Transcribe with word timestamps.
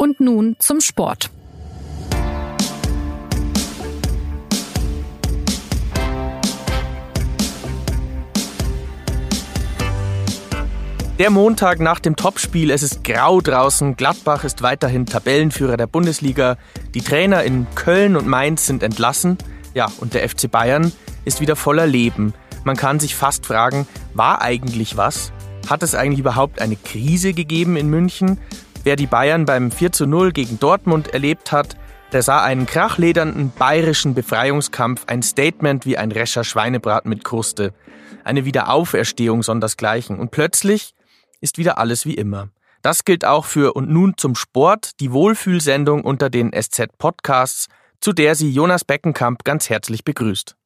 Und 0.00 0.20
nun 0.20 0.54
zum 0.60 0.80
Sport. 0.80 1.28
Der 11.18 11.30
Montag 11.30 11.80
nach 11.80 11.98
dem 11.98 12.14
Topspiel, 12.14 12.70
es 12.70 12.84
ist 12.84 13.02
grau 13.02 13.40
draußen, 13.40 13.96
Gladbach 13.96 14.44
ist 14.44 14.62
weiterhin 14.62 15.04
Tabellenführer 15.04 15.76
der 15.76 15.88
Bundesliga, 15.88 16.58
die 16.94 17.00
Trainer 17.00 17.42
in 17.42 17.66
Köln 17.74 18.14
und 18.14 18.28
Mainz 18.28 18.66
sind 18.66 18.84
entlassen, 18.84 19.36
ja, 19.74 19.88
und 19.98 20.14
der 20.14 20.28
FC 20.28 20.48
Bayern 20.48 20.92
ist 21.24 21.40
wieder 21.40 21.56
voller 21.56 21.88
Leben. 21.88 22.34
Man 22.62 22.76
kann 22.76 23.00
sich 23.00 23.16
fast 23.16 23.46
fragen, 23.46 23.88
war 24.14 24.42
eigentlich 24.42 24.96
was? 24.96 25.32
Hat 25.68 25.82
es 25.82 25.96
eigentlich 25.96 26.20
überhaupt 26.20 26.62
eine 26.62 26.76
Krise 26.76 27.32
gegeben 27.32 27.76
in 27.76 27.90
München? 27.90 28.38
Wer 28.88 28.96
die 28.96 29.06
Bayern 29.06 29.44
beim 29.44 29.70
4 29.70 29.92
zu 29.92 30.06
0 30.06 30.32
gegen 30.32 30.58
Dortmund 30.58 31.08
erlebt 31.08 31.52
hat, 31.52 31.76
der 32.12 32.22
sah 32.22 32.42
einen 32.42 32.64
krachledernden 32.64 33.52
bayerischen 33.54 34.14
Befreiungskampf, 34.14 35.04
ein 35.08 35.20
Statement 35.20 35.84
wie 35.84 35.98
ein 35.98 36.10
rescher 36.10 36.42
Schweinebrat 36.42 37.04
mit 37.04 37.22
Kruste. 37.22 37.74
Eine 38.24 38.46
Wiederauferstehung 38.46 39.42
sondersgleichen. 39.42 40.18
Und 40.18 40.30
plötzlich 40.30 40.94
ist 41.42 41.58
wieder 41.58 41.76
alles 41.76 42.06
wie 42.06 42.14
immer. 42.14 42.48
Das 42.80 43.04
gilt 43.04 43.26
auch 43.26 43.44
für 43.44 43.74
Und 43.76 43.90
nun 43.90 44.16
zum 44.16 44.34
Sport, 44.34 44.92
die 45.00 45.12
Wohlfühlsendung 45.12 46.02
unter 46.02 46.30
den 46.30 46.50
SZ-Podcasts, 46.58 47.66
zu 48.00 48.14
der 48.14 48.36
sie 48.36 48.50
Jonas 48.50 48.86
Beckenkamp 48.86 49.44
ganz 49.44 49.68
herzlich 49.68 50.02
begrüßt. 50.02 50.56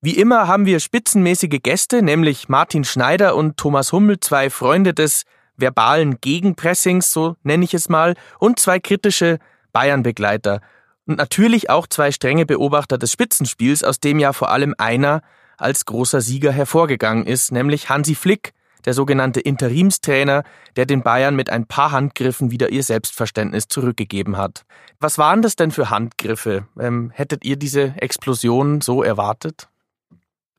Wie 0.00 0.16
immer 0.16 0.48
haben 0.48 0.64
wir 0.64 0.80
spitzenmäßige 0.80 1.60
Gäste, 1.62 2.00
nämlich 2.00 2.48
Martin 2.48 2.84
Schneider 2.84 3.36
und 3.36 3.58
Thomas 3.58 3.92
Hummel, 3.92 4.20
zwei 4.20 4.48
Freunde 4.48 4.94
des 4.94 5.24
verbalen 5.56 6.20
Gegenpressings, 6.20 7.12
so 7.12 7.36
nenne 7.42 7.64
ich 7.64 7.74
es 7.74 7.88
mal, 7.88 8.14
und 8.38 8.58
zwei 8.58 8.78
kritische 8.78 9.38
Bayern-Begleiter. 9.72 10.60
Und 11.06 11.18
natürlich 11.18 11.70
auch 11.70 11.86
zwei 11.86 12.10
strenge 12.10 12.46
Beobachter 12.46 12.98
des 12.98 13.12
Spitzenspiels, 13.12 13.84
aus 13.84 14.00
dem 14.00 14.18
ja 14.18 14.32
vor 14.32 14.50
allem 14.50 14.74
einer 14.78 15.22
als 15.56 15.84
großer 15.84 16.20
Sieger 16.20 16.52
hervorgegangen 16.52 17.26
ist, 17.26 17.52
nämlich 17.52 17.88
Hansi 17.88 18.14
Flick, 18.14 18.52
der 18.84 18.94
sogenannte 18.94 19.40
Interimstrainer, 19.40 20.44
der 20.76 20.86
den 20.86 21.02
Bayern 21.02 21.34
mit 21.34 21.50
ein 21.50 21.66
paar 21.66 21.90
Handgriffen 21.92 22.50
wieder 22.50 22.70
ihr 22.70 22.82
Selbstverständnis 22.82 23.68
zurückgegeben 23.68 24.36
hat. 24.36 24.64
Was 25.00 25.18
waren 25.18 25.42
das 25.42 25.56
denn 25.56 25.72
für 25.72 25.90
Handgriffe? 25.90 26.66
Ähm, 26.78 27.10
hättet 27.14 27.44
ihr 27.44 27.56
diese 27.56 27.94
Explosion 27.96 28.80
so 28.80 29.02
erwartet? 29.02 29.68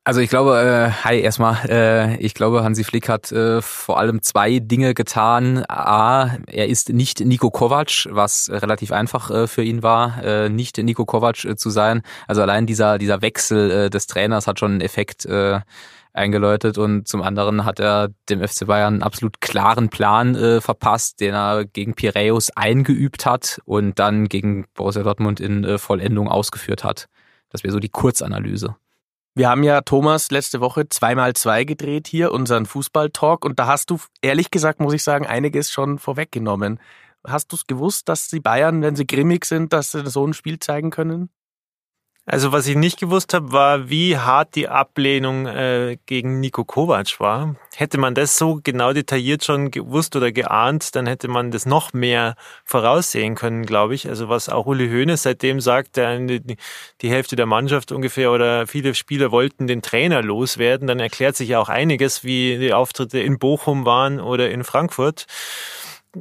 Also 0.08 0.22
ich 0.22 0.30
glaube, 0.30 0.58
äh, 0.58 1.04
hi 1.04 1.20
erstmal, 1.20 1.68
äh, 1.68 2.16
ich 2.16 2.32
glaube, 2.32 2.64
Hansi 2.64 2.82
Flick 2.82 3.10
hat 3.10 3.30
äh, 3.30 3.60
vor 3.60 3.98
allem 3.98 4.22
zwei 4.22 4.58
Dinge 4.58 4.94
getan. 4.94 5.66
A, 5.68 6.38
er 6.46 6.66
ist 6.68 6.88
nicht 6.88 7.20
Nico 7.20 7.50
Kovac, 7.50 8.08
was 8.10 8.48
relativ 8.50 8.90
einfach 8.90 9.30
äh, 9.30 9.46
für 9.46 9.62
ihn 9.62 9.82
war, 9.82 10.24
äh, 10.24 10.48
nicht 10.48 10.78
Nico 10.78 11.04
Kovac 11.04 11.44
äh, 11.44 11.56
zu 11.56 11.68
sein. 11.68 12.00
Also 12.26 12.40
allein 12.40 12.64
dieser, 12.64 12.96
dieser 12.96 13.20
Wechsel 13.20 13.70
äh, 13.70 13.90
des 13.90 14.06
Trainers 14.06 14.46
hat 14.46 14.58
schon 14.58 14.70
einen 14.70 14.80
Effekt 14.80 15.26
äh, 15.26 15.60
eingeläutet 16.14 16.78
und 16.78 17.06
zum 17.06 17.20
anderen 17.20 17.66
hat 17.66 17.78
er 17.78 18.08
dem 18.30 18.40
FC 18.40 18.66
Bayern 18.66 18.94
einen 18.94 19.02
absolut 19.02 19.42
klaren 19.42 19.90
Plan 19.90 20.34
äh, 20.36 20.62
verpasst, 20.62 21.20
den 21.20 21.34
er 21.34 21.66
gegen 21.66 21.92
Piraeus 21.92 22.48
eingeübt 22.56 23.26
hat 23.26 23.60
und 23.66 23.98
dann 23.98 24.30
gegen 24.30 24.64
Borussia 24.72 25.02
Dortmund 25.02 25.38
in 25.38 25.64
äh, 25.64 25.76
Vollendung 25.76 26.28
ausgeführt 26.28 26.82
hat. 26.82 27.08
Das 27.50 27.62
wäre 27.62 27.72
so 27.72 27.78
die 27.78 27.90
Kurzanalyse. 27.90 28.74
Wir 29.38 29.48
haben 29.48 29.62
ja 29.62 29.82
Thomas 29.82 30.32
letzte 30.32 30.60
Woche 30.60 30.88
zweimal 30.88 31.34
zwei 31.34 31.62
gedreht 31.62 32.08
hier, 32.08 32.32
unseren 32.32 32.66
Fußball-Talk, 32.66 33.44
und 33.44 33.60
da 33.60 33.68
hast 33.68 33.88
du, 33.88 34.00
ehrlich 34.20 34.50
gesagt, 34.50 34.80
muss 34.80 34.94
ich 34.94 35.04
sagen, 35.04 35.28
einiges 35.28 35.70
schon 35.70 36.00
vorweggenommen. 36.00 36.80
Hast 37.24 37.52
du 37.52 37.54
es 37.54 37.68
gewusst, 37.68 38.08
dass 38.08 38.26
die 38.26 38.40
Bayern, 38.40 38.82
wenn 38.82 38.96
sie 38.96 39.06
grimmig 39.06 39.44
sind, 39.44 39.72
dass 39.72 39.92
sie 39.92 40.04
so 40.10 40.26
ein 40.26 40.34
Spiel 40.34 40.58
zeigen 40.58 40.90
können? 40.90 41.30
Also 42.30 42.52
was 42.52 42.66
ich 42.66 42.76
nicht 42.76 43.00
gewusst 43.00 43.32
habe, 43.32 43.52
war, 43.52 43.88
wie 43.88 44.18
hart 44.18 44.54
die 44.54 44.68
Ablehnung 44.68 45.46
äh, 45.46 45.96
gegen 46.04 46.40
Nico 46.40 46.62
Kovac 46.62 47.18
war. 47.20 47.56
Hätte 47.74 47.96
man 47.96 48.14
das 48.14 48.36
so 48.36 48.60
genau 48.62 48.92
detailliert 48.92 49.44
schon 49.44 49.70
gewusst 49.70 50.14
oder 50.14 50.30
geahnt, 50.30 50.94
dann 50.94 51.06
hätte 51.06 51.26
man 51.28 51.50
das 51.50 51.64
noch 51.64 51.94
mehr 51.94 52.36
voraussehen 52.66 53.34
können, 53.34 53.64
glaube 53.64 53.94
ich. 53.94 54.10
Also 54.10 54.28
was 54.28 54.50
auch 54.50 54.66
Uli 54.66 54.90
Hoeneß 54.90 55.22
seitdem 55.22 55.62
sagt, 55.62 55.96
der, 55.96 56.18
die 56.18 56.58
Hälfte 57.00 57.34
der 57.34 57.46
Mannschaft 57.46 57.92
ungefähr 57.92 58.30
oder 58.30 58.66
viele 58.66 58.94
Spieler 58.94 59.30
wollten 59.30 59.66
den 59.66 59.80
Trainer 59.80 60.20
loswerden, 60.20 60.86
dann 60.86 61.00
erklärt 61.00 61.34
sich 61.34 61.48
ja 61.48 61.60
auch 61.60 61.70
einiges, 61.70 62.24
wie 62.24 62.58
die 62.58 62.74
Auftritte 62.74 63.20
in 63.20 63.38
Bochum 63.38 63.86
waren 63.86 64.20
oder 64.20 64.50
in 64.50 64.64
Frankfurt 64.64 65.24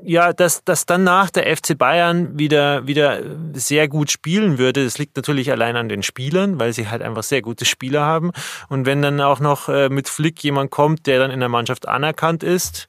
ja, 0.04 0.34
dass, 0.34 0.64
dass 0.64 0.86
dann 0.86 1.04
nach 1.04 1.30
der 1.30 1.56
FC 1.56 1.78
Bayern 1.78 2.38
wieder, 2.38 2.88
wieder 2.88 3.22
sehr 3.54 3.88
gut 3.88 4.12
spielen 4.12 4.58
würde, 4.58 4.84
das 4.84 4.98
liegt 4.98 5.16
natürlich 5.16 5.52
allein 5.52 5.76
an 5.76 5.90
den 5.90 6.04
Spielern, 6.04 6.60
weil 6.60 6.74
sie 6.74 6.90
halt 6.90 7.02
einfach 7.02 7.24
sehr 7.24 7.42
gute 7.42 7.66
Spieler 7.66 8.02
haben. 8.02 8.32
Und 8.70 8.86
wenn 8.86 9.02
dann 9.02 9.22
auch 9.22 9.40
noch 9.40 9.70
äh, 9.70 9.90
mit 9.90 10.10
Flick 10.10 10.44
jemand 10.44 10.72
kommt, 10.72 11.08
der 11.08 11.20
dann 11.20 11.32
in 11.32 11.40
der 11.40 11.50
Mannschaft 11.50 11.88
anerkannt 11.88 12.44
ist, 12.44 12.88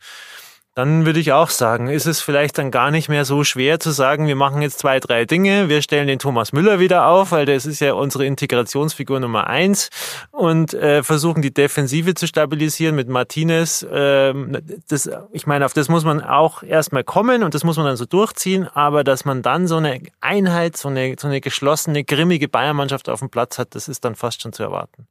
dann 0.78 1.06
würde 1.06 1.18
ich 1.18 1.32
auch 1.32 1.50
sagen, 1.50 1.88
ist 1.88 2.06
es 2.06 2.20
vielleicht 2.20 2.56
dann 2.56 2.70
gar 2.70 2.92
nicht 2.92 3.08
mehr 3.08 3.24
so 3.24 3.42
schwer 3.42 3.80
zu 3.80 3.90
sagen, 3.90 4.28
wir 4.28 4.36
machen 4.36 4.62
jetzt 4.62 4.78
zwei, 4.78 5.00
drei 5.00 5.24
Dinge. 5.24 5.68
Wir 5.68 5.82
stellen 5.82 6.06
den 6.06 6.20
Thomas 6.20 6.52
Müller 6.52 6.78
wieder 6.78 7.08
auf, 7.08 7.32
weil 7.32 7.46
das 7.46 7.66
ist 7.66 7.80
ja 7.80 7.94
unsere 7.94 8.24
Integrationsfigur 8.26 9.18
Nummer 9.18 9.48
eins 9.48 9.90
und 10.30 10.74
äh, 10.74 11.02
versuchen 11.02 11.42
die 11.42 11.52
Defensive 11.52 12.14
zu 12.14 12.28
stabilisieren 12.28 12.94
mit 12.94 13.08
Martinez. 13.08 13.84
Ähm, 13.90 14.56
das, 14.86 15.10
ich 15.32 15.48
meine, 15.48 15.66
auf 15.66 15.72
das 15.72 15.88
muss 15.88 16.04
man 16.04 16.22
auch 16.22 16.62
erstmal 16.62 17.02
kommen 17.02 17.42
und 17.42 17.54
das 17.54 17.64
muss 17.64 17.76
man 17.76 17.86
dann 17.86 17.96
so 17.96 18.06
durchziehen, 18.06 18.68
aber 18.72 19.02
dass 19.02 19.24
man 19.24 19.42
dann 19.42 19.66
so 19.66 19.78
eine 19.78 20.00
Einheit, 20.20 20.76
so 20.76 20.90
eine, 20.90 21.16
so 21.18 21.26
eine 21.26 21.40
geschlossene, 21.40 22.04
grimmige 22.04 22.46
Bayernmannschaft 22.46 23.08
auf 23.08 23.18
dem 23.18 23.30
Platz 23.30 23.58
hat, 23.58 23.74
das 23.74 23.88
ist 23.88 24.04
dann 24.04 24.14
fast 24.14 24.42
schon 24.42 24.52
zu 24.52 24.62
erwarten. 24.62 25.08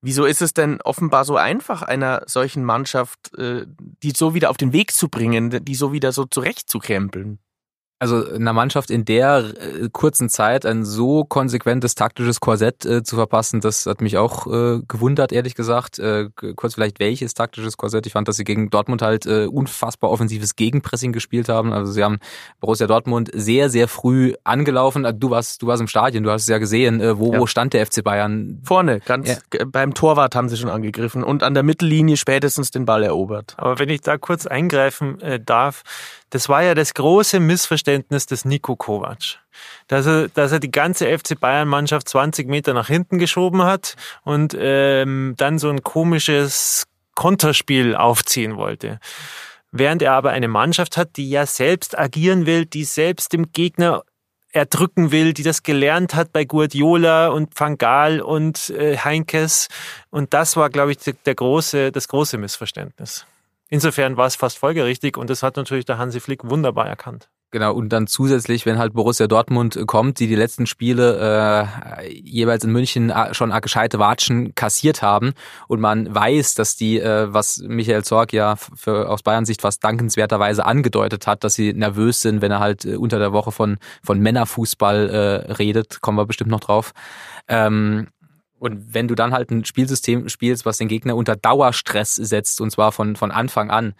Wieso 0.00 0.24
ist 0.26 0.42
es 0.42 0.54
denn 0.54 0.80
offenbar 0.82 1.24
so 1.24 1.36
einfach, 1.36 1.82
einer 1.82 2.22
solchen 2.26 2.64
Mannschaft, 2.64 3.36
äh, 3.36 3.66
die 4.02 4.12
so 4.12 4.34
wieder 4.34 4.50
auf 4.50 4.56
den 4.56 4.72
Weg 4.72 4.92
zu 4.92 5.08
bringen, 5.08 5.64
die 5.64 5.74
so 5.74 5.92
wieder 5.92 6.12
so 6.12 6.24
zurechtzukrempeln? 6.24 7.40
Also 8.00 8.24
einer 8.32 8.52
Mannschaft 8.52 8.90
in 8.90 9.04
der 9.04 9.38
äh, 9.38 9.88
kurzen 9.90 10.28
Zeit 10.28 10.64
ein 10.64 10.84
so 10.84 11.24
konsequentes 11.24 11.96
taktisches 11.96 12.38
Korsett 12.38 12.86
äh, 12.86 13.02
zu 13.02 13.16
verpassen, 13.16 13.60
das 13.60 13.86
hat 13.86 14.00
mich 14.00 14.16
auch 14.16 14.46
äh, 14.46 14.80
gewundert, 14.86 15.32
ehrlich 15.32 15.56
gesagt. 15.56 15.98
Äh, 15.98 16.28
kurz 16.54 16.74
vielleicht 16.74 17.00
welches 17.00 17.34
taktisches 17.34 17.76
Korsett. 17.76 18.06
Ich 18.06 18.12
fand, 18.12 18.28
dass 18.28 18.36
sie 18.36 18.44
gegen 18.44 18.70
Dortmund 18.70 19.02
halt 19.02 19.26
äh, 19.26 19.46
unfassbar 19.46 20.10
offensives 20.10 20.54
Gegenpressing 20.54 21.12
gespielt 21.12 21.48
haben. 21.48 21.72
Also 21.72 21.90
sie 21.90 22.04
haben 22.04 22.18
Borussia 22.60 22.86
Dortmund 22.86 23.30
sehr, 23.34 23.68
sehr 23.68 23.88
früh 23.88 24.34
angelaufen. 24.44 25.04
Du 25.18 25.30
warst, 25.30 25.62
du 25.62 25.66
warst 25.66 25.80
im 25.80 25.88
Stadion, 25.88 26.22
du 26.22 26.30
hast 26.30 26.42
es 26.42 26.48
ja 26.48 26.58
gesehen. 26.58 27.00
Äh, 27.00 27.18
wo, 27.18 27.32
ja. 27.32 27.40
wo 27.40 27.46
stand 27.46 27.72
der 27.72 27.84
FC 27.84 28.04
Bayern? 28.04 28.60
Vorne, 28.62 29.00
ganz 29.00 29.28
ja. 29.28 29.64
beim 29.66 29.94
Torwart 29.94 30.36
haben 30.36 30.48
sie 30.48 30.56
schon 30.56 30.70
angegriffen 30.70 31.24
und 31.24 31.42
an 31.42 31.54
der 31.54 31.64
Mittellinie 31.64 32.16
spätestens 32.16 32.70
den 32.70 32.84
Ball 32.84 33.02
erobert. 33.02 33.54
Aber 33.56 33.80
wenn 33.80 33.88
ich 33.88 34.02
da 34.02 34.18
kurz 34.18 34.46
eingreifen 34.46 35.20
äh, 35.20 35.40
darf, 35.40 35.82
das 36.30 36.48
war 36.48 36.62
ja 36.62 36.74
das 36.74 36.94
große 36.94 37.40
Missverständnis 37.40 38.26
des 38.26 38.44
Nico 38.44 38.76
Kovac. 38.76 39.38
Dass 39.88 40.06
er, 40.06 40.28
dass 40.28 40.52
er 40.52 40.60
die 40.60 40.70
ganze 40.70 41.06
FC 41.06 41.38
Bayern-Mannschaft 41.38 42.08
20 42.08 42.48
Meter 42.48 42.74
nach 42.74 42.88
hinten 42.88 43.18
geschoben 43.18 43.62
hat 43.62 43.96
und 44.24 44.56
ähm, 44.58 45.34
dann 45.36 45.58
so 45.58 45.68
ein 45.70 45.82
komisches 45.82 46.86
Konterspiel 47.14 47.96
aufziehen 47.96 48.56
wollte. 48.56 49.00
Während 49.72 50.02
er 50.02 50.12
aber 50.12 50.30
eine 50.30 50.48
Mannschaft 50.48 50.96
hat, 50.96 51.16
die 51.16 51.28
ja 51.28 51.44
selbst 51.46 51.98
agieren 51.98 52.46
will, 52.46 52.64
die 52.64 52.84
selbst 52.84 53.32
dem 53.32 53.52
Gegner 53.52 54.02
erdrücken 54.52 55.12
will, 55.12 55.34
die 55.34 55.42
das 55.42 55.62
gelernt 55.62 56.14
hat 56.14 56.32
bei 56.32 56.44
Guardiola 56.44 57.28
und 57.28 57.58
Van 57.58 57.76
und 58.20 58.70
äh, 58.70 58.96
Heinkes. 58.96 59.68
Und 60.10 60.32
das 60.32 60.56
war, 60.56 60.70
glaube 60.70 60.92
ich, 60.92 60.98
der, 60.98 61.14
der 61.26 61.34
große, 61.34 61.92
das 61.92 62.08
große 62.08 62.38
Missverständnis. 62.38 63.26
Insofern 63.68 64.16
war 64.16 64.26
es 64.26 64.36
fast 64.36 64.58
folgerichtig 64.58 65.16
und 65.16 65.30
das 65.30 65.42
hat 65.42 65.56
natürlich 65.56 65.84
der 65.84 65.98
Hansi 65.98 66.20
Flick 66.20 66.48
wunderbar 66.48 66.86
erkannt. 66.86 67.28
Genau, 67.50 67.72
und 67.72 67.88
dann 67.88 68.06
zusätzlich, 68.06 68.66
wenn 68.66 68.78
halt 68.78 68.92
Borussia 68.92 69.26
Dortmund 69.26 69.78
kommt, 69.86 70.18
die 70.18 70.26
die 70.26 70.34
letzten 70.34 70.66
Spiele 70.66 71.66
äh, 71.98 72.12
jeweils 72.12 72.62
in 72.62 72.72
München 72.72 73.08
äh, 73.08 73.32
schon 73.32 73.50
gescheite 73.62 73.98
Watschen 73.98 74.54
kassiert 74.54 75.00
haben 75.00 75.32
und 75.66 75.80
man 75.80 76.14
weiß, 76.14 76.56
dass 76.56 76.76
die, 76.76 77.00
äh, 77.00 77.32
was 77.32 77.62
Michael 77.66 78.04
Zorg 78.04 78.34
ja 78.34 78.56
für, 78.56 79.08
aus 79.08 79.22
Bayern 79.22 79.46
Sicht 79.46 79.62
fast 79.62 79.82
dankenswerterweise 79.82 80.66
angedeutet 80.66 81.26
hat, 81.26 81.42
dass 81.42 81.54
sie 81.54 81.72
nervös 81.72 82.20
sind, 82.20 82.42
wenn 82.42 82.52
er 82.52 82.60
halt 82.60 82.84
äh, 82.84 82.96
unter 82.96 83.18
der 83.18 83.32
Woche 83.32 83.50
von, 83.50 83.78
von 84.02 84.20
Männerfußball 84.20 85.08
äh, 85.08 85.52
redet, 85.52 86.02
kommen 86.02 86.18
wir 86.18 86.26
bestimmt 86.26 86.50
noch 86.50 86.60
drauf. 86.60 86.92
Ähm, 87.48 88.08
und 88.58 88.94
wenn 88.94 89.08
du 89.08 89.14
dann 89.14 89.32
halt 89.32 89.50
ein 89.50 89.64
Spielsystem 89.64 90.28
spielst, 90.28 90.66
was 90.66 90.78
den 90.78 90.88
Gegner 90.88 91.16
unter 91.16 91.36
Dauerstress 91.36 92.14
setzt, 92.16 92.60
und 92.60 92.70
zwar 92.70 92.92
von, 92.92 93.16
von 93.16 93.30
Anfang 93.30 93.70
an, 93.70 93.94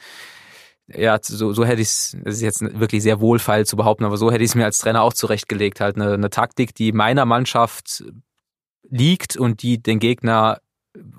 ja, 0.89 1.19
so, 1.23 1.53
so 1.53 1.65
hätte 1.65 1.83
ich 1.83 1.89
es, 1.89 2.17
das 2.25 2.37
ist 2.37 2.43
jetzt 2.43 2.61
wirklich 2.81 3.03
sehr 3.03 3.21
wohlfeil 3.21 3.67
zu 3.67 3.77
behaupten, 3.77 4.05
aber 4.05 4.17
so 4.17 4.33
hätte 4.33 4.43
ich 4.43 4.51
es 4.51 4.55
mir 4.55 4.65
als 4.65 4.79
Trainer 4.79 5.03
auch 5.03 5.13
zurechtgelegt. 5.13 5.81
Halt 5.81 5.97
eine, 5.97 6.15
eine 6.15 6.31
Taktik, 6.31 6.75
die 6.75 6.93
meiner 6.93 7.27
Mannschaft 7.27 8.05
liegt 8.89 9.37
und 9.37 9.63
die 9.63 9.83
den 9.83 9.99
Gegner 9.99 10.61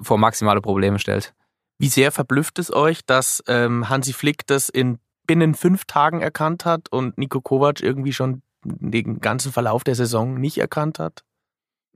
vor 0.02 0.18
maximale 0.18 0.62
Probleme 0.62 0.98
stellt. 0.98 1.34
Wie 1.78 1.88
sehr 1.88 2.12
verblüfft 2.12 2.60
es 2.60 2.74
euch, 2.74 3.06
dass 3.06 3.44
ähm, 3.48 3.90
Hansi 3.90 4.14
Flick 4.14 4.46
das 4.48 4.70
in 4.70 4.98
binnen 5.28 5.54
fünf 5.54 5.86
Tagen 5.86 6.22
erkannt 6.22 6.66
hat 6.66 6.92
und 6.92 7.18
Nico 7.18 7.40
Kovac 7.40 7.82
irgendwie 7.82 8.14
schon 8.14 8.42
den 8.66 9.22
ganzen 9.22 9.52
Verlauf 9.52 9.84
der 9.84 9.96
Saison 9.96 10.40
nicht 10.40 10.58
erkannt 10.58 10.98
hat? 10.98 11.24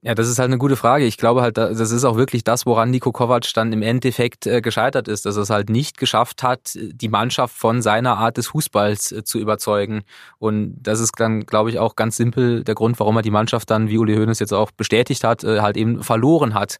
Ja, 0.06 0.16
das 0.16 0.28
ist 0.28 0.38
halt 0.38 0.50
eine 0.50 0.58
gute 0.58 0.76
Frage. 0.76 1.06
Ich 1.06 1.16
glaube 1.16 1.42
halt, 1.42 1.58
das 1.58 1.80
ist 1.80 2.04
auch 2.04 2.18
wirklich 2.18 2.44
das, 2.44 2.66
woran 2.66 2.90
Nico 2.90 3.14
Kovac 3.14 3.54
dann 3.54 3.72
im 3.72 3.82
Endeffekt 3.82 4.46
äh, 4.46 4.60
gescheitert 4.60 5.08
ist, 5.08 5.26
dass 5.26 5.38
er 5.38 5.44
es 5.44 5.50
halt 5.50 5.70
nicht 5.70 5.98
geschafft 5.98 6.44
hat, 6.44 6.72
die 6.76 7.08
Mannschaft 7.08 7.56
von 7.58 7.82
seiner 7.82 8.18
Art 8.18 8.36
des 8.36 8.48
Fußballs 8.48 9.14
äh, 9.14 9.24
zu 9.24 9.40
überzeugen. 9.40 10.02
Und 10.40 10.76
das 10.82 11.00
ist 11.00 11.14
dann, 11.18 11.46
glaube 11.46 11.70
ich, 11.70 11.80
auch 11.80 11.96
ganz 11.96 12.18
simpel 12.18 12.66
der 12.66 12.76
Grund, 12.76 13.00
warum 13.00 13.16
er 13.16 13.22
die 13.22 13.32
Mannschaft 13.32 13.72
dann, 13.72 13.88
wie 13.88 13.98
Uli 13.98 14.18
Hoeneß 14.18 14.40
jetzt 14.40 14.52
auch 14.52 14.72
bestätigt 14.72 15.24
hat, 15.24 15.46
äh, 15.46 15.62
halt 15.62 15.78
eben 15.78 16.04
verloren 16.04 16.54
hat. 16.54 16.80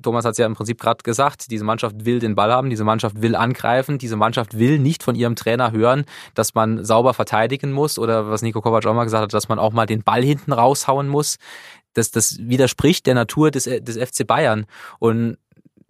Thomas 0.00 0.24
hat 0.24 0.32
es 0.32 0.38
ja 0.38 0.46
im 0.46 0.54
Prinzip 0.54 0.80
gerade 0.80 1.02
gesagt, 1.02 1.50
diese 1.50 1.64
Mannschaft 1.64 2.04
will 2.04 2.20
den 2.20 2.36
Ball 2.36 2.52
haben, 2.52 2.70
diese 2.70 2.84
Mannschaft 2.84 3.20
will 3.20 3.34
angreifen, 3.34 3.98
diese 3.98 4.14
Mannschaft 4.14 4.56
will 4.56 4.78
nicht 4.78 5.02
von 5.02 5.16
ihrem 5.16 5.34
Trainer 5.34 5.72
hören, 5.72 6.04
dass 6.34 6.54
man 6.54 6.84
sauber 6.84 7.14
verteidigen 7.14 7.72
muss 7.72 7.98
oder 7.98 8.30
was 8.30 8.42
Nico 8.42 8.60
Kovac 8.60 8.86
auch 8.86 8.94
mal 8.94 9.02
gesagt 9.02 9.24
hat, 9.24 9.34
dass 9.34 9.48
man 9.48 9.58
auch 9.58 9.72
mal 9.72 9.86
den 9.86 10.04
Ball 10.04 10.22
hinten 10.22 10.52
raushauen 10.52 11.08
muss 11.08 11.38
das, 11.94 12.10
das 12.10 12.38
widerspricht 12.38 13.06
der 13.06 13.14
Natur 13.14 13.50
des, 13.50 13.64
des 13.64 13.96
FC 13.96 14.26
Bayern. 14.26 14.66
Und 14.98 15.38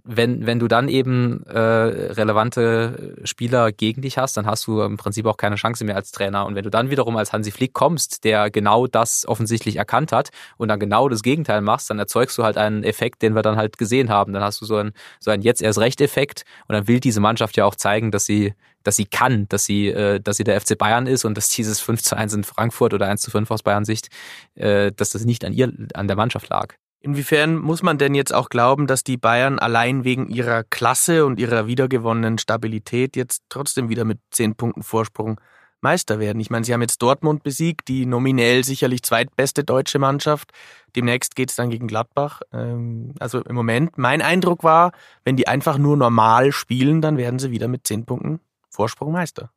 wenn, 0.04 0.46
wenn 0.46 0.58
du 0.58 0.68
dann 0.68 0.88
eben 0.88 1.44
äh, 1.46 1.58
relevante 1.58 3.16
Spieler 3.24 3.70
gegen 3.70 4.02
dich 4.02 4.18
hast, 4.18 4.36
dann 4.36 4.46
hast 4.46 4.66
du 4.66 4.82
im 4.82 4.96
Prinzip 4.96 5.26
auch 5.26 5.36
keine 5.36 5.56
Chance 5.56 5.84
mehr 5.84 5.94
als 5.94 6.10
Trainer. 6.10 6.44
Und 6.46 6.54
wenn 6.54 6.64
du 6.64 6.70
dann 6.70 6.90
wiederum 6.90 7.16
als 7.16 7.32
Hansi 7.32 7.52
Flick 7.52 7.72
kommst, 7.72 8.24
der 8.24 8.50
genau 8.50 8.86
das 8.86 9.26
offensichtlich 9.26 9.76
erkannt 9.76 10.10
hat 10.10 10.30
und 10.56 10.68
dann 10.68 10.80
genau 10.80 11.08
das 11.08 11.22
Gegenteil 11.22 11.60
machst, 11.60 11.88
dann 11.90 11.98
erzeugst 11.98 12.36
du 12.36 12.42
halt 12.42 12.56
einen 12.56 12.82
Effekt, 12.82 13.22
den 13.22 13.34
wir 13.34 13.42
dann 13.42 13.56
halt 13.56 13.78
gesehen 13.78 14.10
haben. 14.10 14.32
Dann 14.32 14.42
hast 14.42 14.60
du 14.60 14.64
so 14.64 14.76
ein 14.76 14.92
so 15.20 15.30
ein 15.30 15.42
jetzt 15.42 15.62
erst 15.62 15.78
recht 15.78 16.00
Effekt 16.00 16.42
und 16.66 16.74
dann 16.74 16.88
will 16.88 16.98
diese 16.98 17.20
Mannschaft 17.20 17.56
ja 17.56 17.64
auch 17.64 17.76
zeigen, 17.76 18.10
dass 18.10 18.26
sie 18.26 18.54
dass 18.82 18.96
sie 18.96 19.06
kann, 19.06 19.46
dass 19.48 19.64
sie, 19.64 19.88
äh, 19.88 20.20
dass 20.20 20.36
sie 20.38 20.44
der 20.44 20.60
FC 20.60 20.76
Bayern 20.76 21.06
ist 21.06 21.24
und 21.24 21.36
dass 21.36 21.48
dieses 21.48 21.80
5 21.80 22.02
zu 22.02 22.16
1 22.16 22.34
in 22.34 22.42
Frankfurt 22.42 22.94
oder 22.94 23.06
1 23.06 23.20
zu 23.20 23.30
5 23.30 23.48
aus 23.52 23.62
Bayern 23.62 23.84
Sicht, 23.84 24.08
äh, 24.56 24.90
dass 24.90 25.10
das 25.10 25.24
nicht 25.24 25.44
an 25.44 25.52
ihr, 25.52 25.72
an 25.94 26.08
der 26.08 26.16
Mannschaft 26.16 26.48
lag. 26.48 26.74
Inwiefern 27.02 27.56
muss 27.56 27.82
man 27.82 27.98
denn 27.98 28.14
jetzt 28.14 28.32
auch 28.32 28.48
glauben, 28.48 28.86
dass 28.86 29.02
die 29.02 29.16
Bayern 29.16 29.58
allein 29.58 30.04
wegen 30.04 30.28
ihrer 30.28 30.62
Klasse 30.62 31.26
und 31.26 31.40
ihrer 31.40 31.66
wiedergewonnenen 31.66 32.38
Stabilität 32.38 33.16
jetzt 33.16 33.42
trotzdem 33.48 33.88
wieder 33.88 34.04
mit 34.04 34.20
zehn 34.30 34.54
Punkten 34.54 34.84
Vorsprung 34.84 35.40
Meister 35.80 36.20
werden? 36.20 36.38
Ich 36.38 36.48
meine, 36.48 36.64
sie 36.64 36.72
haben 36.72 36.80
jetzt 36.80 37.02
Dortmund 37.02 37.42
besiegt, 37.42 37.88
die 37.88 38.06
nominell 38.06 38.62
sicherlich 38.62 39.02
zweitbeste 39.02 39.64
deutsche 39.64 39.98
Mannschaft. 39.98 40.52
Demnächst 40.94 41.34
geht 41.34 41.50
es 41.50 41.56
dann 41.56 41.70
gegen 41.70 41.88
Gladbach. 41.88 42.40
Ähm, 42.52 43.14
also 43.18 43.40
im 43.40 43.56
Moment, 43.56 43.98
mein 43.98 44.22
Eindruck 44.22 44.62
war, 44.62 44.92
wenn 45.24 45.36
die 45.36 45.48
einfach 45.48 45.78
nur 45.78 45.96
normal 45.96 46.52
spielen, 46.52 47.00
dann 47.00 47.16
werden 47.16 47.40
sie 47.40 47.50
wieder 47.50 47.66
mit 47.66 47.84
zehn 47.84 48.04
Punkten 48.04 48.38
Vorsprung 48.70 49.10
Meister. 49.10 49.50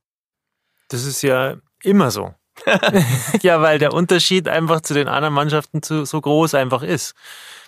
Das 0.88 1.06
ist 1.06 1.22
ja 1.22 1.58
immer 1.84 2.10
so. 2.10 2.34
ja, 3.42 3.62
weil 3.62 3.80
der 3.80 3.94
Unterschied 3.94 4.48
einfach 4.48 4.82
zu 4.82 4.94
den 4.94 5.08
anderen 5.08 5.34
Mannschaften 5.34 5.82
zu, 5.82 6.06
so 6.06 6.22
groß 6.22 6.56
einfach 6.56 6.84
ist. 6.84 7.16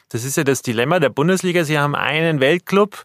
Das 0.10 0.24
ist 0.24 0.38
ja 0.38 0.44
das 0.44 0.62
Dilemma 0.62 1.00
der 1.00 1.10
Bundesliga. 1.10 1.64
Sie 1.64 1.78
haben 1.78 1.96
einen 1.96 2.40
Weltclub 2.40 3.04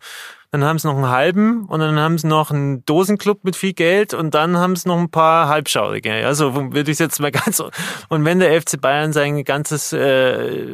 dann 0.53 0.65
haben 0.65 0.79
sie 0.79 0.87
noch 0.87 0.97
einen 0.97 1.09
halben 1.09 1.65
und 1.65 1.81
dann 1.81 1.99
haben 1.99 2.19
sie 2.19 2.27
noch 2.27 2.51
einen 2.51 2.85
Dosenclub 2.85 3.43
mit 3.43 3.57
viel 3.57 3.73
Geld 3.73 4.13
und 4.13 4.35
dann 4.35 4.59
haben 4.59 4.77
sie 4.77 4.87
noch 4.87 4.99
ein 4.99 5.11
paar 5.11 5.49
halbschaurige. 5.49 6.21
Ja, 6.21 6.35
so 6.35 6.55
würde 6.55 6.91
ich 6.91 6.99
jetzt 6.99 7.21
mal 7.21 7.31
ganz. 7.33 7.63
Und 8.11 8.25
wenn 8.27 8.39
der 8.39 8.61
FC 8.61 8.79
Bayern 8.79 9.15
sein 9.15 9.45
ganzes, 9.45 9.95
äh, 9.95 10.67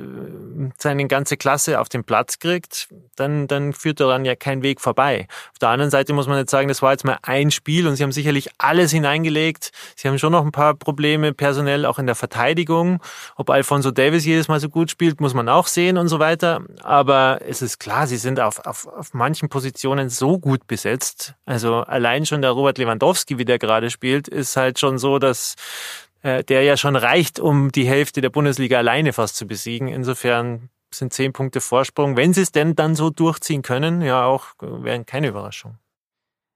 seine 0.79 1.07
ganze 1.07 1.37
Klasse 1.37 1.81
auf 1.81 1.89
den 1.89 2.05
Platz 2.05 2.39
kriegt, 2.39 2.89
dann, 3.17 3.47
dann 3.47 3.73
führt 3.73 4.01
daran 4.01 4.25
ja 4.25 4.37
kein 4.37 4.63
Weg 4.63 4.81
vorbei. 4.81 5.27
Auf 5.53 5.59
der 5.59 5.71
anderen 5.71 5.91
Seite 5.91 6.13
muss 6.13 6.27
man 6.27 6.39
jetzt 6.39 6.51
sagen, 6.51 6.69
das 6.69 6.83
war 6.83 6.93
jetzt 6.93 7.05
mal 7.05 7.19
ein 7.23 7.51
Spiel 7.51 7.87
und 7.87 7.97
sie 7.97 8.03
haben 8.03 8.13
sicherlich 8.13 8.51
alles 8.59 8.91
hineingelegt. 8.91 9.71
Sie 9.97 10.09
haben 10.09 10.19
schon 10.19 10.33
noch 10.33 10.45
ein 10.45 10.53
paar 10.53 10.75
Probleme 10.75 11.33
personell 11.33 11.87
auch 11.87 11.99
in 11.99 12.07
der 12.07 12.15
Verteidigung. 12.15 13.03
Ob 13.37 13.51
Alfonso 13.51 13.91
Davis 13.91 14.25
jedes 14.25 14.49
Mal 14.49 14.61
so 14.61 14.69
gut 14.69 14.91
spielt, 14.91 15.21
muss 15.21 15.35
man 15.35 15.49
auch 15.49 15.67
sehen 15.67 15.99
und 15.99 16.09
so 16.09 16.19
weiter. 16.19 16.63
Aber 16.83 17.41
es 17.47 17.63
ist 17.63 17.79
klar, 17.79 18.07
sie 18.07 18.17
sind 18.17 18.41
auf, 18.41 18.65
auf, 18.67 18.87
auf 18.87 19.15
manchen 19.15 19.49
Positionen 19.49 20.09
so 20.09 20.39
gut 20.39 20.67
besetzt. 20.67 21.35
Also 21.47 21.77
allein 21.77 22.27
schon 22.27 22.43
der 22.43 22.51
Robert 22.53 22.79
Lewandowski, 22.79 23.39
wie 23.39 23.45
der 23.45 23.59
gerade 23.59 23.91
spielt, 23.91 24.29
ist 24.29 24.57
halt 24.57 24.79
schon 24.79 24.99
so, 24.99 25.19
dass 25.19 25.57
der 26.23 26.63
ja 26.63 26.77
schon 26.77 26.97
reicht, 26.97 27.39
um 27.39 27.71
die 27.71 27.87
Hälfte 27.87 28.21
der 28.21 28.31
Bundesliga 28.31 28.79
alleine 28.79 29.13
fast 29.13 29.37
zu 29.37 29.47
besiegen. 29.47 29.89
Insofern 29.89 30.69
sind 30.93 31.13
zehn 31.13 31.33
Punkte 31.33 31.61
Vorsprung, 31.61 32.17
wenn 32.17 32.33
sie 32.33 32.43
es 32.43 32.53
denn 32.53 32.75
dann 32.75 32.95
so 32.95 33.11
durchziehen 33.11 33.63
können, 33.63 34.03
ja 34.03 34.25
auch 34.25 34.47
wären 34.61 35.07
keine 35.07 35.29
Überraschung. 35.29 35.79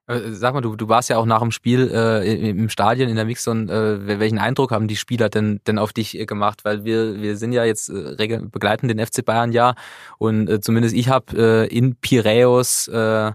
Äh, 0.08 0.32
sag 0.32 0.54
mal, 0.54 0.60
du, 0.60 0.74
du 0.74 0.88
warst 0.88 1.10
ja 1.10 1.18
auch 1.18 1.26
nach 1.26 1.40
dem 1.40 1.52
Spiel 1.52 1.90
äh, 1.92 2.50
im 2.50 2.68
Stadion 2.68 3.08
in 3.08 3.16
der 3.16 3.24
Mixon. 3.24 3.68
Äh, 3.68 4.18
welchen 4.18 4.38
Eindruck 4.38 4.72
haben 4.72 4.88
die 4.88 4.96
Spieler 4.96 5.28
denn, 5.28 5.60
denn 5.66 5.78
auf 5.78 5.92
dich 5.92 6.18
äh, 6.18 6.26
gemacht? 6.26 6.64
Weil 6.64 6.84
wir, 6.84 7.20
wir 7.20 7.36
sind 7.36 7.52
ja 7.52 7.64
jetzt 7.64 7.88
äh, 7.88 8.40
begleiten 8.50 8.88
den 8.88 9.04
FC 9.04 9.24
Bayern 9.24 9.52
ja 9.52 9.74
und 10.18 10.48
äh, 10.48 10.60
zumindest 10.60 10.94
ich 10.94 11.08
habe 11.08 11.68
äh, 11.70 11.76
in 11.76 11.94
Piräus 11.96 12.88
äh, 12.88 13.32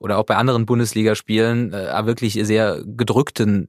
oder 0.00 0.18
auch 0.18 0.24
bei 0.24 0.36
anderen 0.36 0.66
Bundesligaspielen 0.66 1.72
äh, 1.72 2.06
wirklich 2.06 2.34
sehr 2.42 2.82
gedrückten 2.84 3.68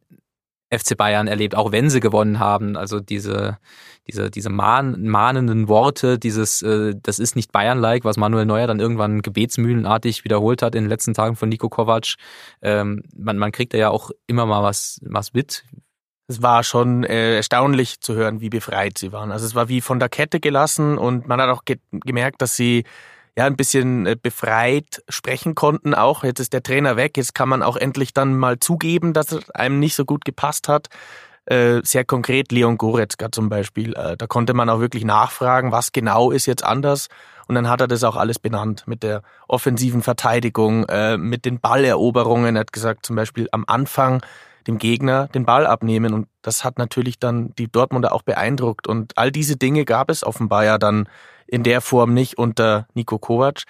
FC 0.69 0.95
Bayern 0.95 1.27
erlebt, 1.27 1.55
auch 1.55 1.71
wenn 1.71 1.89
sie 1.89 1.99
gewonnen 1.99 2.39
haben. 2.39 2.77
Also 2.77 2.99
diese, 2.99 3.57
diese, 4.07 4.29
diese 4.29 4.49
mahn, 4.49 5.01
mahnenden 5.03 5.67
Worte, 5.67 6.19
dieses, 6.19 6.61
äh, 6.61 6.95
das 7.01 7.19
ist 7.19 7.35
nicht 7.35 7.51
Bayern-like, 7.51 8.03
was 8.03 8.17
Manuel 8.17 8.45
Neuer 8.45 8.67
dann 8.67 8.79
irgendwann 8.79 9.21
gebetsmühlenartig 9.21 10.23
wiederholt 10.23 10.61
hat 10.61 10.75
in 10.75 10.83
den 10.83 10.89
letzten 10.89 11.13
Tagen 11.13 11.35
von 11.35 11.49
Nico 11.49 11.69
Kovac. 11.69 12.15
Ähm, 12.61 13.03
man, 13.15 13.37
man 13.37 13.51
kriegt 13.51 13.73
da 13.73 13.77
ja 13.77 13.89
auch 13.89 14.11
immer 14.27 14.45
mal 14.45 14.63
was, 14.63 14.99
was 15.03 15.33
mit. 15.33 15.65
Es 16.27 16.43
war 16.43 16.63
schon 16.63 17.03
äh, 17.03 17.37
erstaunlich 17.37 18.01
zu 18.01 18.13
hören, 18.13 18.39
wie 18.39 18.49
befreit 18.49 18.99
sie 18.99 19.11
waren. 19.11 19.31
Also 19.31 19.47
es 19.47 19.55
war 19.55 19.67
wie 19.67 19.81
von 19.81 19.99
der 19.99 20.09
Kette 20.09 20.39
gelassen 20.39 20.99
und 20.99 21.27
man 21.27 21.41
hat 21.41 21.49
auch 21.49 21.65
ge 21.65 21.77
gemerkt, 21.91 22.43
dass 22.43 22.55
sie 22.55 22.83
ja 23.39 23.45
ein 23.45 23.55
bisschen 23.55 24.05
äh, 24.05 24.17
befreit 24.21 25.01
sprechen 25.07 25.55
konnten 25.55 25.93
auch. 25.93 26.25
Jetzt 26.25 26.41
ist 26.41 26.51
der 26.51 26.61
Trainer 26.61 26.97
weg, 26.97 27.15
jetzt 27.15 27.33
kann 27.33 27.47
man 27.47 27.63
auch 27.63 27.77
endlich 27.77 28.13
dann 28.13 28.37
mal 28.37 28.59
zugeben, 28.59 29.13
dass 29.13 29.31
es 29.31 29.49
einem 29.51 29.79
nicht 29.79 29.95
so 29.95 30.03
gut 30.03 30.25
gepasst 30.25 30.67
hat. 30.67 30.89
Äh, 31.45 31.79
sehr 31.83 32.03
konkret 32.03 32.51
Leon 32.51 32.77
Goretzka 32.77 33.31
zum 33.31 33.47
Beispiel. 33.47 33.93
Äh, 33.95 34.17
da 34.17 34.27
konnte 34.27 34.53
man 34.53 34.69
auch 34.69 34.81
wirklich 34.81 35.05
nachfragen, 35.05 35.71
was 35.71 35.93
genau 35.93 36.31
ist 36.31 36.47
jetzt 36.47 36.65
anders. 36.65 37.07
Und 37.47 37.55
dann 37.55 37.69
hat 37.69 37.79
er 37.79 37.87
das 37.87 38.03
auch 38.03 38.17
alles 38.17 38.39
benannt 38.39 38.83
mit 38.87 39.03
der 39.03 39.23
offensiven 39.47 40.03
Verteidigung, 40.03 40.85
mit 41.17 41.45
den 41.45 41.59
Balleroberungen. 41.59 42.55
Er 42.55 42.59
hat 42.59 42.71
gesagt, 42.71 43.07
zum 43.07 43.15
Beispiel 43.15 43.49
am 43.51 43.63
Anfang 43.65 44.21
dem 44.67 44.77
Gegner 44.77 45.29
den 45.29 45.45
Ball 45.45 45.65
abnehmen. 45.65 46.13
Und 46.13 46.27
das 46.43 46.63
hat 46.63 46.77
natürlich 46.77 47.17
dann 47.17 47.55
die 47.57 47.67
Dortmunder 47.67 48.13
auch 48.13 48.21
beeindruckt. 48.21 48.87
Und 48.87 49.17
all 49.17 49.31
diese 49.31 49.55
Dinge 49.55 49.83
gab 49.83 50.11
es 50.11 50.23
offenbar 50.23 50.63
ja 50.63 50.77
dann 50.77 51.09
in 51.51 51.63
der 51.63 51.81
Form 51.81 52.13
nicht 52.13 52.37
unter 52.37 52.87
Nico 52.93 53.17
Kovac. 53.17 53.63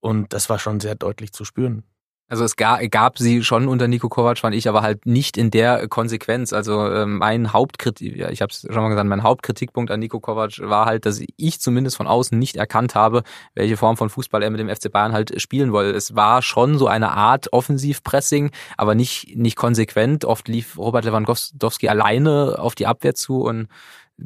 Und 0.00 0.32
das 0.32 0.50
war 0.50 0.58
schon 0.58 0.80
sehr 0.80 0.94
deutlich 0.94 1.32
zu 1.32 1.44
spüren. 1.44 1.84
Also 2.26 2.42
es 2.42 2.56
gab, 2.56 2.80
gab 2.90 3.18
sie 3.18 3.44
schon 3.44 3.68
unter 3.68 3.86
Nico 3.86 4.08
Kovac, 4.08 4.38
fand 4.38 4.56
ich, 4.56 4.66
aber 4.66 4.80
halt 4.80 5.04
nicht 5.04 5.36
in 5.36 5.50
der 5.50 5.88
Konsequenz. 5.88 6.54
Also 6.54 6.90
ähm, 6.90 7.18
mein 7.18 7.52
Hauptkritik, 7.52 8.16
ja, 8.16 8.30
ich 8.30 8.40
habe 8.40 8.50
es 8.50 8.62
schon 8.62 8.82
mal 8.82 8.88
gesagt, 8.88 9.08
mein 9.08 9.22
Hauptkritikpunkt 9.22 9.90
an 9.90 10.00
Nico 10.00 10.20
Kovac 10.20 10.58
war 10.60 10.86
halt, 10.86 11.04
dass 11.04 11.22
ich 11.36 11.60
zumindest 11.60 11.98
von 11.98 12.06
außen 12.06 12.38
nicht 12.38 12.56
erkannt 12.56 12.94
habe, 12.94 13.24
welche 13.54 13.76
Form 13.76 13.98
von 13.98 14.08
Fußball 14.08 14.42
er 14.42 14.48
mit 14.48 14.58
dem 14.58 14.74
FC 14.74 14.90
Bayern 14.90 15.12
halt 15.12 15.38
spielen 15.40 15.72
wollte. 15.72 15.94
Es 15.94 16.16
war 16.16 16.40
schon 16.40 16.78
so 16.78 16.86
eine 16.86 17.12
Art 17.12 17.52
Offensivpressing, 17.52 18.52
aber 18.78 18.94
nicht 18.94 19.36
nicht 19.36 19.56
konsequent. 19.56 20.24
Oft 20.24 20.48
lief 20.48 20.78
Robert 20.78 21.04
Lewandowski 21.04 21.88
alleine 21.88 22.56
auf 22.58 22.74
die 22.74 22.86
Abwehr 22.86 23.14
zu 23.14 23.42
und 23.42 23.68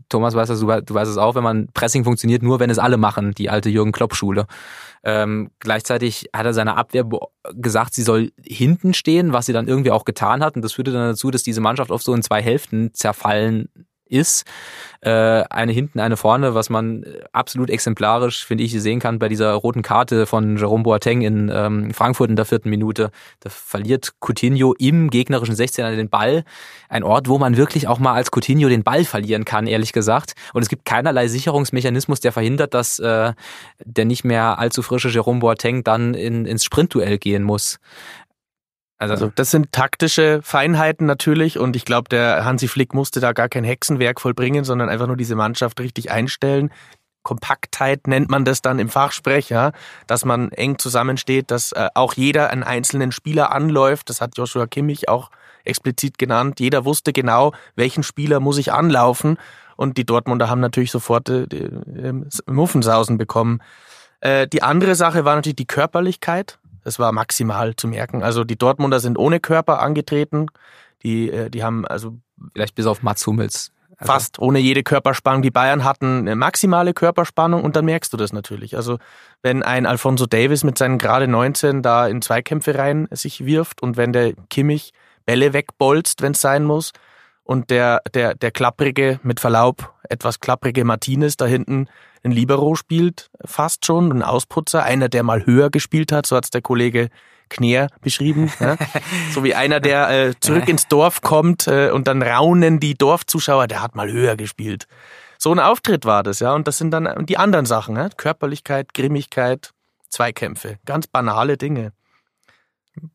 Thomas 0.09 0.35
weiß 0.35 0.49
das, 0.49 0.61
du, 0.61 0.67
weißt 0.67 1.11
es 1.11 1.17
auch, 1.17 1.35
wenn 1.35 1.43
man 1.43 1.69
Pressing 1.73 2.05
funktioniert, 2.05 2.43
nur 2.43 2.61
wenn 2.61 2.71
es 2.71 2.79
alle 2.79 2.97
machen, 2.97 3.33
die 3.33 3.49
alte 3.49 3.71
Jürgen 3.71 3.93
Klopp-Schule. 3.93 4.47
Ähm, 5.03 5.51
gleichzeitig 5.61 6.29
hat 6.35 6.45
er 6.45 6.53
seiner 6.53 6.77
Abwehr 6.77 7.05
gesagt, 7.55 7.95
sie 7.95 8.03
soll 8.03 8.33
hinten 8.43 8.93
stehen, 8.93 9.33
was 9.33 9.47
sie 9.47 9.53
dann 9.53 9.69
irgendwie 9.69 9.91
auch 9.91 10.05
getan 10.05 10.43
hat. 10.43 10.57
Und 10.57 10.63
das 10.63 10.75
führte 10.75 10.93
dann 10.93 11.11
dazu, 11.11 11.31
dass 11.31 11.43
diese 11.43 11.61
Mannschaft 11.61 11.91
oft 11.91 12.05
so 12.05 12.15
in 12.15 12.23
zwei 12.23 12.43
Hälften 12.43 12.93
zerfallen 12.93 13.69
ist. 14.11 14.45
Äh, 15.01 15.11
eine 15.11 15.71
hinten, 15.71 16.01
eine 16.01 16.17
vorne, 16.17 16.55
was 16.55 16.71
man 16.71 17.05
absolut 17.33 17.71
exemplarisch, 17.71 18.45
finde 18.45 18.65
ich, 18.65 18.73
sehen 18.73 18.99
kann 18.99 19.21
bei 19.21 19.29
dieser 19.29 19.53
roten 19.53 19.83
Karte 19.83 20.27
von 20.27 20.57
Jerome 20.57 20.83
Boateng 20.83 21.23
in 21.23 21.51
ähm, 21.55 21.95
Frankfurt 21.95 22.31
in 22.31 22.37
der 22.37 22.45
vierten 22.45 22.69
Minute. 22.69 23.11
Da 23.41 23.51
verliert 23.51 24.15
Coutinho 24.21 24.75
im 24.79 25.11
gegnerischen 25.11 25.55
16er 25.55 25.95
den 25.95 26.09
Ball. 26.09 26.45
Ein 26.89 27.05
Ort, 27.05 27.29
wo 27.29 27.39
man 27.39 27.57
wirklich 27.57 27.87
auch 27.87 28.01
mal 28.01 28.15
als 28.15 28.31
Coutinho 28.33 28.69
den 28.69 28.83
Ball 28.83 29.05
verlieren 29.05 29.45
kann, 29.45 29.69
ehrlich 29.69 29.93
gesagt. 29.93 30.33
Und 30.53 30.63
es 30.63 30.69
gibt 30.69 30.85
keinerlei 30.85 31.29
Sicherungsmechanismus, 31.29 32.19
der 32.19 32.33
verhindert, 32.33 32.75
dass 32.75 32.99
äh, 32.99 33.35
der 33.85 34.05
nicht 34.05 34.25
mehr 34.25 34.59
allzu 34.59 34.83
frische 34.83 35.11
Jerome 35.11 35.41
Boateng 35.41 35.85
dann 35.85 36.15
in, 36.15 36.45
ins 36.45 36.65
Sprintduell 36.65 37.19
gehen 37.19 37.45
muss. 37.45 37.79
Also, 38.99 39.15
also 39.15 39.33
das 39.35 39.51
sind 39.53 39.71
taktische 39.73 40.41
Feinheiten 40.43 41.07
natürlich 41.07 41.59
und 41.59 41.77
ich 41.77 41.85
glaube, 41.85 42.09
der 42.09 42.45
Hansi 42.45 42.67
Flick 42.67 42.95
musste 42.95 43.21
da 43.21 43.33
gar 43.33 43.49
kein 43.49 43.65
Hexenwerk 43.65 44.21
vollbringen, 44.21 44.65
sondern 44.65 44.89
einfach 44.89 45.07
nur 45.07 45.17
diese 45.17 45.37
Mannschaft 45.37 45.79
richtig 45.81 46.11
einstellen. 46.11 46.71
Kompaktheit 47.23 48.07
nennt 48.07 48.31
man 48.31 48.45
das 48.45 48.63
dann 48.63 48.79
im 48.79 48.89
Fachsprech, 48.89 49.51
ja, 49.51 49.73
dass 50.07 50.25
man 50.25 50.51
eng 50.51 50.79
zusammensteht, 50.79 51.51
dass 51.51 51.73
äh, 51.73 51.89
auch 51.95 52.15
jeder 52.15 52.51
einen 52.51 52.63
einzelnen 52.63 53.13
Spieler 53.13 53.53
anläuft. 53.53 54.09
Das 54.09 54.21
hat 54.21 54.37
Joshua 54.37 54.67
Kimmich 54.67 55.09
auch 55.09 55.31
explizit 55.65 56.19
genannt. 56.19 56.59
Jeder 56.59 56.85
wusste 56.85 57.13
genau, 57.13 57.53
welchen 57.77 58.03
Spieler 58.03 58.41
muss 58.41 58.59
ich 58.59 58.73
anlaufen. 58.73 59.37
Und 59.77 59.97
die 59.97 60.07
Dortmunder 60.07 60.49
haben 60.49 60.61
natürlich 60.61 60.91
sofort 60.91 61.29
äh, 61.29 61.43
äh, 61.43 62.15
Muffensausen 62.47 63.19
bekommen. 63.19 63.61
Äh, 64.21 64.49
die 64.49 64.63
andere 64.63 64.95
Sache 64.95 65.25
war 65.25 65.37
natürlich 65.37 65.57
die 65.57 65.67
Körperlichkeit. 65.67 66.59
Das 66.89 66.99
war 66.99 67.13
maximal 67.13 67.77
zu 67.77 67.87
merken. 67.87 68.23
Also 68.23 68.45
die 68.45 68.57
Dortmunder 68.57 68.99
sind 68.99 69.19
ohne 69.19 69.41
Körper 69.41 69.83
angetreten. 69.83 70.47
Die, 71.03 71.31
äh, 71.31 71.51
die 71.51 71.63
haben 71.63 71.87
also 71.87 72.17
vielleicht 72.55 72.77
bis 72.77 72.87
auf 72.87 73.03
Mats 73.03 73.27
Hummels 73.27 73.73
also 73.99 74.11
fast 74.11 74.39
ohne 74.39 74.59
jede 74.59 74.83
Körperspannung. 74.83 75.43
Die 75.43 75.51
Bayern 75.51 75.85
hatten 75.85 76.21
eine 76.21 76.35
maximale 76.35 76.95
Körperspannung 76.95 77.63
und 77.63 77.77
dann 77.77 77.85
merkst 77.85 78.11
du 78.11 78.17
das 78.17 78.33
natürlich. 78.33 78.75
Also 78.75 78.97
wenn 79.43 79.63
ein 79.63 79.85
Alfonso 79.85 80.25
Davis 80.25 80.65
mit 80.65 80.79
seinen 80.79 80.97
gerade 80.97 81.29
19 81.29 81.83
da 81.83 82.09
in 82.09 82.23
Zweikämpfe 82.23 82.79
rein 82.79 83.07
sich 83.11 83.45
wirft 83.45 83.83
und 83.83 83.99
wenn 83.99 84.15
der 84.15 84.33
Kimmich 84.49 84.95
Bälle 85.27 85.53
wegbolzt, 85.53 86.23
wenn 86.23 86.33
es 86.33 86.41
sein 86.41 86.65
muss 86.65 86.93
und 87.43 87.69
der, 87.69 88.01
der, 88.15 88.35
der 88.35 88.51
klapprige, 88.51 89.21
mit 89.23 89.41
Verlaub, 89.41 89.93
etwas 90.09 90.41
klapprige 90.41 90.87
Martinez 90.87 91.37
da 91.37 91.45
hinten 91.45 91.87
ein 92.23 92.31
Libero 92.31 92.75
spielt, 92.75 93.31
fast 93.45 93.87
schon, 93.87 94.11
ein 94.13 94.23
Ausputzer, 94.23 94.83
einer, 94.83 95.09
der 95.09 95.23
mal 95.23 95.47
höher 95.47 95.71
gespielt 95.71 96.13
hat, 96.13 96.27
so 96.27 96.37
hat's 96.37 96.51
der 96.51 96.63
Kollege 96.63 97.11
Knär 97.49 97.89
beschrieben. 98.01 98.53
Ja? 98.61 98.77
So 99.33 99.45
wie 99.45 99.55
einer, 99.55 99.81
der 99.81 100.11
äh, 100.11 100.35
zurück 100.41 100.69
ins 100.69 100.89
Dorf 100.89 101.23
kommt 101.23 101.67
äh, 101.67 101.91
und 101.91 102.07
dann 102.07 102.23
raunen 102.23 102.81
die 102.81 102.95
Dorfzuschauer, 102.95 103.67
der 103.67 103.83
hat 103.83 103.95
mal 103.95 104.11
höher 104.11 104.37
gespielt. 104.37 104.87
So 105.39 105.53
ein 105.53 105.61
Auftritt 105.61 106.05
war 106.05 106.23
das, 106.23 106.41
ja. 106.41 106.55
Und 106.55 106.67
das 106.67 106.79
sind 106.79 106.91
dann 106.91 107.27
die 107.27 107.39
anderen 107.39 107.65
Sachen, 107.65 107.97
ja? 107.97 108.09
Körperlichkeit, 108.09 108.93
Grimmigkeit, 108.93 109.73
Zweikämpfe. 110.09 110.79
Ganz 110.85 111.07
banale 111.07 111.57
Dinge. 111.57 111.93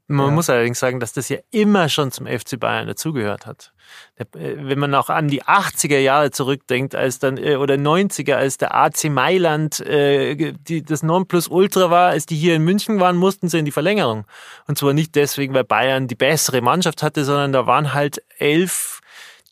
Man 0.08 0.28
ja. 0.28 0.32
muss 0.32 0.50
allerdings 0.50 0.80
sagen, 0.80 1.00
dass 1.00 1.14
das 1.14 1.28
ja 1.30 1.40
immer 1.52 1.90
schon 1.90 2.12
zum 2.12 2.26
FC 2.26 2.60
Bayern 2.60 2.88
dazugehört 2.88 3.46
hat. 3.46 3.73
Äh, 4.16 4.26
wenn 4.36 4.80
man 4.80 4.94
auch 4.96 5.10
an 5.10 5.28
die 5.28 5.44
80er 5.44 5.98
Jahre 5.98 6.32
zurückdenkt, 6.32 6.96
als 6.96 7.20
dann, 7.20 7.38
äh, 7.38 7.56
oder 7.56 7.76
90er, 7.76 8.36
als 8.36 8.58
der 8.58 8.76
AC 8.76 9.06
Mailand 9.06 9.80
äh, 9.82 10.54
die, 10.54 10.84
das 10.84 11.04
Nonplusultra 11.04 11.90
war, 11.90 12.10
als 12.10 12.26
die 12.26 12.36
hier 12.36 12.56
in 12.56 12.64
München 12.64 13.00
waren, 13.00 13.18
mussten 13.18 13.50
sie 13.50 13.60
in 13.60 13.66
die 13.66 13.72
Verlängerung. 13.72 14.26
Und 14.68 14.78
zwar 14.78 14.94
nicht 14.94 15.16
deswegen, 15.16 15.54
weil 15.54 15.64
Bayern 15.64 16.08
die 16.08 16.16
bessere 16.16 16.62
Mannschaft 16.62 17.02
hatte, 17.02 17.26
sondern 17.26 17.52
da 17.52 17.66
waren 17.66 17.94
halt 17.94 18.22
elf 18.38 18.93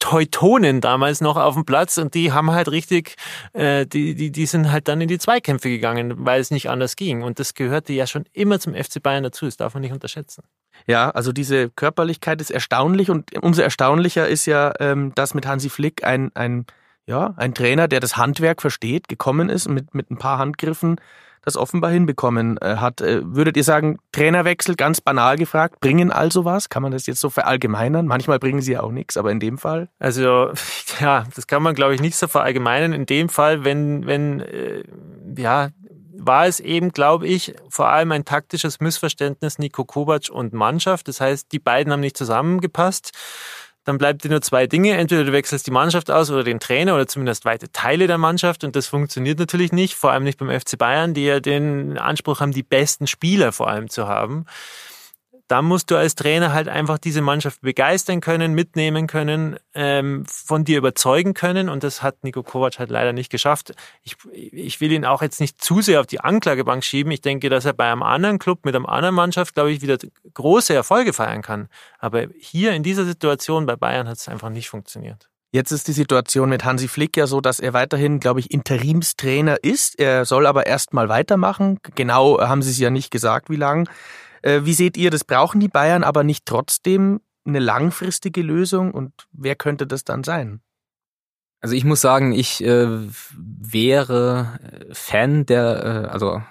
Teutonen 0.01 0.81
damals 0.81 1.21
noch 1.21 1.37
auf 1.37 1.53
dem 1.53 1.63
Platz 1.63 1.97
und 1.97 2.15
die 2.15 2.33
haben 2.33 2.51
halt 2.51 2.69
richtig, 2.69 3.15
äh, 3.53 3.85
die, 3.85 4.15
die, 4.15 4.31
die 4.31 4.45
sind 4.47 4.71
halt 4.71 4.87
dann 4.87 4.99
in 4.99 5.07
die 5.07 5.19
Zweikämpfe 5.19 5.69
gegangen, 5.69 6.25
weil 6.25 6.41
es 6.41 6.51
nicht 6.51 6.69
anders 6.69 6.95
ging. 6.95 7.21
Und 7.21 7.39
das 7.39 7.53
gehörte 7.53 7.93
ja 7.93 8.07
schon 8.07 8.25
immer 8.33 8.59
zum 8.59 8.73
FC 8.73 9.01
Bayern 9.01 9.23
dazu, 9.23 9.45
das 9.45 9.57
darf 9.57 9.75
man 9.75 9.81
nicht 9.81 9.93
unterschätzen. 9.93 10.43
Ja, 10.87 11.11
also 11.11 11.31
diese 11.31 11.69
Körperlichkeit 11.69 12.41
ist 12.41 12.49
erstaunlich 12.49 13.09
und 13.11 13.37
umso 13.41 13.61
erstaunlicher 13.61 14.27
ist 14.27 14.47
ja, 14.47 14.73
ähm, 14.79 15.13
dass 15.15 15.35
mit 15.35 15.45
Hansi 15.45 15.69
Flick 15.69 16.03
ein, 16.03 16.31
ein, 16.33 16.65
ja, 17.05 17.35
ein 17.37 17.53
Trainer, 17.53 17.87
der 17.87 17.99
das 17.99 18.17
Handwerk 18.17 18.61
versteht, 18.61 19.07
gekommen 19.07 19.49
ist 19.49 19.69
mit, 19.69 19.93
mit 19.93 20.09
ein 20.09 20.17
paar 20.17 20.39
Handgriffen 20.39 20.99
das 21.43 21.57
offenbar 21.57 21.91
hinbekommen 21.91 22.57
äh, 22.57 22.77
hat. 22.77 23.01
Äh, 23.01 23.21
würdet 23.23 23.57
ihr 23.57 23.63
sagen, 23.63 23.97
Trainerwechsel, 24.11 24.75
ganz 24.75 25.01
banal 25.01 25.37
gefragt, 25.37 25.79
bringen 25.79 26.11
also 26.11 26.45
was? 26.45 26.69
Kann 26.69 26.83
man 26.83 26.91
das 26.91 27.05
jetzt 27.07 27.19
so 27.19 27.29
verallgemeinern? 27.29 28.05
Manchmal 28.05 28.39
bringen 28.39 28.61
sie 28.61 28.73
ja 28.73 28.83
auch 28.83 28.91
nichts, 28.91 29.17
aber 29.17 29.31
in 29.31 29.39
dem 29.39 29.57
Fall? 29.57 29.89
Also, 29.99 30.51
ja, 30.99 31.25
das 31.35 31.47
kann 31.47 31.63
man, 31.63 31.75
glaube 31.75 31.95
ich, 31.95 32.01
nicht 32.01 32.15
so 32.15 32.27
verallgemeinern. 32.27 32.93
In 32.93 33.05
dem 33.05 33.29
Fall, 33.29 33.63
wenn, 33.63 34.05
wenn, 34.05 34.41
äh, 34.41 34.83
ja, 35.37 35.69
war 36.23 36.45
es 36.45 36.59
eben, 36.59 36.91
glaube 36.91 37.27
ich, 37.27 37.55
vor 37.69 37.87
allem 37.87 38.11
ein 38.11 38.25
taktisches 38.25 38.79
Missverständnis 38.79 39.57
Nico 39.57 39.85
Kovac 39.85 40.29
und 40.29 40.53
Mannschaft. 40.53 41.07
Das 41.07 41.19
heißt, 41.19 41.51
die 41.51 41.59
beiden 41.59 41.91
haben 41.91 41.99
nicht 41.99 42.17
zusammengepasst 42.17 43.11
dann 43.83 43.97
bleibt 43.97 44.23
dir 44.23 44.29
nur 44.29 44.41
zwei 44.41 44.67
Dinge. 44.67 44.97
Entweder 44.97 45.23
du 45.23 45.31
wechselst 45.31 45.67
die 45.67 45.71
Mannschaft 45.71 46.11
aus 46.11 46.29
oder 46.29 46.43
den 46.43 46.59
Trainer 46.59 46.95
oder 46.95 47.07
zumindest 47.07 47.45
weite 47.45 47.71
Teile 47.71 48.07
der 48.07 48.17
Mannschaft. 48.17 48.63
Und 48.63 48.75
das 48.75 48.87
funktioniert 48.87 49.39
natürlich 49.39 49.71
nicht, 49.71 49.95
vor 49.95 50.11
allem 50.11 50.23
nicht 50.23 50.37
beim 50.37 50.49
FC 50.49 50.77
Bayern, 50.77 51.13
die 51.13 51.25
ja 51.25 51.39
den 51.39 51.97
Anspruch 51.97 52.39
haben, 52.39 52.51
die 52.51 52.63
besten 52.63 53.07
Spieler 53.07 53.51
vor 53.51 53.67
allem 53.67 53.89
zu 53.89 54.07
haben 54.07 54.45
da 55.51 55.61
musst 55.61 55.91
du 55.91 55.97
als 55.97 56.15
Trainer 56.15 56.53
halt 56.53 56.69
einfach 56.69 56.97
diese 56.97 57.21
Mannschaft 57.21 57.59
begeistern 57.59 58.21
können, 58.21 58.53
mitnehmen 58.53 59.05
können, 59.05 59.57
ähm, 59.73 60.25
von 60.25 60.63
dir 60.63 60.77
überzeugen 60.77 61.33
können. 61.33 61.67
Und 61.67 61.83
das 61.83 62.01
hat 62.01 62.23
Nico 62.23 62.41
Kovac 62.41 62.79
halt 62.79 62.89
leider 62.89 63.11
nicht 63.11 63.29
geschafft. 63.29 63.73
Ich, 64.01 64.15
ich 64.31 64.79
will 64.79 64.93
ihn 64.93 65.03
auch 65.03 65.21
jetzt 65.21 65.41
nicht 65.41 65.61
zu 65.61 65.81
sehr 65.81 65.99
auf 65.99 66.07
die 66.07 66.21
Anklagebank 66.21 66.85
schieben. 66.85 67.11
Ich 67.11 67.19
denke, 67.19 67.49
dass 67.49 67.65
er 67.65 67.73
bei 67.73 67.91
einem 67.91 68.01
anderen 68.01 68.39
Club 68.39 68.63
mit 68.63 68.77
einer 68.77 68.87
anderen 68.87 69.13
Mannschaft, 69.13 69.53
glaube 69.53 69.73
ich, 69.73 69.81
wieder 69.81 69.97
große 70.33 70.73
Erfolge 70.73 71.11
feiern 71.11 71.41
kann. 71.41 71.67
Aber 71.99 72.27
hier 72.39 72.71
in 72.71 72.81
dieser 72.81 73.03
Situation 73.03 73.65
bei 73.65 73.75
Bayern 73.75 74.07
hat 74.07 74.19
es 74.19 74.29
einfach 74.29 74.49
nicht 74.49 74.69
funktioniert. 74.69 75.27
Jetzt 75.51 75.71
ist 75.71 75.89
die 75.89 75.91
Situation 75.91 76.47
mit 76.47 76.63
Hansi 76.63 76.87
Flick 76.87 77.17
ja 77.17 77.27
so, 77.27 77.41
dass 77.41 77.59
er 77.59 77.73
weiterhin, 77.73 78.21
glaube 78.21 78.39
ich, 78.39 78.51
Interimstrainer 78.51 79.61
ist. 79.61 79.99
Er 79.99 80.23
soll 80.23 80.47
aber 80.47 80.65
erst 80.65 80.93
mal 80.93 81.09
weitermachen. 81.09 81.79
Genau 81.93 82.39
haben 82.39 82.61
Sie 82.61 82.71
es 82.71 82.79
ja 82.79 82.89
nicht 82.89 83.11
gesagt, 83.11 83.49
wie 83.49 83.57
lang. 83.57 83.89
Äh, 84.41 84.61
wie 84.63 84.73
seht 84.73 84.97
ihr, 84.97 85.11
das 85.11 85.23
brauchen 85.23 85.59
die 85.59 85.67
Bayern 85.67 86.03
aber 86.03 86.23
nicht 86.23 86.45
trotzdem 86.45 87.21
eine 87.45 87.59
langfristige 87.59 88.41
Lösung 88.41 88.91
und 88.91 89.11
wer 89.31 89.55
könnte 89.55 89.87
das 89.87 90.03
dann 90.03 90.23
sein? 90.23 90.61
Also 91.59 91.75
ich 91.75 91.85
muss 91.85 92.01
sagen, 92.01 92.31
ich 92.31 92.63
äh, 92.63 92.87
wäre 93.37 94.59
Fan 94.91 95.45
der, 95.45 95.83
äh, 95.83 96.07
also 96.09 96.41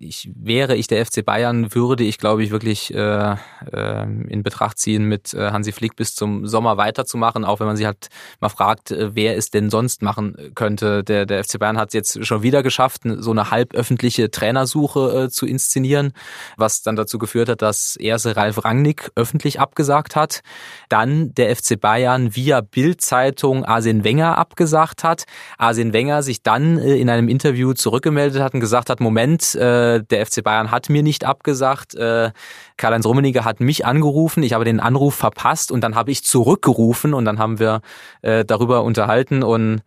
ich 0.00 0.30
wäre 0.34 0.76
ich 0.76 0.86
der 0.86 1.04
FC 1.04 1.24
Bayern, 1.24 1.74
würde 1.74 2.04
ich 2.04 2.18
glaube 2.18 2.42
ich 2.42 2.50
wirklich 2.50 2.94
äh, 2.94 3.36
äh, 3.72 4.02
in 4.02 4.42
Betracht 4.42 4.78
ziehen, 4.78 5.04
mit 5.04 5.34
äh, 5.34 5.50
Hansi 5.50 5.72
Flick 5.72 5.96
bis 5.96 6.14
zum 6.14 6.46
Sommer 6.46 6.76
weiterzumachen, 6.76 7.44
auch 7.44 7.60
wenn 7.60 7.66
man 7.66 7.76
sich 7.76 7.86
halt 7.86 8.08
mal 8.40 8.48
fragt, 8.48 8.90
äh, 8.90 9.14
wer 9.14 9.36
es 9.36 9.50
denn 9.50 9.70
sonst 9.70 10.02
machen 10.02 10.52
könnte. 10.54 11.04
Der, 11.04 11.26
der 11.26 11.44
FC 11.44 11.58
Bayern 11.58 11.78
hat 11.78 11.88
es 11.88 11.94
jetzt 11.94 12.26
schon 12.26 12.42
wieder 12.42 12.62
geschafft, 12.62 13.02
so 13.04 13.30
eine 13.30 13.50
halböffentliche 13.50 14.30
Trainersuche 14.30 15.24
äh, 15.24 15.28
zu 15.28 15.46
inszenieren, 15.46 16.12
was 16.56 16.82
dann 16.82 16.96
dazu 16.96 17.18
geführt 17.18 17.48
hat, 17.48 17.62
dass 17.62 17.96
erst 17.96 18.26
Ralf 18.26 18.64
Rangnick 18.64 19.10
öffentlich 19.14 19.60
abgesagt 19.60 20.16
hat, 20.16 20.40
dann 20.88 21.34
der 21.34 21.54
FC 21.54 21.80
Bayern 21.80 22.34
via 22.34 22.60
Bildzeitung 22.60 23.64
Arsene 23.64 24.04
Wenger 24.04 24.38
abgesagt 24.38 25.04
hat, 25.04 25.24
Arsene 25.56 25.92
Wenger 25.92 26.22
sich 26.22 26.42
dann 26.42 26.78
äh, 26.78 26.96
in 26.96 27.10
einem 27.10 27.28
Interview 27.28 27.72
zurückgemeldet 27.72 28.42
hat 28.42 28.54
und 28.54 28.60
gesagt 28.60 28.90
hat, 28.90 29.00
Moment, 29.00 29.54
äh, 29.54 29.87
der 30.10 30.26
FC 30.26 30.42
Bayern 30.42 30.70
hat 30.70 30.88
mir 30.88 31.02
nicht 31.02 31.24
abgesagt, 31.24 31.94
äh, 31.94 32.30
Karl-Heinz 32.76 33.06
Rummenigge 33.06 33.44
hat 33.44 33.60
mich 33.60 33.84
angerufen, 33.84 34.42
ich 34.42 34.52
habe 34.52 34.64
den 34.64 34.80
Anruf 34.80 35.14
verpasst 35.14 35.72
und 35.72 35.82
dann 35.82 35.94
habe 35.94 36.10
ich 36.10 36.24
zurückgerufen 36.24 37.14
und 37.14 37.24
dann 37.24 37.38
haben 37.38 37.58
wir 37.58 37.80
äh, 38.22 38.44
darüber 38.44 38.84
unterhalten 38.84 39.42
und 39.42 39.82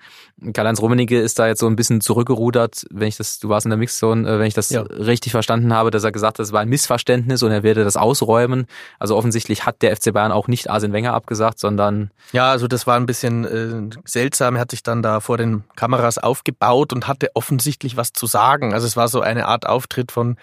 Karl-Heinz 0.53 0.81
Rummenigge 0.81 1.19
ist 1.19 1.37
da 1.37 1.47
jetzt 1.47 1.59
so 1.59 1.67
ein 1.67 1.75
bisschen 1.75 2.01
zurückgerudert, 2.01 2.85
wenn 2.89 3.07
ich 3.07 3.17
das, 3.17 3.39
du 3.39 3.49
warst 3.49 3.65
in 3.65 3.69
der 3.69 3.77
Mixzone, 3.77 4.27
äh, 4.27 4.39
wenn 4.39 4.47
ich 4.47 4.53
das 4.53 4.69
ja. 4.69 4.81
richtig 4.81 5.31
verstanden 5.31 5.73
habe, 5.73 5.91
dass 5.91 6.03
er 6.03 6.11
gesagt 6.11 6.39
hat, 6.39 6.45
es 6.45 6.51
war 6.51 6.61
ein 6.61 6.69
Missverständnis 6.69 7.43
und 7.43 7.51
er 7.51 7.63
werde 7.63 7.83
das 7.83 7.95
ausräumen. 7.95 8.65
Also 8.97 9.15
offensichtlich 9.15 9.65
hat 9.65 9.81
der 9.81 9.95
FC 9.95 10.13
Bayern 10.13 10.31
auch 10.31 10.47
nicht 10.47 10.69
Arsene 10.69 10.93
Wenger 10.93 11.13
abgesagt, 11.13 11.59
sondern... 11.59 12.11
Ja, 12.31 12.49
also 12.49 12.67
das 12.67 12.87
war 12.87 12.97
ein 12.97 13.05
bisschen 13.05 13.45
äh, 13.45 13.95
seltsam. 14.05 14.55
Er 14.55 14.61
hat 14.61 14.71
sich 14.71 14.83
dann 14.83 15.03
da 15.03 15.19
vor 15.19 15.37
den 15.37 15.63
Kameras 15.75 16.17
aufgebaut 16.17 16.91
und 16.93 17.07
hatte 17.07 17.29
offensichtlich 17.35 17.95
was 17.97 18.13
zu 18.13 18.25
sagen. 18.25 18.73
Also 18.73 18.87
es 18.87 18.97
war 18.97 19.07
so 19.07 19.21
eine 19.21 19.47
Art 19.47 19.67
Auftritt 19.67 20.11
von 20.11 20.37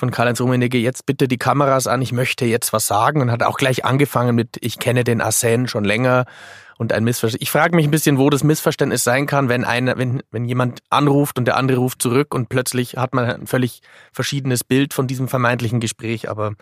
von 0.00 0.10
Karl-Heinz 0.10 0.40
Rummenigge, 0.40 0.78
jetzt 0.78 1.04
bitte 1.04 1.28
die 1.28 1.36
Kameras 1.36 1.86
an, 1.86 2.00
ich 2.00 2.12
möchte 2.12 2.46
jetzt 2.46 2.72
was 2.72 2.86
sagen 2.86 3.20
und 3.20 3.30
hat 3.30 3.42
auch 3.42 3.58
gleich 3.58 3.84
angefangen 3.84 4.34
mit, 4.34 4.56
ich 4.62 4.78
kenne 4.78 5.04
den 5.04 5.20
Arsène 5.20 5.68
schon 5.68 5.84
länger 5.84 6.24
und 6.80 6.94
ein 6.94 7.04
Missverständnis. 7.04 7.46
Ich 7.46 7.50
frage 7.50 7.76
mich 7.76 7.86
ein 7.86 7.90
bisschen, 7.90 8.16
wo 8.16 8.30
das 8.30 8.42
Missverständnis 8.42 9.04
sein 9.04 9.26
kann, 9.26 9.50
wenn 9.50 9.64
einer, 9.64 9.98
wenn, 9.98 10.22
wenn 10.30 10.46
jemand 10.46 10.80
anruft 10.88 11.38
und 11.38 11.44
der 11.44 11.58
andere 11.58 11.78
ruft 11.78 12.00
zurück 12.00 12.34
und 12.34 12.48
plötzlich 12.48 12.96
hat 12.96 13.12
man 13.12 13.26
ein 13.26 13.46
völlig 13.46 13.82
verschiedenes 14.12 14.64
Bild 14.64 14.94
von 14.94 15.06
diesem 15.06 15.28
vermeintlichen 15.28 15.80
Gespräch. 15.80 16.30
Aber 16.30 16.54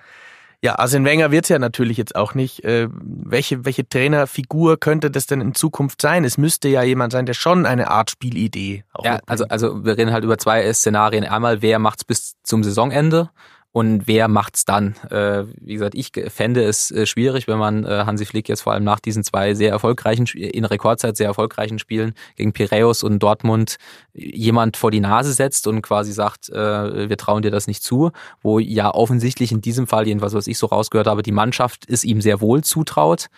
ja, 0.61 0.77
Arsene 0.77 1.05
Wenger 1.05 1.31
wird 1.31 1.45
es 1.45 1.51
ja 1.51 1.61
natürlich 1.61 1.99
jetzt 1.99 2.17
auch 2.17 2.35
nicht. 2.35 2.65
Äh, 2.65 2.89
welche, 2.91 3.65
welche 3.65 3.89
Trainerfigur 3.89 4.81
könnte 4.81 5.13
das 5.13 5.27
denn 5.27 5.41
in 5.41 5.55
Zukunft 5.55 6.03
sein? 6.03 6.25
Es 6.25 6.37
müsste 6.37 6.67
ja 6.67 6.83
jemand 6.83 7.13
sein, 7.13 7.25
der 7.25 7.35
schon 7.35 7.65
eine 7.65 7.89
Art 7.89 8.11
Spielidee 8.11 8.83
auch 8.93 9.05
Ja, 9.05 9.21
also, 9.27 9.45
also 9.45 9.85
wir 9.85 9.97
reden 9.97 10.11
halt 10.11 10.25
über 10.25 10.37
zwei 10.37 10.73
Szenarien. 10.73 11.25
Einmal, 11.27 11.63
wer 11.63 11.79
macht's 11.79 12.03
bis 12.03 12.35
zum 12.43 12.65
Saisonende 12.65 13.31
und 13.79 14.09
wer 14.09 14.27
macht's 14.27 14.65
dann? 14.65 14.97
Äh, 15.09 15.45
wie 15.61 15.75
gesagt, 15.75 15.95
ich 15.95 16.11
fände 16.31 16.65
es 16.65 16.91
äh, 16.91 17.07
schwierig, 17.07 17.47
wenn 17.47 17.59
man 17.59 17.85
äh, 17.85 18.03
Hansi 18.07 18.27
Flick 18.27 18.49
jetzt 18.49 18.63
vor 18.63 18.73
allem 18.73 18.83
nach 18.83 18.99
diesen 18.99 19.23
zwei 19.23 19.55
sehr 19.55 19.71
erfolgreichen, 19.71 20.27
in 20.35 20.65
Rekordzeit 20.65 21.17
sehr 21.17 21.29
erfolgreichen 21.29 21.79
Spielen 21.79 22.15
gegen 22.35 22.53
Piraeus 22.53 23.05
und 23.05 23.21
Dortmund 23.21 23.77
jemand 24.15 24.77
vor 24.77 24.91
die 24.91 24.99
Nase 24.99 25.33
setzt 25.33 25.69
und 25.69 25.81
quasi 25.83 26.13
sagt, 26.13 26.49
äh, 26.49 27.09
wir 27.09 27.17
trauen 27.17 27.43
dir 27.43 27.53
das 27.53 27.69
nicht 27.69 27.85
zu, 27.85 28.11
wo 28.43 28.59
ja 28.59 28.93
offensichtlich 28.93 29.53
in 29.53 29.61
diesem 29.61 29.87
Fall, 29.87 30.09
jedenfalls 30.09 30.35
was 30.35 30.49
ich 30.49 30.59
so 30.59 30.67
rausgehört 30.67 31.07
habe, 31.07 31.23
die 31.23 31.31
Mannschaft 31.31 31.85
es 31.89 32.03
ihm 32.03 32.21
sehr 32.21 32.41
wohl 32.41 32.65
zutraut. 32.65 33.29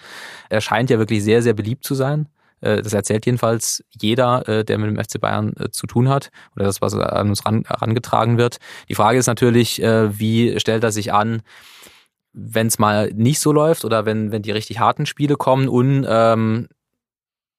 Er 0.48 0.62
scheint 0.62 0.88
ja 0.88 0.98
wirklich 0.98 1.22
sehr, 1.22 1.42
sehr 1.42 1.52
beliebt 1.52 1.84
zu 1.84 1.94
sein. 1.94 2.28
Äh, 2.60 2.82
das 2.82 2.92
erzählt 2.92 3.26
jedenfalls 3.26 3.82
jeder, 4.00 4.48
äh, 4.48 4.64
der 4.64 4.78
mit 4.78 4.90
dem 4.90 5.02
FC 5.02 5.20
Bayern 5.20 5.52
äh, 5.58 5.70
zu 5.70 5.86
tun 5.86 6.08
hat 6.08 6.30
oder 6.56 6.64
das, 6.64 6.80
was 6.80 6.94
an 6.94 7.28
uns 7.28 7.44
herangetragen 7.44 8.38
wird. 8.38 8.58
Die 8.88 8.94
Frage 8.94 9.18
ist 9.18 9.26
natürlich, 9.26 9.80
wie 9.80 10.58
stellt 10.60 10.84
er 10.84 10.92
sich 10.92 11.12
an? 11.12 11.42
wenn 12.32 12.68
es 12.68 12.78
mal 12.78 13.10
nicht 13.12 13.40
so 13.40 13.50
läuft 13.50 13.84
oder 13.84 14.06
wenn, 14.06 14.30
wenn 14.30 14.42
die 14.42 14.52
richtig 14.52 14.78
harten 14.78 15.04
Spiele 15.04 15.34
kommen 15.34 15.68
und 15.68 16.06
ähm, 16.08 16.68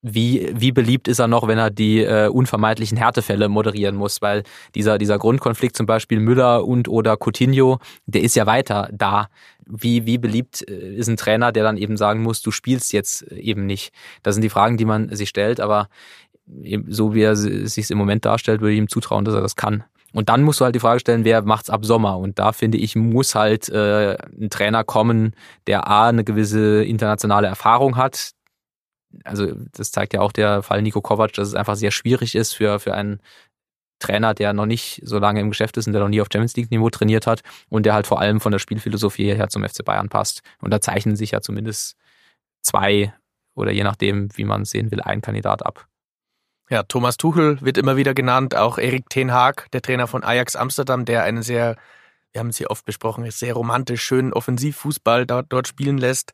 wie, 0.02 0.52
wie 0.54 0.72
beliebt 0.72 1.08
ist 1.08 1.20
er 1.20 1.28
noch, 1.28 1.48
wenn 1.48 1.58
er 1.58 1.70
die 1.70 2.00
äh, 2.00 2.28
unvermeidlichen 2.28 2.98
Härtefälle 2.98 3.50
moderieren 3.50 3.96
muss, 3.96 4.22
weil 4.22 4.44
dieser, 4.74 4.98
dieser 4.98 5.20
Grundkonflikt 5.20 5.76
zum 5.76 5.86
Beispiel 5.86 6.20
Müller 6.20 6.66
und 6.66 6.88
oder 6.88 7.18
Coutinho, 7.18 7.80
der 8.08 8.22
ist 8.22 8.36
ja 8.36 8.46
weiter 8.46 8.90
da. 8.92 9.28
Wie, 9.68 10.06
wie 10.06 10.18
beliebt 10.18 10.68
äh, 10.68 10.96
ist 10.96 11.08
ein 11.08 11.18
Trainer, 11.18 11.52
der 11.52 11.64
dann 11.64 11.78
eben 11.78 11.98
sagen 11.98 12.24
muss, 12.24 12.42
du 12.42 12.52
spielst 12.52 12.94
jetzt 12.94 13.24
eben 13.32 13.66
nicht? 13.66 13.94
Das 14.24 14.36
sind 14.36 14.42
die 14.42 14.50
Fragen, 14.50 14.78
die 14.78 14.86
man 14.86 15.16
sich 15.16 15.30
stellt, 15.30 15.60
aber 15.60 15.88
so 16.88 17.14
wie 17.14 17.22
er 17.22 17.36
sich 17.36 17.92
im 17.92 17.98
Moment 17.98 18.26
darstellt, 18.26 18.62
würde 18.62 18.74
ich 18.74 18.80
ihm 18.80 18.90
zutrauen, 18.90 19.24
dass 19.24 19.36
er 19.36 19.42
das 19.42 19.56
kann. 19.56 19.84
Und 20.14 20.28
dann 20.28 20.44
musst 20.44 20.60
du 20.60 20.66
halt 20.66 20.76
die 20.76 20.80
Frage 20.80 21.00
stellen, 21.00 21.24
wer 21.24 21.42
macht's 21.44 21.70
ab 21.70 21.86
Sommer? 21.86 22.18
Und 22.18 22.38
da 22.40 22.52
finde 22.52 22.78
ich, 22.78 22.96
muss 22.96 23.36
halt 23.36 23.70
äh, 23.70 24.18
ein 24.40 24.50
Trainer 24.50 24.84
kommen, 24.84 25.34
der 25.68 25.88
A, 25.88 26.10
eine 26.10 26.26
gewisse 26.26 26.84
internationale 26.84 27.48
Erfahrung 27.48 27.96
hat, 27.96 28.32
also 29.24 29.54
das 29.74 29.92
zeigt 29.92 30.14
ja 30.14 30.22
auch 30.22 30.32
der 30.32 30.64
Fall 30.64 30.82
Nico 30.82 31.02
Kovac, 31.02 31.34
dass 31.34 31.48
es 31.48 31.56
einfach 31.56 31.76
sehr 31.76 31.92
schwierig 31.92 32.36
ist 32.36 32.54
für, 32.54 32.80
für 32.80 32.94
einen 32.94 33.22
Trainer, 34.00 34.34
der 34.34 34.54
noch 34.54 34.66
nicht 34.66 35.02
so 35.06 35.20
lange 35.20 35.40
im 35.40 35.50
Geschäft 35.50 35.78
ist 35.78 35.88
und 35.88 35.94
der 35.94 36.02
noch 36.02 36.10
nie 36.10 36.22
auf 36.22 36.28
Champions 36.32 36.56
League 36.56 36.72
Niveau 36.72 36.90
trainiert 36.90 37.28
hat 37.28 37.42
und 37.70 37.86
der 37.86 37.94
halt 37.94 38.08
vor 38.08 38.20
allem 38.20 38.42
von 38.42 38.52
der 38.52 38.60
Spielphilosophie 38.60 39.34
her 39.34 39.48
zum 39.50 39.64
FC 39.64 39.86
Bayern 39.86 40.10
passt. 40.10 40.42
Und 40.60 40.72
da 40.72 40.82
zeichnen 40.82 41.16
sich 41.16 41.32
ja 41.32 41.42
zumindest 41.42 41.96
zwei 42.62 43.14
oder 43.56 43.72
je 43.72 43.84
nachdem, 43.84 44.30
wie 44.36 44.46
man 44.46 44.66
sehen 44.66 44.92
will, 44.92 45.02
ein 45.02 45.22
Kandidat 45.22 45.66
ab. 45.66 45.88
Ja, 46.70 46.84
Thomas 46.84 47.18
Tuchel 47.18 47.60
wird 47.62 47.78
immer 47.78 47.98
wieder 47.98 48.14
genannt, 48.14 48.56
auch 48.56 48.78
Erik 48.78 49.10
Ten 49.10 49.32
Haag, 49.32 49.70
der 49.72 49.82
Trainer 49.82 50.08
von 50.08 50.24
Ajax 50.24 50.56
Amsterdam, 50.56 51.06
der 51.06 51.24
einen 51.24 51.44
sehr, 51.44 51.76
wir 52.32 52.40
haben 52.40 52.48
es 52.48 52.58
hier 52.58 52.72
oft 52.72 52.86
besprochen, 52.86 53.30
sehr 53.30 53.54
romantisch 53.54 54.02
schönen 54.02 54.32
Offensivfußball 54.32 55.26
dort, 55.26 55.48
dort 55.50 55.68
spielen 55.68 55.98
lässt 55.98 56.34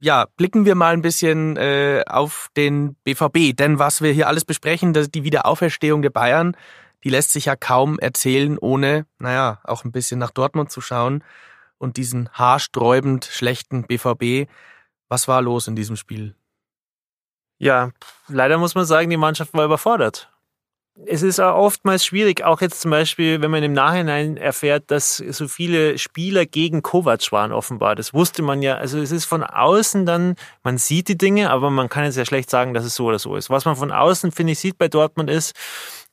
ja, 0.00 0.26
blicken 0.36 0.64
wir 0.64 0.74
mal 0.74 0.92
ein 0.92 1.02
bisschen 1.02 1.56
äh, 1.56 2.04
auf 2.06 2.48
den 2.56 2.94
BVB. 3.04 3.56
Denn 3.56 3.78
was 3.78 4.00
wir 4.00 4.12
hier 4.12 4.28
alles 4.28 4.44
besprechen, 4.44 4.92
das, 4.92 5.10
die 5.10 5.24
Wiederauferstehung 5.24 6.02
der 6.02 6.10
Bayern, 6.10 6.56
die 7.04 7.10
lässt 7.10 7.32
sich 7.32 7.46
ja 7.46 7.56
kaum 7.56 7.98
erzählen, 7.98 8.58
ohne, 8.58 9.06
naja, 9.18 9.60
auch 9.64 9.84
ein 9.84 9.92
bisschen 9.92 10.18
nach 10.18 10.30
Dortmund 10.30 10.70
zu 10.70 10.80
schauen 10.80 11.24
und 11.78 11.96
diesen 11.96 12.28
haarsträubend 12.30 13.24
schlechten 13.24 13.84
BVB. 13.84 14.50
Was 15.08 15.28
war 15.28 15.42
los 15.42 15.68
in 15.68 15.76
diesem 15.76 15.96
Spiel? 15.96 16.34
Ja, 17.58 17.90
leider 18.28 18.58
muss 18.58 18.74
man 18.74 18.84
sagen, 18.84 19.10
die 19.10 19.16
Mannschaft 19.16 19.54
war 19.54 19.64
überfordert 19.64 20.30
es 21.06 21.22
ist 21.22 21.40
auch 21.40 21.56
oftmals 21.56 22.04
schwierig, 22.04 22.44
auch 22.44 22.60
jetzt 22.60 22.80
zum 22.80 22.90
Beispiel, 22.90 23.40
wenn 23.40 23.50
man 23.50 23.62
im 23.62 23.72
Nachhinein 23.72 24.36
erfährt, 24.36 24.90
dass 24.90 25.16
so 25.16 25.48
viele 25.48 25.98
Spieler 25.98 26.46
gegen 26.46 26.82
Kovac 26.82 27.30
waren 27.32 27.52
offenbar. 27.52 27.94
Das 27.94 28.14
wusste 28.14 28.42
man 28.42 28.62
ja. 28.62 28.76
Also 28.76 28.98
es 28.98 29.12
ist 29.12 29.24
von 29.24 29.42
außen 29.42 30.06
dann, 30.06 30.34
man 30.62 30.78
sieht 30.78 31.08
die 31.08 31.18
Dinge, 31.18 31.50
aber 31.50 31.70
man 31.70 31.88
kann 31.88 32.04
jetzt 32.04 32.16
ja 32.16 32.24
schlecht 32.24 32.50
sagen, 32.50 32.74
dass 32.74 32.84
es 32.84 32.94
so 32.94 33.06
oder 33.06 33.18
so 33.18 33.36
ist. 33.36 33.50
Was 33.50 33.64
man 33.64 33.76
von 33.76 33.92
außen, 33.92 34.32
finde 34.32 34.52
ich, 34.52 34.58
sieht 34.58 34.78
bei 34.78 34.88
Dortmund 34.88 35.30
ist, 35.30 35.54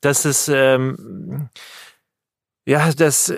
dass 0.02 0.26
es, 0.26 0.48
ähm, 0.50 1.50
ja, 2.66 2.92
dass, 2.94 3.34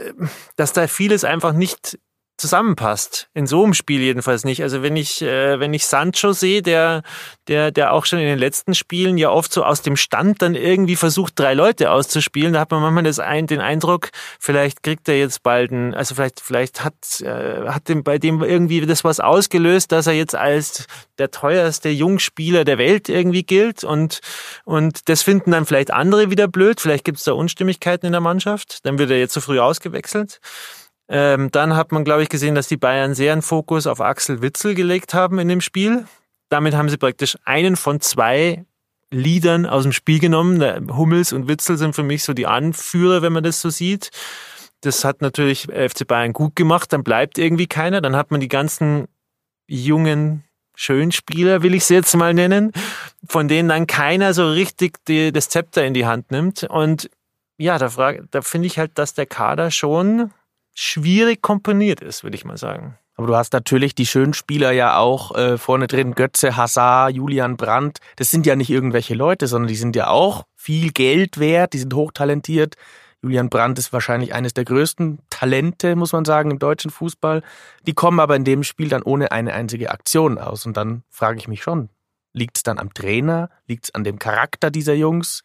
dass 0.55 0.73
da 0.73 0.87
vieles 0.87 1.23
einfach 1.23 1.53
nicht 1.53 1.97
zusammenpasst. 2.37 3.29
In 3.33 3.47
so 3.47 3.63
einem 3.63 3.73
Spiel 3.73 3.99
jedenfalls 3.99 4.45
nicht. 4.45 4.61
Also 4.61 4.83
wenn 4.83 4.95
ich, 4.95 5.21
äh, 5.21 5.59
wenn 5.59 5.73
ich 5.73 5.87
Sancho 5.87 6.33
sehe, 6.33 6.61
der, 6.61 7.01
der, 7.47 7.71
der 7.71 7.93
auch 7.93 8.05
schon 8.05 8.19
in 8.19 8.25
den 8.25 8.37
letzten 8.37 8.75
Spielen 8.75 9.17
ja 9.17 9.31
oft 9.31 9.51
so 9.51 9.63
aus 9.63 9.81
dem 9.81 9.95
Stand 9.95 10.41
dann 10.41 10.53
irgendwie 10.53 10.95
versucht, 10.95 11.37
drei 11.39 11.55
Leute 11.55 11.91
auszuspielen, 11.91 12.53
da 12.53 12.59
hat 12.59 12.71
man 12.71 12.81
manchmal 12.81 13.03
das 13.03 13.19
ein, 13.19 13.47
den 13.47 13.59
Eindruck, 13.59 14.09
vielleicht 14.39 14.83
kriegt 14.83 15.09
er 15.09 15.17
jetzt 15.17 15.41
bald 15.41 15.71
ein, 15.71 15.95
also 15.95 16.15
vielleicht, 16.15 16.39
vielleicht 16.39 16.83
hat, 16.83 17.21
äh, 17.21 17.67
hat 17.67 17.89
dem, 17.89 18.03
bei 18.03 18.19
dem 18.19 18.43
irgendwie 18.43 18.85
das 18.85 19.03
was 19.03 19.19
ausgelöst, 19.19 19.91
dass 19.91 20.07
er 20.07 20.13
jetzt 20.13 20.35
als 20.35 20.85
der 21.17 21.31
teuerste 21.31 21.89
Jungspieler 21.89 22.63
der 22.65 22.77
Welt 22.77 23.09
irgendwie 23.09 23.43
gilt 23.43 23.83
und, 23.83 24.19
und 24.63 25.09
das 25.09 25.23
finden 25.23 25.51
dann 25.51 25.65
vielleicht 25.65 25.91
andere 25.91 26.29
wieder 26.29 26.47
blöd. 26.47 26.79
Vielleicht 26.79 27.03
gibt 27.03 27.17
es 27.17 27.23
da 27.23 27.33
Unstimmigkeiten 27.33 28.05
in 28.05 28.11
der 28.11 28.21
Mannschaft. 28.21 28.85
Dann 28.85 28.99
wird 28.99 29.09
er 29.09 29.17
jetzt 29.19 29.33
zu 29.33 29.41
früh 29.41 29.59
ausgewechselt. 29.59 30.39
Ähm, 31.09 31.49
dann 31.51 31.75
hat 31.75 31.91
man, 31.91 32.03
glaube 32.03 32.23
ich, 32.23 32.29
gesehen, 32.29 32.55
dass 32.55 32.67
die 32.67 32.77
Bayern 32.77 33.15
sehr 33.15 33.31
einen 33.31 33.41
Fokus 33.41 33.87
auf 33.87 34.01
Axel 34.01 34.41
Witzel 34.41 34.75
gelegt 34.75 35.13
haben 35.13 35.39
in 35.39 35.47
dem 35.47 35.61
Spiel. 35.61 36.05
Damit 36.49 36.75
haben 36.75 36.89
sie 36.89 36.97
praktisch 36.97 37.37
einen 37.45 37.75
von 37.75 38.01
zwei 38.01 38.65
Liedern 39.09 39.65
aus 39.65 39.83
dem 39.83 39.93
Spiel 39.93 40.19
genommen. 40.19 40.95
Hummels 40.95 41.31
und 41.31 41.47
Witzel 41.47 41.77
sind 41.77 41.95
für 41.95 42.03
mich 42.03 42.23
so 42.23 42.33
die 42.33 42.47
Anführer, 42.47 43.21
wenn 43.21 43.33
man 43.33 43.43
das 43.43 43.61
so 43.61 43.69
sieht. 43.69 44.09
Das 44.81 45.05
hat 45.05 45.21
natürlich 45.21 45.67
FC 45.71 46.05
Bayern 46.05 46.33
gut 46.33 46.55
gemacht, 46.55 46.93
dann 46.93 47.03
bleibt 47.03 47.37
irgendwie 47.37 47.67
keiner. 47.67 48.01
Dann 48.01 48.15
hat 48.15 48.31
man 48.31 48.41
die 48.41 48.47
ganzen 48.47 49.07
jungen 49.67 50.43
Schönspieler, 50.75 51.63
will 51.63 51.73
ich 51.73 51.85
sie 51.85 51.95
jetzt 51.95 52.15
mal 52.15 52.33
nennen, 52.33 52.71
von 53.27 53.47
denen 53.47 53.69
dann 53.69 53.87
keiner 53.87 54.33
so 54.33 54.47
richtig 54.49 55.03
die, 55.07 55.31
das 55.31 55.49
Zepter 55.49 55.83
in 55.85 55.95
die 55.95 56.05
Hand 56.05 56.31
nimmt. 56.31 56.63
Und 56.63 57.09
ja, 57.57 57.79
da, 57.79 57.89
frage, 57.89 58.27
da 58.29 58.41
finde 58.41 58.67
ich 58.67 58.77
halt, 58.77 58.91
dass 58.99 59.15
der 59.15 59.25
Kader 59.25 59.71
schon 59.71 60.31
schwierig 60.77 61.41
komponiert 61.41 62.01
ist, 62.01 62.23
würde 62.23 62.35
ich 62.35 62.45
mal 62.45 62.57
sagen. 62.57 62.97
Aber 63.15 63.25
du 63.25 63.35
hast 63.35 63.51
natürlich 63.53 63.95
die 63.95 64.05
schönen 64.05 64.35
Spieler 64.35 64.71
ja 64.71 64.97
auch 64.97 65.35
äh, 65.35 65.57
vorne 65.57 65.87
drin, 65.87 66.13
Götze, 66.13 66.55
Hazard, 66.55 67.15
Julian 67.15 67.57
Brandt. 67.57 67.97
Das 68.15 68.29
sind 68.29 68.45
ja 68.45 68.55
nicht 68.55 68.69
irgendwelche 68.69 69.15
Leute, 69.15 69.47
sondern 69.47 69.69
die 69.69 69.75
sind 69.75 69.95
ja 69.95 70.07
auch 70.07 70.45
viel 70.55 70.91
Geld 70.91 71.39
wert, 71.39 71.73
die 71.73 71.79
sind 71.79 71.95
hochtalentiert. 71.95 72.75
Julian 73.23 73.49
Brandt 73.49 73.79
ist 73.79 73.91
wahrscheinlich 73.91 74.35
eines 74.35 74.53
der 74.53 74.65
größten 74.65 75.17
Talente, 75.31 75.95
muss 75.95 76.13
man 76.13 76.25
sagen, 76.25 76.51
im 76.51 76.59
deutschen 76.59 76.91
Fußball. 76.91 77.41
Die 77.87 77.93
kommen 77.93 78.19
aber 78.19 78.35
in 78.35 78.43
dem 78.43 78.61
Spiel 78.61 78.89
dann 78.89 79.01
ohne 79.01 79.31
eine 79.31 79.53
einzige 79.53 79.89
Aktion 79.89 80.37
aus. 80.37 80.67
Und 80.67 80.77
dann 80.77 81.01
frage 81.09 81.39
ich 81.39 81.47
mich 81.47 81.63
schon, 81.63 81.89
liegt 82.33 82.57
es 82.57 82.63
dann 82.63 82.77
am 82.77 82.93
Trainer? 82.93 83.49
Liegt 83.65 83.85
es 83.85 83.95
an 83.95 84.03
dem 84.03 84.19
Charakter 84.19 84.69
dieser 84.69 84.93
Jungs? 84.93 85.43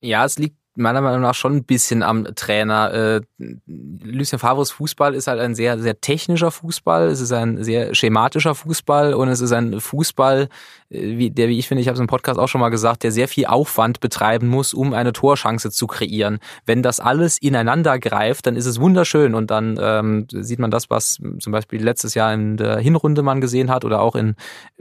Ja, 0.00 0.24
es 0.24 0.38
liegt 0.38 0.56
meiner 0.76 1.00
Meinung 1.00 1.22
nach 1.22 1.34
schon 1.34 1.56
ein 1.56 1.64
bisschen 1.64 2.02
am 2.02 2.24
Trainer. 2.34 2.92
Äh, 2.92 3.20
Lucien 3.66 4.38
Favres 4.38 4.70
Fußball 4.70 5.14
ist 5.14 5.26
halt 5.26 5.40
ein 5.40 5.54
sehr, 5.54 5.78
sehr 5.78 6.00
technischer 6.00 6.50
Fußball. 6.50 7.08
Es 7.08 7.20
ist 7.20 7.32
ein 7.32 7.64
sehr 7.64 7.94
schematischer 7.94 8.54
Fußball 8.54 9.14
und 9.14 9.28
es 9.28 9.40
ist 9.40 9.52
ein 9.52 9.80
Fußball, 9.80 10.48
äh, 10.90 11.16
wie, 11.18 11.30
der, 11.30 11.48
wie 11.48 11.58
ich 11.58 11.68
finde, 11.68 11.80
ich 11.80 11.88
habe 11.88 11.94
es 11.94 12.00
im 12.00 12.06
Podcast 12.06 12.38
auch 12.38 12.48
schon 12.48 12.60
mal 12.60 12.68
gesagt, 12.68 13.02
der 13.02 13.12
sehr 13.12 13.28
viel 13.28 13.46
Aufwand 13.46 14.00
betreiben 14.00 14.48
muss, 14.48 14.74
um 14.74 14.92
eine 14.92 15.12
Torschance 15.12 15.70
zu 15.70 15.86
kreieren. 15.86 16.38
Wenn 16.66 16.82
das 16.82 17.00
alles 17.00 17.38
ineinander 17.38 17.98
greift, 17.98 18.46
dann 18.46 18.56
ist 18.56 18.66
es 18.66 18.80
wunderschön 18.80 19.34
und 19.34 19.50
dann 19.50 19.78
ähm, 19.80 20.26
sieht 20.30 20.58
man 20.58 20.70
das, 20.70 20.90
was 20.90 21.20
zum 21.40 21.52
Beispiel 21.52 21.82
letztes 21.82 22.14
Jahr 22.14 22.32
in 22.34 22.56
der 22.56 22.78
Hinrunde 22.78 23.22
man 23.22 23.40
gesehen 23.40 23.70
hat 23.70 23.84
oder 23.84 24.00
auch 24.00 24.14
in 24.14 24.36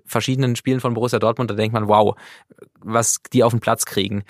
verschiedenen 0.05 0.55
Spielen 0.55 0.79
von 0.79 0.93
Borussia 0.93 1.19
Dortmund, 1.19 1.49
da 1.49 1.55
denkt 1.55 1.73
man, 1.73 1.87
wow, 1.87 2.15
was 2.81 3.21
die 3.33 3.43
auf 3.43 3.51
den 3.51 3.59
Platz 3.59 3.85
kriegen. 3.85 4.23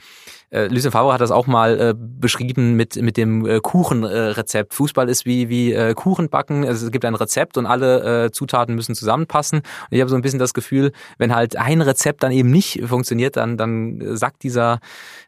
Äh, 0.55 0.67
Lucien 0.67 0.91
Favre 0.91 1.11
hat 1.11 1.19
das 1.19 1.31
auch 1.31 1.47
mal 1.47 1.79
äh, 1.79 1.93
beschrieben 1.97 2.75
mit, 2.75 2.95
mit 2.95 3.17
dem 3.17 3.45
äh, 3.45 3.59
Kuchenrezept. 3.59 4.71
Äh, 4.71 4.75
Fußball 4.75 5.09
ist 5.09 5.25
wie, 5.25 5.49
wie 5.49 5.73
äh, 5.73 5.93
Kuchen 5.93 6.29
backen. 6.29 6.65
Also 6.65 6.85
es 6.85 6.91
gibt 6.93 7.03
ein 7.03 7.15
Rezept 7.15 7.57
und 7.57 7.65
alle 7.65 8.25
äh, 8.25 8.31
Zutaten 8.31 8.73
müssen 8.73 8.95
zusammenpassen. 8.95 9.59
Und 9.59 9.65
ich 9.91 9.99
habe 9.99 10.09
so 10.09 10.15
ein 10.15 10.21
bisschen 10.21 10.39
das 10.39 10.53
Gefühl, 10.53 10.93
wenn 11.17 11.35
halt 11.35 11.57
ein 11.57 11.81
Rezept 11.81 12.23
dann 12.23 12.31
eben 12.31 12.51
nicht 12.51 12.81
funktioniert, 12.85 13.35
dann, 13.35 13.57
dann 13.57 14.15
sagt 14.15 14.43
dieser 14.43 14.79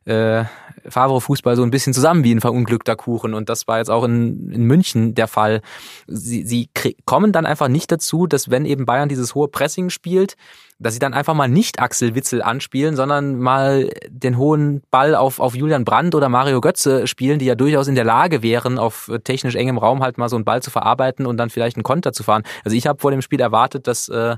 äh, 0.05 0.45
Favre-Fußball 0.87 1.57
so 1.57 1.63
ein 1.63 1.71
bisschen 1.71 1.93
zusammen 1.93 2.23
wie 2.23 2.33
ein 2.33 2.39
verunglückter 2.39 2.95
Kuchen. 2.95 3.33
Und 3.33 3.49
das 3.49 3.67
war 3.67 3.79
jetzt 3.79 3.89
auch 3.89 4.05
in, 4.05 4.49
in 4.51 4.63
München 4.63 5.13
der 5.13 5.27
Fall. 5.27 5.59
Sie, 6.07 6.45
sie 6.45 6.69
kommen 7.05 7.33
dann 7.33 7.45
einfach 7.45 7.67
nicht 7.67 7.91
dazu, 7.91 8.27
dass 8.27 8.49
wenn 8.49 8.63
eben 8.63 8.85
Bayern 8.85 9.09
dieses 9.09 9.35
hohe 9.35 9.49
Pressing 9.49 9.89
spielt, 9.89 10.37
dass 10.79 10.93
sie 10.93 10.99
dann 10.99 11.13
einfach 11.13 11.33
mal 11.33 11.47
nicht 11.47 11.79
Axel 11.79 12.15
Witzel 12.15 12.41
anspielen, 12.41 12.95
sondern 12.95 13.39
mal 13.39 13.89
den 14.09 14.37
hohen 14.37 14.81
Ball 14.91 15.15
auf, 15.15 15.39
auf 15.39 15.55
Julian 15.55 15.85
Brandt 15.85 16.13
oder 16.13 16.29
Mario 16.29 16.61
Götze 16.61 17.07
spielen, 17.07 17.39
die 17.39 17.45
ja 17.45 17.55
durchaus 17.55 17.87
in 17.87 17.95
der 17.95 18.03
Lage 18.03 18.43
wären, 18.43 18.77
auf 18.77 19.11
technisch 19.23 19.55
engem 19.55 19.77
Raum 19.77 20.03
halt 20.03 20.17
mal 20.17 20.29
so 20.29 20.35
einen 20.35 20.45
Ball 20.45 20.61
zu 20.61 20.69
verarbeiten 20.69 21.25
und 21.25 21.37
dann 21.37 21.49
vielleicht 21.49 21.77
einen 21.77 21.83
Konter 21.83 22.13
zu 22.13 22.23
fahren. 22.23 22.43
Also 22.63 22.77
ich 22.77 22.87
habe 22.87 22.99
vor 22.99 23.11
dem 23.11 23.21
Spiel 23.21 23.39
erwartet, 23.39 23.87
dass 23.87 24.09
äh, 24.09 24.37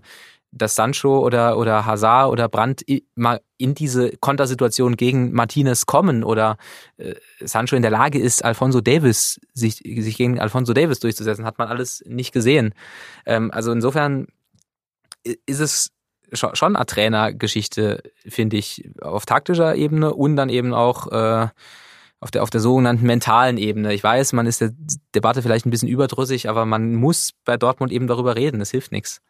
dass 0.51 0.75
Sancho 0.75 1.19
oder, 1.19 1.57
oder 1.57 1.85
Hazard 1.85 2.31
oder 2.31 2.49
Brandt 2.49 2.83
mal 3.15 3.41
in 3.57 3.75
diese 3.75 4.17
Kontersituation 4.17 4.95
gegen 4.95 5.31
Martinez 5.31 5.85
kommen 5.85 6.23
oder 6.23 6.57
äh, 6.97 7.15
Sancho 7.39 7.75
in 7.75 7.81
der 7.81 7.91
Lage 7.91 8.19
ist, 8.19 8.43
Alfonso 8.43 8.81
Davis, 8.81 9.39
sich, 9.53 9.75
sich 9.75 10.17
gegen 10.17 10.39
Alfonso 10.39 10.73
Davis 10.73 10.99
durchzusetzen, 10.99 11.45
hat 11.45 11.59
man 11.59 11.67
alles 11.67 12.03
nicht 12.07 12.31
gesehen. 12.31 12.73
Ähm, 13.25 13.51
also 13.51 13.71
insofern 13.71 14.27
ist 15.23 15.59
es 15.59 15.91
schon 16.33 16.75
eine 16.75 16.85
Trainergeschichte, 16.85 18.03
finde 18.27 18.57
ich, 18.57 18.89
auf 19.01 19.25
taktischer 19.25 19.75
Ebene 19.75 20.13
und 20.13 20.35
dann 20.35 20.49
eben 20.49 20.73
auch 20.73 21.07
äh, 21.11 21.47
auf 22.19 22.31
der, 22.31 22.43
auf 22.43 22.49
der 22.49 22.61
sogenannten 22.61 23.05
mentalen 23.05 23.57
Ebene. 23.57 23.93
Ich 23.93 24.03
weiß, 24.03 24.33
man 24.33 24.45
ist 24.45 24.61
der 24.61 24.71
Debatte 25.15 25.41
vielleicht 25.41 25.65
ein 25.65 25.71
bisschen 25.71 25.89
überdrüssig, 25.89 26.49
aber 26.49 26.65
man 26.65 26.95
muss 26.95 27.31
bei 27.45 27.57
Dortmund 27.57 27.91
eben 27.91 28.07
darüber 28.07 28.35
reden. 28.35 28.61
Es 28.61 28.71
hilft 28.71 28.91
nichts. 28.91 29.21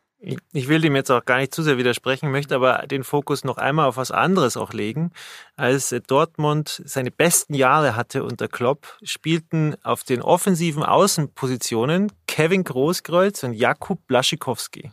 Ich 0.52 0.68
will 0.68 0.82
dem 0.82 0.98
jetzt 0.98 1.10
auch 1.12 1.24
gar 1.24 1.38
nicht 1.38 1.54
zu 1.54 1.64
sehr 1.64 1.78
widersprechen, 1.78 2.30
möchte 2.30 2.54
aber 2.54 2.86
den 2.88 3.06
Fokus 3.06 3.46
noch 3.46 3.58
einmal 3.58 3.88
auf 3.88 3.96
was 3.96 4.12
anderes 4.12 4.58
auch 4.58 4.74
legen. 4.74 5.12
Als 5.56 5.96
Dortmund 6.08 6.82
seine 6.84 7.10
besten 7.10 7.54
Jahre 7.54 7.96
hatte 7.96 8.26
unter 8.26 8.50
Klopp, 8.50 8.98
spielten 9.02 9.76
auf 9.82 10.04
den 10.04 10.22
offensiven 10.22 10.84
Außenpositionen 10.84 12.12
Kevin 12.28 12.66
Großkreuz 12.66 13.44
und 13.44 13.54
Jakub 13.54 14.06
Blaschikowski 14.08 14.92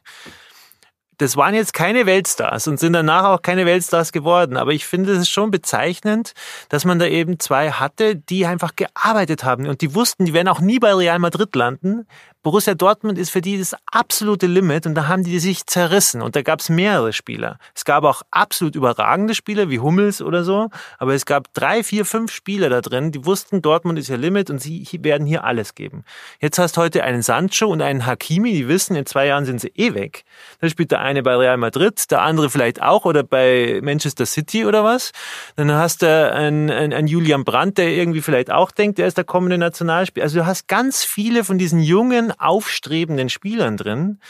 das 1.18 1.36
waren 1.36 1.54
jetzt 1.54 1.72
keine 1.72 2.06
Weltstars 2.06 2.68
und 2.68 2.78
sind 2.78 2.92
danach 2.92 3.24
auch 3.24 3.42
keine 3.42 3.66
Weltstars 3.66 4.12
geworden. 4.12 4.56
Aber 4.56 4.72
ich 4.72 4.86
finde 4.86 5.12
es 5.12 5.28
schon 5.28 5.50
bezeichnend, 5.50 6.32
dass 6.68 6.84
man 6.84 6.98
da 6.98 7.06
eben 7.06 7.38
zwei 7.40 7.70
hatte, 7.70 8.16
die 8.16 8.46
einfach 8.46 8.76
gearbeitet 8.76 9.44
haben 9.44 9.66
und 9.66 9.80
die 9.80 9.94
wussten, 9.94 10.24
die 10.24 10.32
werden 10.32 10.48
auch 10.48 10.60
nie 10.60 10.78
bei 10.78 10.94
Real 10.94 11.18
Madrid 11.18 11.54
landen. 11.54 12.06
Borussia 12.46 12.74
Dortmund 12.74 13.18
ist 13.18 13.30
für 13.30 13.40
die 13.40 13.58
das 13.58 13.74
absolute 13.90 14.46
Limit 14.46 14.86
und 14.86 14.94
da 14.94 15.08
haben 15.08 15.24
die 15.24 15.40
sich 15.40 15.66
zerrissen 15.66 16.22
und 16.22 16.36
da 16.36 16.42
gab 16.42 16.60
es 16.60 16.68
mehrere 16.68 17.12
Spieler. 17.12 17.58
Es 17.74 17.84
gab 17.84 18.04
auch 18.04 18.22
absolut 18.30 18.76
überragende 18.76 19.34
Spieler 19.34 19.68
wie 19.68 19.80
Hummels 19.80 20.22
oder 20.22 20.44
so, 20.44 20.70
aber 20.98 21.14
es 21.14 21.26
gab 21.26 21.52
drei, 21.54 21.82
vier, 21.82 22.04
fünf 22.04 22.30
Spieler 22.30 22.68
da 22.68 22.82
drin, 22.82 23.10
die 23.10 23.24
wussten, 23.24 23.62
Dortmund 23.62 23.98
ist 23.98 24.10
ihr 24.10 24.16
Limit 24.16 24.48
und 24.48 24.60
sie 24.60 24.86
werden 25.00 25.26
hier 25.26 25.42
alles 25.42 25.74
geben. 25.74 26.04
Jetzt 26.38 26.60
hast 26.60 26.76
heute 26.76 27.02
einen 27.02 27.22
Sancho 27.22 27.66
und 27.66 27.82
einen 27.82 28.06
Hakimi, 28.06 28.52
die 28.52 28.68
wissen, 28.68 28.94
in 28.94 29.06
zwei 29.06 29.26
Jahren 29.26 29.44
sind 29.44 29.60
sie 29.60 29.72
eh 29.74 29.94
weg. 29.94 30.22
Da 30.60 30.68
spielt 30.68 30.92
der 30.92 31.00
eine 31.00 31.24
bei 31.24 31.34
Real 31.34 31.56
Madrid, 31.56 32.08
der 32.12 32.22
andere 32.22 32.48
vielleicht 32.48 32.80
auch 32.80 33.06
oder 33.06 33.24
bei 33.24 33.80
Manchester 33.82 34.24
City 34.24 34.66
oder 34.66 34.84
was. 34.84 35.10
Dann 35.56 35.72
hast 35.72 36.02
du 36.02 36.32
einen, 36.32 36.70
einen, 36.70 36.92
einen 36.92 37.08
Julian 37.08 37.42
Brandt, 37.42 37.78
der 37.78 37.88
irgendwie 37.88 38.22
vielleicht 38.22 38.52
auch 38.52 38.70
denkt, 38.70 38.98
der 38.98 39.08
ist 39.08 39.16
der 39.16 39.24
kommende 39.24 39.58
Nationalspieler. 39.58 40.22
Also 40.22 40.38
du 40.38 40.46
hast 40.46 40.68
ganz 40.68 41.02
viele 41.02 41.42
von 41.42 41.58
diesen 41.58 41.80
jungen 41.80 42.34
aufstrebenden 42.38 43.28
Spielern 43.28 43.76
drin, 43.76 44.20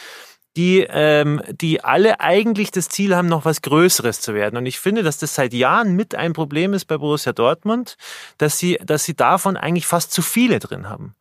die, 0.57 0.87
ähm, 0.88 1.42
die 1.51 1.85
alle 1.85 2.21
eigentlich 2.21 2.71
das 2.71 2.88
Ziel 2.88 3.14
haben, 3.14 3.29
noch 3.29 3.45
was 3.45 3.62
Größeres 3.62 4.21
zu 4.21 4.35
werden. 4.35 4.57
Und 4.57 4.66
ich 4.66 4.79
finde, 4.79 5.03
dass 5.03 5.19
das 5.19 5.35
seit 5.35 5.53
Jahren 5.53 5.95
mit 5.95 6.14
ein 6.14 6.33
Problem 6.33 6.73
ist 6.73 6.87
bei 6.87 6.97
Borussia 6.97 7.33
Dortmund, 7.33 7.97
dass 8.38 8.59
sie, 8.59 8.79
dass 8.85 9.05
sie 9.05 9.14
davon 9.14 9.57
eigentlich 9.57 9.87
fast 9.87 10.12
zu 10.12 10.23
viele 10.23 10.59
drin 10.59 10.88
haben. 10.88 11.14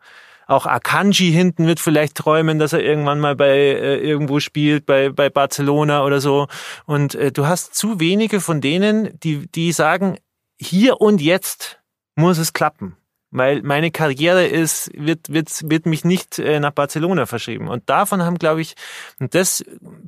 Auch 0.48 0.67
Akanji 0.67 1.32
hinten 1.32 1.65
wird 1.65 1.80
vielleicht 1.80 2.15
träumen, 2.15 2.60
dass 2.60 2.71
er 2.71 2.82
irgendwann 2.82 3.19
mal 3.19 3.36
bei 3.36 3.58
äh, 3.58 3.98
irgendwo 3.98 4.39
spielt, 4.39 4.86
bei, 4.86 5.10
bei 5.10 5.30
Barcelona 5.30 6.04
oder 6.04 6.21
so. 6.21 6.48
Und 6.86 7.15
äh, 7.15 7.32
du 7.32 7.48
hast 7.48 7.76
zu 7.76 8.00
wenige 8.00 8.39
von 8.39 8.62
denen, 8.62 9.19
die, 9.21 9.48
die 9.52 9.71
sagen, 9.71 10.17
hier 10.58 11.02
und 11.02 11.19
jetzt 11.19 11.82
muss 12.15 12.38
es 12.38 12.54
klappen 12.54 12.95
weil 13.36 13.62
meine 13.63 13.91
Karriere 13.91 14.45
ist, 14.45 14.89
wird, 14.95 15.32
wird, 15.32 15.50
wird 15.69 15.86
mich 15.86 16.06
nicht 16.06 16.39
äh, 16.39 16.60
nach 16.60 16.71
Barcelona 16.71 17.26
verschrieben. 17.26 17.67
Und 17.67 17.89
davon 17.89 18.24
haben, 18.24 18.38
glaube 18.38 18.62
ich, 18.62 18.76
und 19.19 19.36
das 19.36 19.63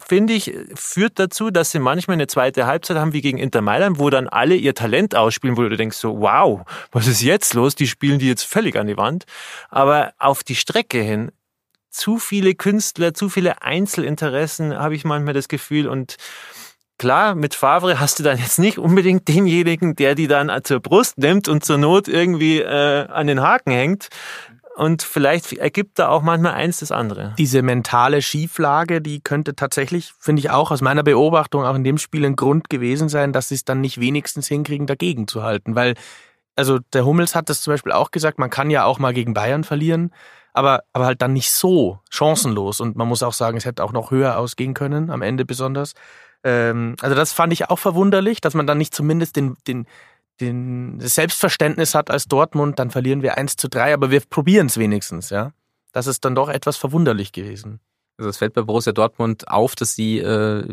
finde 0.05 0.33
ich, 0.33 0.53
führt 0.75 1.19
dazu, 1.19 1.51
dass 1.51 1.71
sie 1.71 1.79
manchmal 1.79 2.15
eine 2.15 2.27
zweite 2.27 2.67
Halbzeit 2.67 2.97
haben 2.97 3.13
wie 3.13 3.21
gegen 3.21 3.37
Inter 3.37 3.61
Mailand, 3.61 3.99
wo 3.99 4.09
dann 4.09 4.27
alle 4.27 4.55
ihr 4.55 4.75
Talent 4.75 5.13
ausspielen, 5.15 5.57
wo 5.57 5.63
du 5.63 5.75
denkst 5.75 5.97
so, 5.97 6.21
wow, 6.21 6.61
was 6.91 7.07
ist 7.07 7.21
jetzt 7.21 7.53
los? 7.53 7.75
Die 7.75 7.87
spielen 7.87 8.19
die 8.19 8.27
jetzt 8.27 8.43
völlig 8.43 8.77
an 8.77 8.87
die 8.87 8.97
Wand. 8.97 9.25
Aber 9.69 10.13
auf 10.17 10.43
die 10.43 10.55
Strecke 10.55 11.01
hin 11.01 11.31
zu 11.89 12.19
viele 12.19 12.55
Künstler, 12.55 13.13
zu 13.13 13.27
viele 13.27 13.61
Einzelinteressen, 13.61 14.77
habe 14.77 14.95
ich 14.95 15.03
manchmal 15.03 15.33
das 15.33 15.47
Gefühl 15.47 15.87
und 15.87 16.15
Klar, 16.97 17.35
mit 17.35 17.53
Favre 17.53 17.99
hast 17.99 18.17
du 18.17 18.23
dann 18.23 18.39
jetzt 18.39 18.57
nicht 18.57 18.79
unbedingt 18.79 19.27
denjenigen, 19.27 19.95
der 19.95 20.15
die 20.15 20.27
dann 20.27 20.51
zur 20.63 20.79
Brust 20.79 21.19
nimmt 21.19 21.47
und 21.47 21.63
zur 21.63 21.77
Not 21.77 22.07
irgendwie 22.07 22.59
äh, 22.59 23.07
an 23.07 23.27
den 23.27 23.41
Haken 23.41 23.71
hängt. 23.71 24.07
Und 24.75 25.01
vielleicht 25.01 25.53
ergibt 25.53 25.97
da 25.97 26.09
auch 26.09 26.21
manchmal 26.21 26.53
eins 26.53 26.79
das 26.79 26.91
andere. 26.91 27.33
Diese 27.39 27.63
mentale 27.63 28.21
Schieflage, 28.21 29.01
die 29.01 29.21
könnte 29.21 29.55
tatsächlich, 29.55 30.13
finde 30.19 30.39
ich 30.39 30.51
auch 30.51 30.69
aus 30.69 30.81
meiner 30.81 31.01
Beobachtung 31.01 31.65
auch 31.65 31.73
in 31.73 31.83
dem 31.83 31.97
Spiel 31.97 32.23
ein 32.23 32.35
Grund 32.35 32.69
gewesen 32.69 33.09
sein, 33.09 33.33
dass 33.33 33.49
sie 33.49 33.55
es 33.55 33.65
dann 33.65 33.81
nicht 33.81 33.99
wenigstens 33.99 34.47
hinkriegen, 34.47 34.85
dagegen 34.85 35.27
zu 35.27 35.41
halten. 35.41 35.73
Weil, 35.73 35.95
also 36.55 36.77
der 36.93 37.05
Hummels 37.05 37.33
hat 37.33 37.49
das 37.49 37.61
zum 37.61 37.73
Beispiel 37.73 37.91
auch 37.91 38.11
gesagt, 38.11 38.37
man 38.37 38.51
kann 38.51 38.69
ja 38.69 38.85
auch 38.85 38.99
mal 38.99 39.13
gegen 39.15 39.33
Bayern 39.33 39.63
verlieren, 39.63 40.13
aber, 40.53 40.83
aber 40.93 41.05
halt 41.05 41.23
dann 41.23 41.33
nicht 41.33 41.51
so 41.51 41.99
chancenlos. 42.11 42.79
Und 42.79 42.95
man 42.95 43.07
muss 43.07 43.23
auch 43.23 43.33
sagen, 43.33 43.57
es 43.57 43.65
hätte 43.65 43.83
auch 43.83 43.93
noch 43.93 44.11
höher 44.11 44.37
ausgehen 44.37 44.75
können, 44.75 45.09
am 45.09 45.23
Ende 45.23 45.43
besonders. 45.43 45.93
Ähm, 46.43 46.95
also 47.01 47.15
das 47.15 47.33
fand 47.33 47.53
ich 47.53 47.69
auch 47.69 47.79
verwunderlich, 47.79 48.41
dass 48.41 48.53
man 48.53 48.67
dann 48.67 48.77
nicht 48.77 48.93
zumindest 48.93 49.35
den, 49.35 49.55
den, 49.67 49.87
den 50.39 50.99
das 50.99 51.15
Selbstverständnis 51.15 51.95
hat 51.95 52.09
als 52.09 52.27
Dortmund, 52.27 52.79
dann 52.79 52.91
verlieren 52.91 53.21
wir 53.21 53.37
1 53.37 53.55
zu 53.55 53.69
3, 53.69 53.93
aber 53.93 54.11
wir 54.11 54.21
probieren 54.21 54.67
es 54.67 54.77
wenigstens, 54.77 55.29
ja. 55.29 55.51
Das 55.93 56.07
ist 56.07 56.25
dann 56.25 56.35
doch 56.35 56.49
etwas 56.49 56.77
verwunderlich 56.77 57.31
gewesen. 57.31 57.79
Also 58.17 58.31
es 58.31 58.37
fällt 58.37 58.53
bei 58.53 58.63
Borussia 58.63 58.93
Dortmund 58.93 59.47
auf, 59.47 59.75
dass 59.75 59.93
sie, 59.93 60.17
äh, 60.17 60.63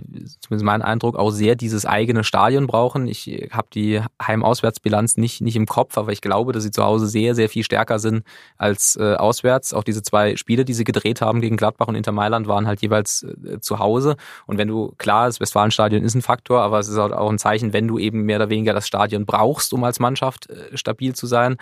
zumindest 0.41 0.65
mein 0.65 0.81
Eindruck, 0.81 1.17
auch 1.17 1.31
sehr 1.31 1.57
dieses 1.57 1.85
eigene 1.85 2.25
Stadion 2.25 2.67
brauchen. 2.67 3.07
Ich 3.07 3.51
habe 3.51 3.69
die 3.75 4.01
Heim-Auswärtsbilanz 4.23 5.19
nicht, 5.19 5.43
nicht 5.43 5.57
im 5.57 5.67
Kopf, 5.67 5.99
aber 5.99 6.11
ich 6.11 6.23
glaube, 6.23 6.53
dass 6.53 6.63
sie 6.63 6.71
zu 6.71 6.83
Hause 6.83 7.07
sehr, 7.07 7.35
sehr 7.35 7.51
viel 7.51 7.63
stärker 7.63 7.99
sind 7.99 8.25
als 8.57 8.97
äh, 8.97 9.17
auswärts. 9.17 9.75
Auch 9.75 9.85
diese 9.85 10.03
zwei 10.03 10.37
Spiele, 10.37 10.65
die 10.65 10.73
sie 10.73 10.85
gedreht 10.85 11.21
haben 11.21 11.43
gegen 11.43 11.59
Gladbach 11.59 11.89
und 11.89 11.97
Inter 11.97 12.13
Mailand, 12.13 12.49
waren 12.49 12.67
halt 12.67 12.81
jeweils 12.81 13.25
äh, 13.25 13.61
zu 13.61 13.79
Hause. 13.79 14.17
Und 14.47 14.57
wenn 14.57 14.69
du, 14.69 14.95
klar, 14.97 15.27
das 15.27 15.39
Westfalenstadion 15.39 16.03
ist 16.03 16.15
ein 16.15 16.23
Faktor, 16.23 16.63
aber 16.63 16.79
es 16.79 16.89
ist 16.89 16.97
halt 16.97 17.13
auch 17.13 17.29
ein 17.29 17.39
Zeichen, 17.39 17.75
wenn 17.75 17.87
du 17.87 17.99
eben 17.99 18.23
mehr 18.23 18.39
oder 18.39 18.49
weniger 18.49 18.73
das 18.73 18.87
Stadion 18.87 19.27
brauchst, 19.27 19.75
um 19.75 19.85
als 19.85 20.01
Mannschaft 20.01 20.49
äh, 20.49 20.77
stabil 20.79 21.15
zu 21.15 21.27
sein. 21.27 21.59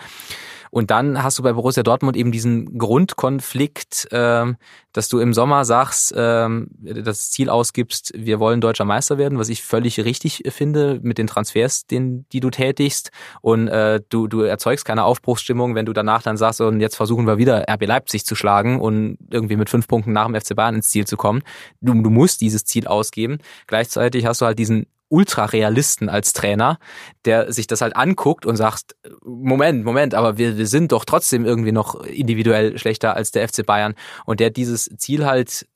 Und 0.73 0.89
dann 0.89 1.21
hast 1.21 1.37
du 1.37 1.43
bei 1.43 1.53
Borussia 1.53 1.83
Dortmund 1.83 2.17
eben 2.17 2.31
diesen 2.31 2.79
Grundkonflikt, 2.79 4.11
äh, 4.11 4.53
dass 4.91 5.07
du 5.07 5.19
im 5.19 5.31
Sommer 5.31 5.65
sagst, 5.65 6.11
äh, 6.13 6.49
das 6.81 7.29
Ziel 7.29 7.51
ausgibst, 7.51 8.11
wir 8.15 8.39
wollen 8.39 8.59
deutscher 8.59 8.83
Meister 8.83 9.19
werden, 9.19 9.37
was 9.37 9.49
ich 9.49 9.61
völlig 9.61 10.03
richtig 10.03 10.41
finde 10.47 10.99
mit 11.03 11.19
den 11.19 11.27
Transfers, 11.27 11.85
den, 11.85 12.25
die 12.33 12.39
du 12.39 12.49
tätigst. 12.49 13.11
Und 13.41 13.67
äh, 13.67 14.01
du, 14.09 14.27
du 14.27 14.41
erzeugst 14.41 14.83
keine 14.83 15.03
Aufbruchsstimmung, 15.03 15.75
wenn 15.75 15.85
du 15.85 15.93
danach 15.93 16.23
dann 16.23 16.37
sagst, 16.37 16.59
und 16.59 16.79
jetzt 16.79 16.95
versuchen 16.95 17.27
wir 17.27 17.37
wieder 17.37 17.65
RB 17.69 17.85
Leipzig 17.85 18.25
zu 18.25 18.33
schlagen 18.33 18.81
und 18.81 19.19
irgendwie 19.29 19.57
mit 19.57 19.69
fünf 19.69 19.87
Punkten 19.87 20.11
nach 20.11 20.25
dem 20.25 20.33
FC 20.33 20.55
Bayern 20.55 20.73
ins 20.73 20.89
Ziel 20.89 21.05
zu 21.05 21.17
kommen. 21.17 21.43
Du, 21.81 21.93
du 21.93 22.09
musst 22.09 22.41
dieses 22.41 22.65
Ziel 22.65 22.87
ausgeben. 22.87 23.37
Gleichzeitig 23.67 24.25
hast 24.25 24.41
du 24.41 24.47
halt 24.47 24.57
diesen 24.57 24.87
Ultrarealisten 25.13 26.09
als 26.09 26.33
Trainer, 26.33 26.79
der 27.25 27.53
sich 27.53 27.67
das 27.67 27.81
halt 27.81 27.95
anguckt 27.95 28.47
und 28.47 28.55
sagt, 28.55 28.95
Moment, 29.23 29.85
Moment, 29.85 30.15
aber 30.15 30.39
wir, 30.39 30.57
wir 30.57 30.65
sind 30.65 30.91
doch 30.91 31.05
trotzdem 31.05 31.45
irgendwie 31.45 31.71
noch 31.71 32.01
individuell 32.03 32.79
schlechter 32.79 33.15
als 33.15 33.29
der 33.29 33.47
FC 33.47 33.63
Bayern 33.63 33.93
und 34.25 34.39
der 34.39 34.49
dieses 34.49 34.89
Ziel 34.97 35.25
halt 35.25 35.67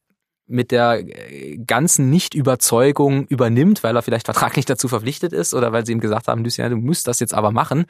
mit 0.47 0.71
der 0.71 1.03
äh, 1.05 1.57
ganzen 1.57 2.09
Nicht-Überzeugung 2.09 3.27
übernimmt, 3.27 3.83
weil 3.83 3.95
er 3.95 4.01
vielleicht 4.01 4.25
vertraglich 4.25 4.65
dazu 4.65 4.87
verpflichtet 4.87 5.33
ist 5.33 5.53
oder 5.53 5.71
weil 5.71 5.85
sie 5.85 5.91
ihm 5.91 5.99
gesagt 5.99 6.27
haben, 6.27 6.43
Lucien, 6.43 6.71
du 6.71 6.77
musst 6.77 7.07
das 7.07 7.19
jetzt 7.19 7.33
aber 7.33 7.51
machen. 7.51 7.85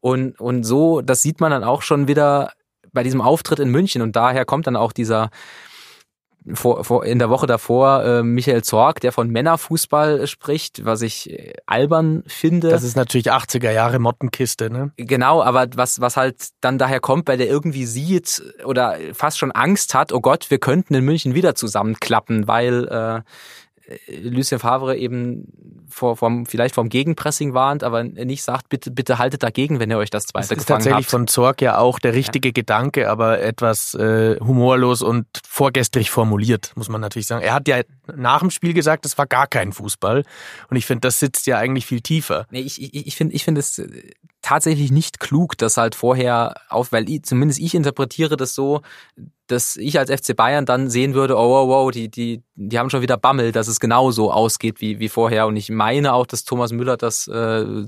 Und, 0.00 0.38
und 0.38 0.62
so, 0.62 1.00
das 1.00 1.22
sieht 1.22 1.40
man 1.40 1.50
dann 1.50 1.64
auch 1.64 1.82
schon 1.82 2.06
wieder 2.06 2.52
bei 2.92 3.02
diesem 3.02 3.20
Auftritt 3.20 3.58
in 3.58 3.70
München 3.70 4.00
und 4.00 4.14
daher 4.14 4.44
kommt 4.44 4.68
dann 4.68 4.76
auch 4.76 4.92
dieser, 4.92 5.30
vor, 6.52 6.84
vor, 6.84 7.04
in 7.04 7.18
der 7.18 7.30
Woche 7.30 7.46
davor 7.46 8.04
äh, 8.04 8.22
Michael 8.22 8.62
Zorg, 8.62 9.00
der 9.00 9.12
von 9.12 9.30
Männerfußball 9.30 10.26
spricht, 10.26 10.84
was 10.84 11.00
ich 11.00 11.30
äh, 11.30 11.54
albern 11.66 12.22
finde. 12.26 12.68
Das 12.68 12.82
ist 12.82 12.96
natürlich 12.96 13.32
80er 13.32 13.70
Jahre 13.70 13.98
Mottenkiste, 13.98 14.70
ne? 14.70 14.92
Genau, 14.96 15.42
aber 15.42 15.68
was, 15.74 16.00
was 16.00 16.16
halt 16.16 16.48
dann 16.60 16.76
daher 16.76 17.00
kommt, 17.00 17.28
weil 17.28 17.38
der 17.38 17.48
irgendwie 17.48 17.86
sieht 17.86 18.42
oder 18.64 18.98
fast 19.12 19.38
schon 19.38 19.52
Angst 19.52 19.94
hat, 19.94 20.12
oh 20.12 20.20
Gott, 20.20 20.50
wir 20.50 20.58
könnten 20.58 20.94
in 20.94 21.04
München 21.04 21.34
wieder 21.34 21.54
zusammenklappen, 21.54 22.46
weil 22.46 22.88
äh, 22.88 23.22
Lucien 24.08 24.58
Favre 24.58 24.96
eben 24.96 25.84
vor, 25.88 26.16
vom, 26.16 26.46
vielleicht 26.46 26.74
vom 26.74 26.88
Gegenpressing 26.88 27.54
warnt, 27.54 27.84
aber 27.84 28.02
nicht 28.02 28.42
sagt, 28.42 28.68
bitte, 28.68 28.90
bitte 28.90 29.18
haltet 29.18 29.42
dagegen, 29.42 29.78
wenn 29.78 29.90
ihr 29.90 29.98
euch 29.98 30.10
das 30.10 30.26
zweite 30.26 30.48
das 30.48 30.58
ist 30.58 30.66
tatsächlich 30.66 31.04
habt. 31.04 31.10
von 31.10 31.26
Zorg 31.26 31.60
ja 31.60 31.78
auch 31.78 31.98
der 31.98 32.14
richtige 32.14 32.48
ja. 32.48 32.52
Gedanke, 32.52 33.10
aber 33.10 33.40
etwas 33.40 33.94
äh, 33.94 34.38
humorlos 34.40 35.02
und 35.02 35.26
vorgestrig 35.46 36.10
formuliert, 36.10 36.72
muss 36.76 36.88
man 36.88 37.00
natürlich 37.00 37.26
sagen. 37.26 37.42
Er 37.42 37.54
hat 37.54 37.68
ja 37.68 37.82
nach 38.16 38.40
dem 38.40 38.50
Spiel 38.50 38.74
gesagt, 38.74 39.06
es 39.06 39.18
war 39.18 39.26
gar 39.26 39.46
kein 39.46 39.72
Fußball. 39.72 40.24
Und 40.70 40.76
ich 40.76 40.86
finde, 40.86 41.00
das 41.00 41.20
sitzt 41.20 41.46
ja 41.46 41.58
eigentlich 41.58 41.86
viel 41.86 42.00
tiefer. 42.00 42.46
Nee, 42.50 42.60
ich, 42.60 42.82
ich, 42.82 43.06
ich 43.06 43.16
finde 43.16 43.34
ich 43.34 43.44
finde 43.44 43.60
es 43.60 43.82
tatsächlich 44.42 44.92
nicht 44.92 45.20
klug, 45.20 45.56
das 45.58 45.76
halt 45.76 45.94
vorher 45.94 46.54
auf, 46.68 46.92
weil 46.92 47.08
ich, 47.08 47.22
zumindest 47.22 47.60
ich 47.60 47.74
interpretiere 47.74 48.36
das 48.36 48.54
so, 48.54 48.82
dass 49.46 49.76
ich 49.76 49.98
als 49.98 50.10
FC 50.10 50.34
Bayern 50.34 50.64
dann 50.64 50.88
sehen 50.88 51.14
würde, 51.14 51.36
oh 51.36 51.50
wow, 51.50 51.68
wow, 51.68 51.90
die, 51.90 52.08
die, 52.08 52.42
die 52.54 52.78
haben 52.78 52.88
schon 52.88 53.02
wieder 53.02 53.16
Bammel, 53.16 53.52
dass 53.52 53.68
es 53.68 53.78
genauso 53.78 54.32
ausgeht 54.32 54.80
wie, 54.80 54.98
wie 55.00 55.08
vorher. 55.08 55.46
Und 55.46 55.56
ich 55.56 55.70
meine 55.70 56.14
auch, 56.14 56.26
dass 56.26 56.44
Thomas 56.44 56.72
Müller 56.72 56.96
das 56.96 57.28
äh, 57.28 57.30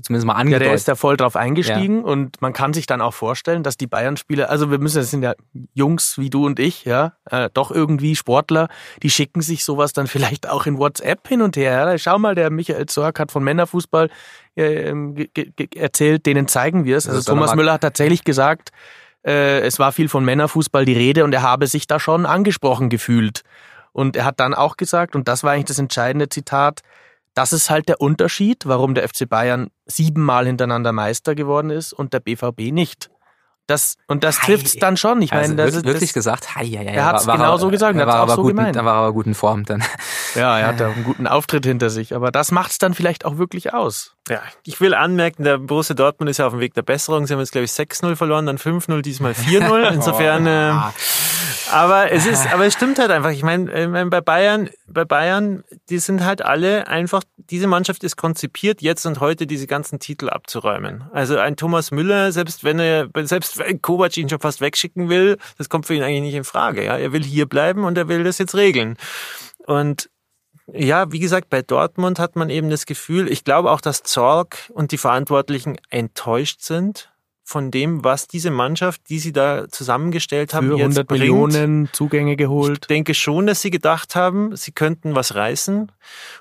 zumindest 0.01 0.25
mal 0.25 0.33
angedeutet. 0.33 0.65
Ja, 0.65 0.69
der 0.69 0.75
ist 0.75 0.87
da 0.87 0.95
voll 0.95 1.17
drauf 1.17 1.35
eingestiegen 1.35 1.99
ja. 1.99 2.05
und 2.05 2.41
man 2.41 2.53
kann 2.53 2.73
sich 2.73 2.85
dann 2.85 3.01
auch 3.01 3.13
vorstellen, 3.13 3.63
dass 3.63 3.75
die 3.77 3.87
Bayern-Spieler, 3.87 4.49
also 4.49 4.69
wir 4.69 4.77
müssen, 4.77 4.97
das 4.97 5.09
sind 5.09 5.23
ja 5.23 5.33
Jungs 5.73 6.17
wie 6.19 6.29
du 6.29 6.45
und 6.45 6.59
ich, 6.59 6.85
ja, 6.85 7.13
äh, 7.29 7.49
doch 7.53 7.71
irgendwie 7.71 8.15
Sportler, 8.15 8.67
die 9.01 9.09
schicken 9.09 9.41
sich 9.41 9.63
sowas 9.63 9.93
dann 9.93 10.05
vielleicht 10.07 10.47
auch 10.47 10.67
in 10.67 10.77
WhatsApp 10.77 11.27
hin 11.27 11.41
und 11.41 11.57
her. 11.57 11.89
Ja. 11.89 11.97
Schau 11.97 12.19
mal, 12.19 12.35
der 12.35 12.51
Michael 12.51 12.85
Zorc 12.85 13.19
hat 13.19 13.31
von 13.31 13.43
Männerfußball 13.43 14.09
äh, 14.55 14.93
erzählt, 15.75 16.25
denen 16.25 16.47
zeigen 16.47 16.85
wir 16.85 16.97
es. 16.97 17.07
Also 17.07 17.31
Thomas 17.31 17.55
Müller 17.55 17.73
hat 17.73 17.81
tatsächlich 17.81 18.23
gesagt, 18.23 18.71
äh, 19.25 19.59
es 19.61 19.79
war 19.79 19.91
viel 19.91 20.09
von 20.09 20.23
Männerfußball 20.25 20.85
die 20.85 20.93
Rede 20.93 21.23
und 21.23 21.33
er 21.33 21.41
habe 21.41 21.67
sich 21.67 21.87
da 21.87 21.99
schon 21.99 22.25
angesprochen 22.25 22.89
gefühlt. 22.89 23.41
Und 23.91 24.15
er 24.15 24.25
hat 24.25 24.39
dann 24.39 24.53
auch 24.53 24.77
gesagt, 24.77 25.15
und 25.15 25.27
das 25.27 25.43
war 25.43 25.53
eigentlich 25.53 25.65
das 25.65 25.79
entscheidende 25.79 26.29
Zitat, 26.29 26.81
das 27.33 27.53
ist 27.53 27.69
halt 27.69 27.87
der 27.89 28.01
Unterschied, 28.01 28.65
warum 28.65 28.95
der 28.95 29.07
FC 29.07 29.27
Bayern 29.29 29.69
siebenmal 29.85 30.45
hintereinander 30.47 30.91
Meister 30.91 31.35
geworden 31.35 31.69
ist 31.69 31.93
und 31.93 32.13
der 32.13 32.19
BVB 32.19 32.71
nicht. 32.71 33.09
Das, 33.67 33.97
und 34.07 34.23
das 34.23 34.39
trifft 34.39 34.65
es 34.67 34.77
dann 34.77 34.95
schon. 34.95 35.21
Ich 35.21 35.33
also 35.33 35.49
meine, 35.49 35.55
das 35.57 35.65
wirklich, 35.73 35.85
ist 35.85 35.93
wirklich 35.93 36.13
gesagt. 36.13 36.55
Hei, 36.55 36.65
hei, 36.67 36.85
hei, 36.85 36.93
Er 36.95 37.05
war- 37.05 37.27
war- 37.27 37.37
genau 37.37 37.57
so 37.57 37.69
gesagt, 37.69 37.97
Er 37.99 38.07
war 38.07 38.15
aber 38.15 38.35
so 38.35 38.41
gut, 38.43 38.55
gemeint. 38.55 38.75
Er 38.77 38.85
war 38.85 38.93
aber 38.95 39.13
gut 39.13 39.25
in 39.27 39.33
Form 39.35 39.65
dann. 39.65 39.83
Ja, 40.35 40.59
er 40.59 40.67
hat 40.67 40.79
da 40.79 40.89
einen 40.89 41.03
guten 41.03 41.27
Auftritt 41.27 41.65
hinter 41.65 41.89
sich. 41.89 42.15
Aber 42.15 42.31
das 42.31 42.51
macht 42.51 42.71
es 42.71 42.77
dann 42.77 42.93
vielleicht 42.93 43.25
auch 43.25 43.37
wirklich 43.37 43.73
aus. 43.73 44.15
Ja, 44.29 44.41
ich 44.63 44.81
will 44.81 44.93
anmerken, 44.93 45.43
der 45.43 45.57
Borussia 45.57 45.95
Dortmund 45.95 46.29
ist 46.29 46.37
ja 46.37 46.47
auf 46.47 46.53
dem 46.53 46.59
Weg 46.59 46.73
der 46.73 46.81
Besserung. 46.81 47.25
Sie 47.25 47.33
haben 47.33 47.39
jetzt, 47.39 47.51
glaube 47.51 47.65
ich, 47.65 47.71
6-0 47.71 48.15
verloren, 48.15 48.45
dann 48.45 48.57
5-0, 48.57 49.01
diesmal 49.01 49.31
4-0. 49.31 49.89
Insofern, 49.93 50.47
äh, 50.47 50.73
aber 51.71 52.11
es 52.11 52.25
ist, 52.25 52.51
aber 52.51 52.65
es 52.65 52.73
stimmt 52.73 52.99
halt 52.99 53.11
einfach. 53.11 53.31
Ich 53.31 53.43
meine, 53.43 53.71
äh, 53.71 53.87
mein, 53.87 54.09
bei 54.09 54.21
Bayern, 54.21 54.69
bei 54.87 55.05
Bayern, 55.05 55.63
die 55.89 55.99
sind 55.99 56.23
halt 56.23 56.41
alle 56.41 56.87
einfach, 56.87 57.23
diese 57.37 57.67
Mannschaft 57.67 58.03
ist 58.03 58.15
konzipiert, 58.15 58.81
jetzt 58.81 59.05
und 59.05 59.19
heute 59.19 59.47
diese 59.47 59.67
ganzen 59.67 59.99
Titel 59.99 60.29
abzuräumen. 60.29 61.05
Also 61.11 61.37
ein 61.37 61.55
Thomas 61.55 61.91
Müller, 61.91 62.31
selbst 62.31 62.63
wenn 62.63 62.79
er, 62.79 63.09
selbst 63.23 63.57
wenn 63.57 63.81
Kovac 63.81 64.15
ihn 64.17 64.29
schon 64.29 64.39
fast 64.39 64.61
wegschicken 64.61 65.09
will, 65.09 65.37
das 65.57 65.69
kommt 65.69 65.85
für 65.85 65.93
ihn 65.93 66.03
eigentlich 66.03 66.21
nicht 66.21 66.35
in 66.35 66.43
Frage. 66.43 66.83
Ja, 66.83 66.97
er 66.97 67.11
will 67.13 67.23
hier 67.23 67.47
bleiben 67.47 67.83
und 67.83 67.97
er 67.97 68.07
will 68.07 68.23
das 68.23 68.37
jetzt 68.37 68.55
regeln. 68.55 68.97
Und 69.65 70.09
ja, 70.73 71.11
wie 71.11 71.19
gesagt, 71.19 71.49
bei 71.49 71.61
Dortmund 71.61 72.19
hat 72.19 72.35
man 72.35 72.49
eben 72.49 72.69
das 72.69 72.85
Gefühl, 72.85 73.31
ich 73.31 73.43
glaube 73.43 73.71
auch, 73.71 73.81
dass 73.81 74.03
Zorg 74.03 74.69
und 74.73 74.91
die 74.91 74.97
Verantwortlichen 74.97 75.77
enttäuscht 75.89 76.61
sind 76.61 77.09
von 77.47 77.71
dem, 77.71 78.03
was 78.03 78.27
diese 78.27 78.51
Mannschaft, 78.51 79.03
die 79.07 79.19
sie 79.19 79.31
da 79.31 79.69
zusammengestellt 79.69 80.53
haben, 80.53 80.67
Für 80.67 80.73
jetzt 80.73 80.97
100 80.97 81.07
bringt. 81.07 81.21
Millionen 81.21 81.89
Zugänge 81.93 82.33
Ich 82.33 82.37
geholt. 82.37 82.89
denke 82.89 83.13
schon, 83.13 83.47
dass 83.47 83.61
sie 83.61 83.69
gedacht 83.69 84.15
haben, 84.15 84.53
sie 84.57 84.73
könnten 84.73 85.15
was 85.15 85.33
reißen. 85.33 85.89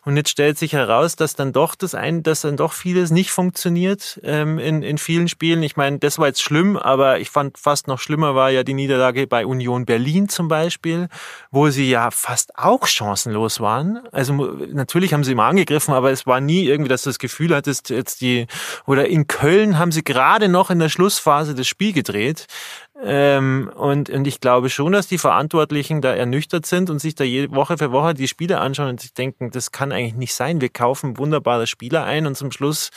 Und 0.05 0.17
jetzt 0.17 0.31
stellt 0.31 0.59
sich 0.59 0.73
heraus, 0.73 1.15
dass 1.15 1.37
dann 1.37 1.53
doch 1.53 1.77
das 1.77 1.95
ein, 1.95 2.25
dass 2.25 2.41
dann 2.41 2.57
doch 2.57 2.73
vieles 2.73 3.13
nicht 3.13 3.31
funktioniert 3.31 4.21
ähm, 4.25 4.59
in, 4.59 4.83
in 4.83 4.99
vielen 4.99 5.29
Spielen. 5.29 5.63
Ich 5.63 5.77
meine, 5.77 6.01
das 6.01 6.19
war 6.19 6.27
jetzt 6.27 6.43
schlimm, 6.43 6.77
aber 6.77 7.21
ich 7.21 7.31
fand 7.31 7.57
fast 7.57 7.87
noch 7.87 8.01
schlimmer 8.01 8.35
war 8.35 8.51
ja 8.51 8.65
die 8.65 8.75
Niederlage 8.75 9.29
bei 9.29 9.47
Union 9.47 9.87
Berlin 9.87 10.29
zum 10.29 10.49
Beispiel, 10.49 11.07
wo 11.53 11.71
sie 11.71 11.89
ja 11.89 12.11
fast 12.11 12.59
auch 12.59 12.85
chancenlos 12.89 13.61
waren. 13.61 14.01
Also 14.11 14.33
natürlich 14.73 15.15
haben 15.15 15.23
sie 15.23 15.33
immer 15.33 15.45
angegriffen, 15.45 15.95
aber 15.95 16.11
es 16.11 16.27
war 16.27 16.41
nie 16.41 16.65
irgendwie, 16.65 16.89
dass 16.89 17.03
du 17.03 17.11
das 17.11 17.21
Gefühl 17.21 17.55
hattest, 17.55 17.91
jetzt 17.91 18.21
die 18.21 18.49
oder 18.87 19.07
in 19.07 19.29
Köln 19.29 19.79
haben 19.79 19.93
sie 19.93 20.03
gerade 20.03 20.49
noch 20.49 20.71
in 20.71 20.81
der 20.81 20.96
Schlussphase 20.97 21.55
das 21.55 21.69
Spiel 21.69 21.93
gedreht. 21.93 22.47
Ähm, 23.05 23.71
und, 23.77 24.09
und 24.09 24.27
ich 24.27 24.41
glaube 24.41 24.71
schon, 24.71 24.93
dass 24.93 25.07
die 25.07 25.19
Verantwortlichen 25.19 26.01
da 26.01 26.15
ernüchtert 26.15 26.65
sind 26.65 26.89
und 26.89 26.99
sich 26.99 27.15
da 27.15 27.25
jede 27.25 27.55
Woche 27.55 27.77
für 27.77 27.93
Woche 27.93 28.15
die 28.15 28.27
Spiele 28.27 28.59
anschauen 28.59 28.89
und 28.89 29.01
sich 29.01 29.13
denken, 29.13 29.51
das 29.51 29.71
kann 29.71 29.93
eigentlich 29.93 30.15
nicht 30.15 30.33
sein. 30.33 30.63
Wir 30.63 30.71
kaufen 30.71 31.19
wunderbare 31.19 31.67
Spieler 31.67 32.05
ein 32.05 32.27
und 32.27 32.37
zum 32.37 32.51
Schluss 32.51 32.89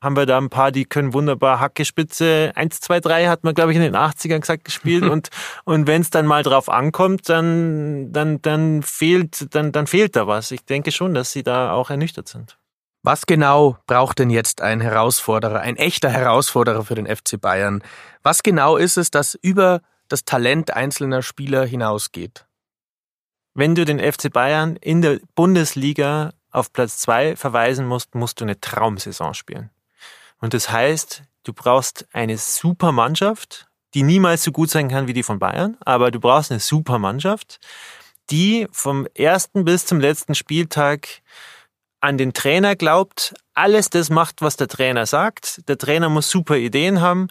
haben 0.00 0.16
wir 0.16 0.26
da 0.26 0.38
ein 0.38 0.50
paar, 0.50 0.72
die 0.72 0.84
können 0.84 1.14
wunderbar 1.14 1.60
Hackespitze 1.60 2.50
1, 2.56 2.80
2, 2.80 2.98
3 2.98 3.26
hat 3.28 3.44
man, 3.44 3.54
glaube 3.54 3.70
ich, 3.70 3.76
in 3.76 3.82
den 3.82 3.94
80ern 3.94 4.40
gesagt 4.40 4.64
gespielt 4.64 5.04
und, 5.08 5.28
und 5.64 5.86
wenn 5.86 6.02
es 6.02 6.10
dann 6.10 6.26
mal 6.26 6.42
drauf 6.42 6.68
ankommt, 6.68 7.28
dann, 7.28 8.12
dann, 8.12 8.42
dann 8.42 8.82
fehlt, 8.82 9.54
dann, 9.54 9.70
dann 9.70 9.86
fehlt 9.86 10.16
da 10.16 10.26
was. 10.26 10.50
Ich 10.50 10.64
denke 10.64 10.90
schon, 10.90 11.14
dass 11.14 11.30
sie 11.30 11.44
da 11.44 11.72
auch 11.72 11.90
ernüchtert 11.90 12.26
sind. 12.26 12.58
Was 13.04 13.26
genau 13.26 13.76
braucht 13.86 14.18
denn 14.18 14.30
jetzt 14.30 14.62
ein 14.62 14.80
Herausforderer, 14.80 15.60
ein 15.60 15.76
echter 15.76 16.08
Herausforderer 16.08 16.86
für 16.86 16.94
den 16.94 17.06
FC 17.06 17.38
Bayern? 17.38 17.82
Was 18.22 18.42
genau 18.42 18.78
ist 18.78 18.96
es, 18.96 19.10
das 19.10 19.34
über 19.34 19.82
das 20.08 20.24
Talent 20.24 20.70
einzelner 20.70 21.20
Spieler 21.20 21.66
hinausgeht? 21.66 22.46
Wenn 23.52 23.74
du 23.74 23.84
den 23.84 24.00
FC 24.00 24.32
Bayern 24.32 24.76
in 24.76 25.02
der 25.02 25.20
Bundesliga 25.34 26.32
auf 26.50 26.72
Platz 26.72 26.96
zwei 26.96 27.36
verweisen 27.36 27.86
musst, 27.86 28.14
musst 28.14 28.40
du 28.40 28.46
eine 28.46 28.58
Traumsaison 28.58 29.34
spielen. 29.34 29.68
Und 30.40 30.54
das 30.54 30.70
heißt, 30.70 31.24
du 31.42 31.52
brauchst 31.52 32.06
eine 32.14 32.38
super 32.38 32.90
Mannschaft, 32.90 33.66
die 33.92 34.02
niemals 34.02 34.44
so 34.44 34.50
gut 34.50 34.70
sein 34.70 34.88
kann 34.88 35.08
wie 35.08 35.12
die 35.12 35.22
von 35.22 35.38
Bayern, 35.38 35.76
aber 35.84 36.10
du 36.10 36.20
brauchst 36.20 36.50
eine 36.50 36.60
super 36.60 36.98
Mannschaft, 36.98 37.60
die 38.30 38.66
vom 38.72 39.06
ersten 39.14 39.66
bis 39.66 39.84
zum 39.84 40.00
letzten 40.00 40.34
Spieltag 40.34 41.20
an 42.04 42.18
den 42.18 42.34
Trainer 42.34 42.76
glaubt, 42.76 43.34
alles 43.54 43.88
das 43.88 44.10
macht, 44.10 44.42
was 44.42 44.56
der 44.56 44.68
Trainer 44.68 45.06
sagt. 45.06 45.66
Der 45.68 45.78
Trainer 45.78 46.10
muss 46.10 46.28
super 46.28 46.56
Ideen 46.56 47.00
haben. 47.00 47.28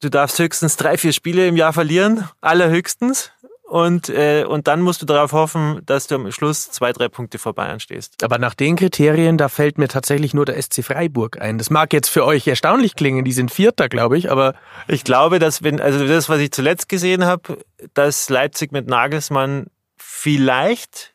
Du 0.00 0.08
darfst 0.08 0.38
höchstens 0.38 0.76
drei, 0.76 0.96
vier 0.96 1.12
Spiele 1.12 1.46
im 1.46 1.56
Jahr 1.56 1.74
verlieren, 1.74 2.26
allerhöchstens. 2.40 3.32
Und, 3.64 4.08
äh, 4.08 4.46
und 4.48 4.66
dann 4.66 4.80
musst 4.80 5.02
du 5.02 5.06
darauf 5.06 5.32
hoffen, 5.32 5.82
dass 5.84 6.06
du 6.06 6.14
am 6.14 6.32
Schluss 6.32 6.70
zwei, 6.70 6.94
drei 6.94 7.08
Punkte 7.08 7.38
vor 7.38 7.52
Bayern 7.52 7.80
stehst. 7.80 8.24
Aber 8.24 8.38
nach 8.38 8.54
den 8.54 8.76
Kriterien, 8.76 9.36
da 9.36 9.50
fällt 9.50 9.76
mir 9.76 9.88
tatsächlich 9.88 10.32
nur 10.32 10.46
der 10.46 10.56
SC 10.56 10.82
Freiburg 10.82 11.38
ein. 11.42 11.58
Das 11.58 11.68
mag 11.68 11.92
jetzt 11.92 12.08
für 12.08 12.24
euch 12.24 12.46
erstaunlich 12.46 12.96
klingen, 12.96 13.26
die 13.26 13.32
sind 13.32 13.50
Vierter, 13.50 13.90
glaube 13.90 14.16
ich, 14.16 14.30
aber 14.30 14.54
Ich 14.86 15.04
glaube, 15.04 15.38
dass 15.38 15.62
wenn, 15.62 15.82
also 15.82 16.06
das, 16.06 16.30
was 16.30 16.40
ich 16.40 16.50
zuletzt 16.50 16.88
gesehen 16.88 17.26
habe, 17.26 17.58
dass 17.92 18.30
Leipzig 18.30 18.72
mit 18.72 18.86
Nagelsmann 18.86 19.66
vielleicht, 19.98 21.12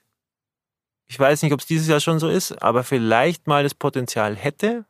ich 1.14 1.20
weiß 1.20 1.44
nicht, 1.44 1.54
ob 1.54 1.60
es 1.60 1.68
dieses 1.68 1.88
Jahr 1.88 2.00
schon 2.00 2.18
so 2.18 2.28
ist, 2.28 2.64
aber 2.64 2.84
vielleicht 2.84 3.46
mal 3.46 3.62
das 3.62 3.76
Potenzial 3.76 4.36
hätte, 4.36 4.84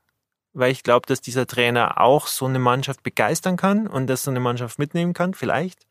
weil 0.54 0.72
ich 0.72 0.82
glaube, 0.82 1.06
dass 1.06 1.20
dieser 1.20 1.46
Trainer 1.46 2.00
auch 2.00 2.28
so 2.28 2.46
eine 2.46 2.60
Mannschaft 2.60 3.04
begeistern 3.04 3.58
kann 3.58 3.88
und 3.88 4.08
dass 4.08 4.24
so 4.24 4.32
eine 4.32 4.40
Mannschaft 4.40 4.80
mitnehmen 4.80 5.12
kann, 5.12 5.34
vielleicht. 5.34 5.86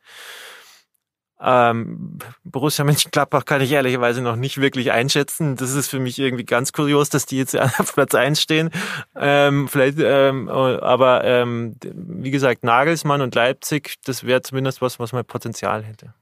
Ähm, 1.38 2.18
Borussia 2.44 2.82
Mönchengladbach 2.82 3.44
kann 3.44 3.60
ich 3.60 3.72
ehrlicherweise 3.72 4.22
noch 4.22 4.36
nicht 4.36 4.58
wirklich 4.58 4.90
einschätzen. 4.90 5.54
Das 5.56 5.74
ist 5.74 5.90
für 5.90 6.00
mich 6.00 6.18
irgendwie 6.18 6.46
ganz 6.46 6.72
kurios, 6.72 7.10
dass 7.10 7.26
die 7.26 7.36
jetzt 7.36 7.54
auf 7.78 7.92
Platz 7.92 8.14
eins 8.14 8.40
stehen. 8.40 8.70
Ähm, 9.14 9.68
vielleicht, 9.68 9.98
ähm, 10.00 10.48
aber 10.48 11.24
ähm, 11.24 11.76
wie 11.82 12.30
gesagt, 12.30 12.64
Nagelsmann 12.64 13.20
und 13.20 13.34
Leipzig, 13.34 13.96
das 14.06 14.24
wäre 14.24 14.40
zumindest 14.40 14.80
was, 14.80 14.98
was 14.98 15.12
mal 15.12 15.24
Potenzial 15.24 15.82
hätte. 15.82 16.14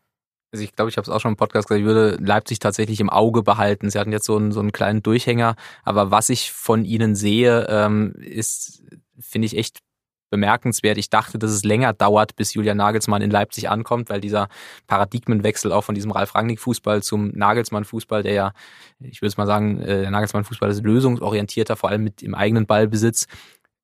Also 0.52 0.64
ich 0.64 0.74
glaube, 0.74 0.90
ich 0.90 0.96
habe 0.96 1.04
es 1.04 1.10
auch 1.10 1.20
schon 1.20 1.32
im 1.32 1.36
Podcast 1.36 1.68
gesagt, 1.68 1.80
ich 1.80 1.86
würde 1.86 2.16
Leipzig 2.20 2.58
tatsächlich 2.58 3.00
im 3.00 3.10
Auge 3.10 3.42
behalten. 3.42 3.88
Sie 3.88 3.98
hatten 3.98 4.12
jetzt 4.12 4.26
so 4.26 4.36
einen, 4.36 4.50
so 4.50 4.60
einen 4.60 4.72
kleinen 4.72 5.02
Durchhänger, 5.02 5.54
aber 5.84 6.10
was 6.10 6.28
ich 6.28 6.50
von 6.50 6.84
ihnen 6.84 7.14
sehe, 7.14 7.66
ähm, 7.68 8.14
ist, 8.18 8.82
finde 9.20 9.46
ich 9.46 9.56
echt 9.56 9.78
bemerkenswert. 10.30 10.96
Ich 10.96 11.10
dachte, 11.10 11.38
dass 11.38 11.50
es 11.50 11.64
länger 11.64 11.92
dauert, 11.92 12.36
bis 12.36 12.54
Julian 12.54 12.76
Nagelsmann 12.76 13.20
in 13.20 13.30
Leipzig 13.30 13.68
ankommt, 13.68 14.08
weil 14.08 14.20
dieser 14.20 14.48
Paradigmenwechsel 14.86 15.72
auch 15.72 15.82
von 15.82 15.94
diesem 15.94 16.12
Ralf 16.12 16.34
Rangnick 16.34 16.60
Fußball 16.60 17.02
zum 17.02 17.30
Nagelsmann 17.34 17.84
Fußball, 17.84 18.22
der 18.22 18.32
ja, 18.32 18.52
ich 19.00 19.20
würde 19.22 19.34
mal 19.36 19.46
sagen, 19.46 19.80
äh, 19.80 20.02
der 20.02 20.10
Nagelsmann 20.10 20.44
Fußball 20.44 20.70
ist 20.70 20.84
lösungsorientierter, 20.84 21.76
vor 21.76 21.90
allem 21.90 22.04
mit 22.04 22.22
im 22.22 22.34
eigenen 22.34 22.66
Ballbesitz 22.66 23.26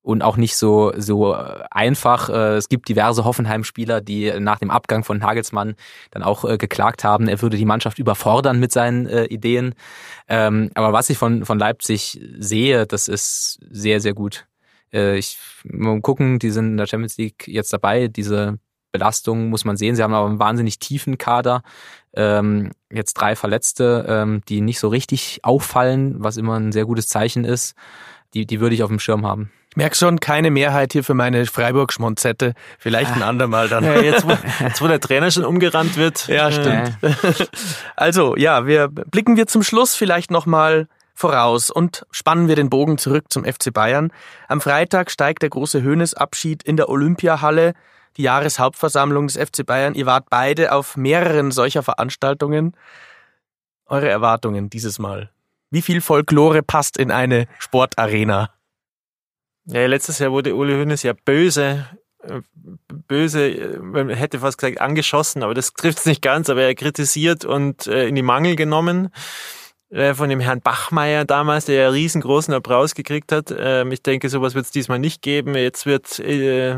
und 0.07 0.23
auch 0.23 0.37
nicht 0.37 0.57
so 0.57 0.93
so 0.97 1.35
einfach. 1.71 2.29
Äh, 2.31 2.57
Es 2.57 2.69
gibt 2.69 2.89
diverse 2.89 3.25
Hoffenheim-Spieler, 3.25 4.01
die 4.01 4.33
nach 4.39 4.61
dem 4.61 4.71
Abgang 4.71 5.03
von 5.03 5.19
Nagelsmann 5.19 5.75
dann 6.13 6.23
auch 6.23 6.45
äh, 6.45 6.59
geklagt 6.59 7.03
haben, 7.03 7.27
er 7.29 7.43
würde 7.43 7.57
die 7.57 7.65
Mannschaft 7.65 7.99
überfordern 7.99 8.61
mit 8.61 8.71
seinen 8.73 9.07
äh, 9.09 9.25
Ideen. 9.25 9.75
Ähm, 10.29 10.71
aber 10.75 10.93
was 10.93 11.11
ich 11.11 11.19
von 11.19 11.45
von 11.45 11.59
Leipzig 11.59 12.21
sehe, 12.39 12.87
das 12.87 13.09
ist 13.09 13.59
sehr 13.71 14.01
sehr 14.01 14.15
gut. 14.15 14.47
Äh, 14.93 15.19
Ich 15.19 15.39
mal 15.65 16.01
gucken, 16.01 16.39
die 16.39 16.51
sind 16.51 16.67
in 16.69 16.77
der 16.77 16.87
Champions 16.87 17.17
League 17.19 17.49
jetzt 17.49 17.73
dabei. 17.73 18.07
Diese 18.09 18.59
Belastung 18.93 19.49
muss 19.51 19.65
man 19.65 19.77
sehen. 19.77 19.97
Sie 19.97 20.03
haben 20.05 20.15
aber 20.15 20.29
einen 20.29 20.39
wahnsinnig 20.39 20.79
tiefen 20.79 21.19
Kader. 21.19 21.63
Ähm, 22.15 22.71
jetzt 22.93 23.15
drei 23.15 23.35
Verletzte, 23.37 24.07
ähm, 24.09 24.43
die 24.49 24.61
nicht 24.61 24.79
so 24.79 24.89
richtig 24.89 25.41
auffallen, 25.43 26.15
was 26.23 26.37
immer 26.37 26.55
ein 26.61 26.71
sehr 26.73 26.85
gutes 26.87 27.09
Zeichen 27.09 27.45
ist. 27.45 27.75
Die, 28.35 28.47
die 28.47 28.61
würde 28.61 28.75
ich 28.77 28.83
auf 28.85 28.91
dem 28.91 29.01
Schirm 29.01 29.27
haben. 29.27 29.51
Ich 29.77 29.79
merke 29.79 29.95
schon 29.95 30.21
keine 30.21 30.51
Mehrheit 30.51 30.95
hier 30.95 31.05
für 31.05 31.13
meine 31.13 31.45
Freiburg-Schmonzette. 31.45 32.55
Vielleicht 32.79 33.13
ein 33.13 33.23
andermal 33.23 33.69
dann. 33.69 33.85
Ja, 33.85 34.01
jetzt, 34.01 34.27
wo, 34.27 34.31
jetzt, 34.65 34.81
wo 34.81 34.89
der 34.89 35.01
Trainer 35.01 35.31
schon 35.31 35.45
umgerannt 35.45 35.99
wird. 35.99 36.29
Ja, 36.29 36.49
äh, 36.49 36.53
stimmt. 36.53 36.99
Also, 37.95 38.37
ja, 38.37 38.67
wir 38.67 38.89
blicken 38.89 39.37
wir 39.37 39.47
zum 39.47 39.63
Schluss 39.63 39.95
vielleicht 39.95 40.31
nochmal 40.31 40.89
voraus 41.13 41.71
und 41.71 42.07
spannen 42.11 42.49
wir 42.49 42.57
den 42.57 42.71
Bogen 42.71 42.97
zurück 42.97 43.27
zum 43.29 43.45
FC 43.45 43.71
Bayern. 43.71 44.13
Am 44.49 44.63
Freitag 44.63 45.11
steigt 45.11 45.43
der 45.43 45.51
große 45.51 45.83
Höhnesabschied 45.83 46.63
in 46.63 46.79
der 46.79 46.89
Olympiahalle, 46.89 47.75
die 48.17 48.23
Jahreshauptversammlung 48.23 49.27
des 49.27 49.37
FC 49.37 49.67
Bayern. 49.67 49.93
Ihr 49.93 50.07
wart 50.07 50.31
beide 50.31 50.73
auf 50.73 50.97
mehreren 50.97 51.51
solcher 51.51 51.83
Veranstaltungen. 51.83 52.75
Eure 53.85 54.09
Erwartungen 54.09 54.71
dieses 54.71 54.99
Mal. 54.99 55.29
Wie 55.71 55.83
viel 55.83 56.01
Folklore 56.01 56.63
passt 56.63 56.97
in 56.97 57.11
eine 57.11 57.47
Sportarena? 57.59 58.56
Ja, 59.67 59.85
letztes 59.87 60.21
Jahr 60.21 60.31
wurde 60.31 60.55
Uli 60.55 60.75
Hoeneß 60.75 61.03
ja 61.03 61.13
böse, 61.13 61.87
äh, 62.23 62.41
böse, 63.09 63.49
äh, 63.49 63.79
man 63.79 64.09
hätte 64.11 64.39
fast 64.39 64.59
gesagt 64.59 64.81
angeschossen, 64.81 65.43
aber 65.43 65.55
das 65.55 65.73
trifft 65.73 65.99
es 65.99 66.07
nicht 66.07 66.23
ganz, 66.23 66.49
aber 66.49 66.63
er 66.63 66.75
kritisiert 66.75 67.45
und 67.45 67.87
äh, 67.89 68.07
in 68.07 68.15
die 68.15 68.23
Mangel 68.23 68.55
genommen. 68.55 69.11
Äh, 69.91 70.15
von 70.15 70.29
dem 70.29 70.41
Herrn 70.41 70.63
Bachmeier 70.63 71.25
damals, 71.25 71.67
der 71.67 71.77
ja 71.77 71.89
riesengroßen 71.91 72.53
Applaus 72.53 72.97
gekriegt 72.97 73.31
hat. 73.31 73.55
Ähm, 73.57 73.93
ich 73.93 74.03
denke, 74.03 74.29
sowas 74.29 74.57
wird 74.57 74.65
es 74.65 74.73
diesmal 74.73 74.99
nicht 74.99 75.23
geben. 75.23 75.55
Jetzt 75.55 75.87
wird 75.87 76.19
äh, 76.19 76.73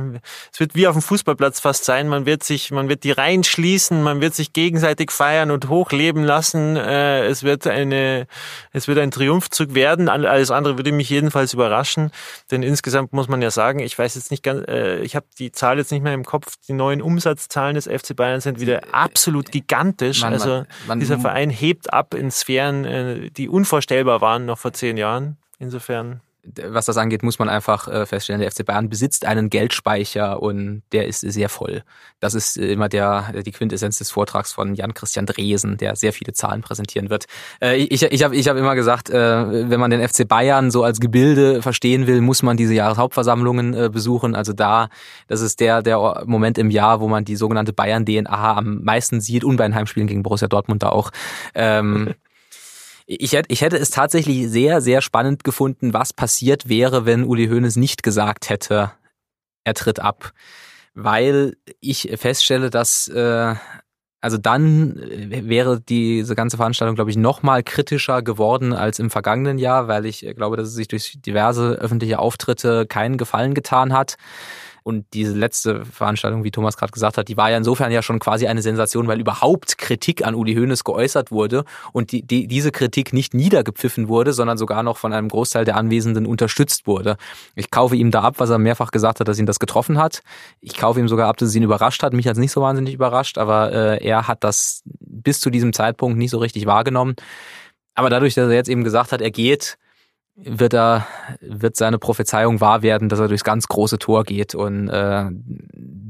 es 0.53 0.61
wird 0.61 0.75
wie 0.75 0.87
auf 0.87 0.95
dem 0.95 1.01
Fußballplatz 1.01 1.59
fast 1.61 1.87
sein. 1.87 2.09
Man 2.09 2.27
wird 2.27 2.45
sich, 2.45 2.71
man 2.71 2.91
wird 2.91 3.05
die 3.05 3.13
Reihen 3.13 3.45
schließen, 3.45 4.03
man 4.03 4.21
wird 4.21 4.35
sich 4.35 4.53
gegenseitig 4.53 5.11
feiern 5.11 5.51
und 5.51 5.71
hochleben 5.71 6.23
lassen. 6.23 6.77
Äh, 6.77 7.25
es 7.25 7.45
wird 7.45 7.67
eine, 7.67 8.27
es 8.73 8.89
wird 8.89 8.99
ein 8.99 9.11
Triumphzug 9.11 9.75
werden. 9.75 10.11
Alles 10.11 10.51
andere 10.51 10.77
würde 10.77 10.93
mich 10.93 11.09
jedenfalls 11.09 11.55
überraschen, 11.55 12.11
denn 12.51 12.63
insgesamt 12.63 13.15
muss 13.15 13.27
man 13.27 13.41
ja 13.41 13.51
sagen, 13.51 13.79
ich 13.79 13.99
weiß 13.99 14.17
jetzt 14.17 14.31
nicht 14.31 14.43
ganz, 14.43 14.67
ich 15.03 15.17
habe 15.17 15.27
die 15.39 15.51
Zahl 15.53 15.79
jetzt 15.79 15.93
nicht 15.93 16.03
mehr 16.03 16.13
im 16.13 16.25
Kopf. 16.25 16.57
Die 16.69 16.73
neuen 16.75 17.01
Umsatzzahlen 17.01 17.75
des 17.75 17.87
FC 17.87 18.15
Bayern 18.15 18.41
sind 18.41 18.61
wieder 18.61 18.83
absolut 18.93 19.51
gigantisch. 19.51 20.21
Man, 20.21 20.33
also 20.35 20.49
man, 20.49 20.67
man, 20.87 21.01
dieser 21.01 21.19
Verein 21.19 21.49
hebt 21.49 21.93
ab 21.93 22.15
in 22.15 22.31
Sphären 22.31 22.85
äh, 22.99 23.31
die 23.31 23.49
unvorstellbar 23.49 24.21
waren 24.21 24.47
noch 24.47 24.59
vor 24.59 24.73
zehn 24.73 24.97
Jahren. 24.97 25.37
Insofern 25.59 26.21
was 26.67 26.87
das 26.87 26.97
angeht, 26.97 27.23
muss 27.23 27.39
man 27.39 27.49
einfach 27.49 27.89
äh, 27.89 28.07
feststellen, 28.07 28.41
der 28.41 28.51
FC 28.51 28.65
Bayern 28.65 28.89
besitzt 28.89 29.25
einen 29.25 29.51
Geldspeicher 29.51 30.41
und 30.43 30.83
der 30.93 31.07
ist 31.07 31.21
sehr 31.21 31.49
voll. 31.49 31.83
Das 32.21 32.35
ist 32.35 32.57
immer 32.57 32.89
der, 32.89 33.43
die 33.45 33.53
Quintessenz 33.53 33.99
des 33.99 34.11
Vortrags 34.11 34.53
von 34.53 34.75
Jan-Christian 34.75 35.27
Dresen, 35.27 35.77
der 35.77 35.97
sehr 35.97 36.13
viele 36.13 36.33
Zahlen 36.33 36.63
präsentieren 36.63 37.11
wird. 37.11 37.27
Äh, 37.61 37.77
ich 37.77 38.03
ich 38.03 38.23
habe 38.23 38.37
ich 38.37 38.49
hab 38.49 38.57
immer 38.57 38.75
gesagt, 38.75 39.11
wenn 39.11 39.81
man 39.81 39.91
den 39.91 40.07
FC 40.07 40.27
Bayern 40.27 40.71
so 40.71 40.85
als 40.85 41.01
Gebilde 41.01 41.63
verstehen 41.63 42.07
will, 42.07 42.21
muss 42.21 42.43
man 42.43 42.57
diese 42.57 42.75
Jahreshauptversammlungen 42.75 43.93
besuchen. 43.93 44.35
Also 44.35 44.53
da, 44.53 44.89
das 45.27 45.41
ist 45.41 45.61
der, 45.61 45.83
der 45.83 46.25
Moment 46.27 46.59
im 46.59 46.71
Jahr, 46.71 47.01
wo 47.01 47.09
man 47.09 47.25
die 47.25 47.37
sogenannte 47.37 47.73
Bayern-DNA 47.73 48.57
am 48.57 48.83
meisten 48.83 49.21
sieht 49.21 49.45
und 49.45 49.57
bei 49.57 49.67
den 49.67 49.75
Heimspielen 49.75 50.07
gegen 50.07 50.23
Borussia 50.23 50.49
Dortmund 50.49 50.83
da 50.83 50.91
auch. 50.91 51.11
Ich 53.11 53.33
hätte, 53.33 53.51
ich 53.51 53.63
hätte 53.63 53.79
es 53.79 53.89
tatsächlich 53.89 54.51
sehr, 54.51 54.83
sehr 54.83 55.01
spannend 55.01 55.43
gefunden, 55.43 55.95
was 55.95 56.13
passiert 56.13 56.69
wäre, 56.69 57.07
wenn 57.07 57.25
Uli 57.25 57.49
Hoeneß 57.49 57.77
nicht 57.77 58.03
gesagt 58.03 58.51
hätte, 58.51 58.93
er 59.65 59.75
tritt 59.75 59.99
ab. 59.99 60.33
Weil 60.93 61.57
ich 61.81 62.11
feststelle, 62.19 62.69
dass 62.69 63.09
äh, 63.09 63.55
also 64.21 64.37
dann 64.37 64.97
wäre 64.97 65.81
diese 65.81 66.35
ganze 66.35 66.57
Veranstaltung, 66.57 66.97
glaube 66.97 67.11
ich, 67.11 67.17
noch 67.17 67.43
mal 67.43 67.63
kritischer 67.63 68.21
geworden 68.21 68.73
als 68.73 68.99
im 68.99 69.11
vergangenen 69.11 69.59
Jahr, 69.59 69.89
weil 69.89 70.07
ich 70.07 70.27
glaube, 70.37 70.57
dass 70.57 70.69
es 70.69 70.75
sich 70.75 70.89
durch 70.89 71.19
diverse 71.25 71.75
öffentliche 71.75 72.19
Auftritte 72.19 72.87
keinen 72.87 73.17
Gefallen 73.17 73.55
getan 73.55 73.93
hat. 73.93 74.17
Und 74.89 75.05
diese 75.13 75.35
letzte 75.35 75.85
Veranstaltung, 75.85 76.45
wie 76.45 76.51
Thomas 76.51 76.79
gerade 76.79 76.93
gesagt 76.93 77.19
hat, 77.19 77.29
die 77.29 77.37
war 77.37 77.51
ja 77.51 77.59
insofern 77.59 77.93
ja 77.93 78.01
schon 78.01 78.19
quasi 78.21 78.47
eine 78.47 78.63
Sensation, 78.63 79.07
weil 79.07 79.21
überhaupt 79.21 79.77
Kritik 79.77 80.25
an 80.25 80.35
Uli 80.35 80.55
Hoeneß 80.55 80.83
geäußert 80.83 81.31
wurde 81.31 81.67
und 81.93 82.11
die, 82.11 82.23
die, 82.23 82.47
diese 82.47 82.73
Kritik 82.73 83.13
nicht 83.13 83.35
niedergepfiffen 83.35 84.09
wurde, 84.09 84.33
sondern 84.33 84.57
sogar 84.57 84.83
noch 84.83 84.97
von 84.97 85.13
einem 85.13 85.29
Großteil 85.29 85.67
der 85.67 85.77
Anwesenden 85.77 86.25
unterstützt 86.25 86.87
wurde. 86.87 87.19
Ich 87.55 87.71
kaufe 87.71 87.97
ihm 87.97 88.11
da 88.11 88.23
ab, 88.23 88.37
was 88.39 88.49
er 88.49 88.57
mehrfach 88.57 88.91
gesagt 88.91 89.21
hat, 89.21 89.29
dass 89.29 89.39
ihn 89.39 89.45
das 89.45 89.59
getroffen 89.59 89.99
hat. 89.99 90.23
Ich 90.63 90.79
kaufe 90.79 90.99
ihm 91.01 91.09
sogar 91.09 91.29
ab, 91.29 91.37
dass 91.37 91.51
es 91.51 91.55
ihn 91.55 91.65
überrascht 91.65 92.03
hat. 92.03 92.15
Mich 92.15 92.27
hat 92.27 92.33
es 92.33 92.39
nicht 92.39 92.53
so 92.53 92.63
wahnsinnig 92.63 92.95
überrascht, 92.95 93.37
aber 93.37 93.71
äh, 93.71 94.03
er 94.03 94.27
hat 94.27 94.43
das 94.43 94.85
bis 94.87 95.41
zu 95.41 95.51
diesem 95.51 95.75
Zeitpunkt 95.75 96.17
nicht 96.17 96.31
so 96.31 96.39
richtig 96.39 96.65
wahrgenommen. 96.65 97.15
Aber 97.95 98.09
dadurch, 98.09 98.33
dass 98.33 98.49
er 98.49 98.55
jetzt 98.55 98.71
eben 98.71 98.85
gesagt 98.85 99.13
hat, 99.13 99.21
er 99.21 99.33
geht, 99.33 99.77
wird 100.41 100.73
er 100.73 101.07
wird 101.41 101.77
seine 101.77 101.99
Prophezeiung 101.99 102.61
wahr 102.61 102.83
werden, 102.83 103.09
dass 103.09 103.19
er 103.19 103.29
durchs 103.29 103.45
ganz 103.45 103.67
große 103.67 103.99
Tor 103.99 104.25
geht 104.25 104.55
und 104.55 104.89
äh, 104.89 105.27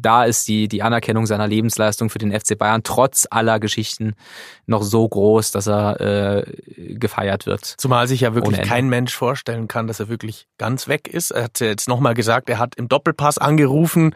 da 0.01 0.25
ist 0.25 0.47
die 0.49 0.69
die 0.69 0.83
Anerkennung 0.83 1.27
seiner 1.27 1.47
Lebensleistung 1.47 2.11
für 2.11 2.19
den 2.19 2.39
FC 2.39 2.59
Bayern 2.59 2.83
trotz 2.83 3.27
aller 3.31 3.59
Geschichten 3.59 4.15
noch 4.67 4.83
so 4.83 5.09
groß, 5.09 5.51
dass 5.53 5.67
er 5.67 6.01
äh, 6.01 6.45
gefeiert 6.95 7.47
wird. 7.47 7.65
Zumal 7.79 8.07
sich 8.07 8.21
ja 8.21 8.35
wirklich 8.35 8.61
kein 8.63 8.89
Mensch 8.89 9.15
vorstellen 9.15 9.67
kann, 9.67 9.87
dass 9.87 9.99
er 9.99 10.09
wirklich 10.09 10.47
ganz 10.59 10.89
weg 10.89 11.09
ist. 11.09 11.31
Er 11.31 11.45
hat 11.45 11.61
jetzt 11.61 11.89
nochmal 11.89 12.15
gesagt, 12.15 12.51
er 12.51 12.59
hat 12.59 12.75
im 12.75 12.89
Doppelpass 12.89 13.39
angerufen 13.39 14.15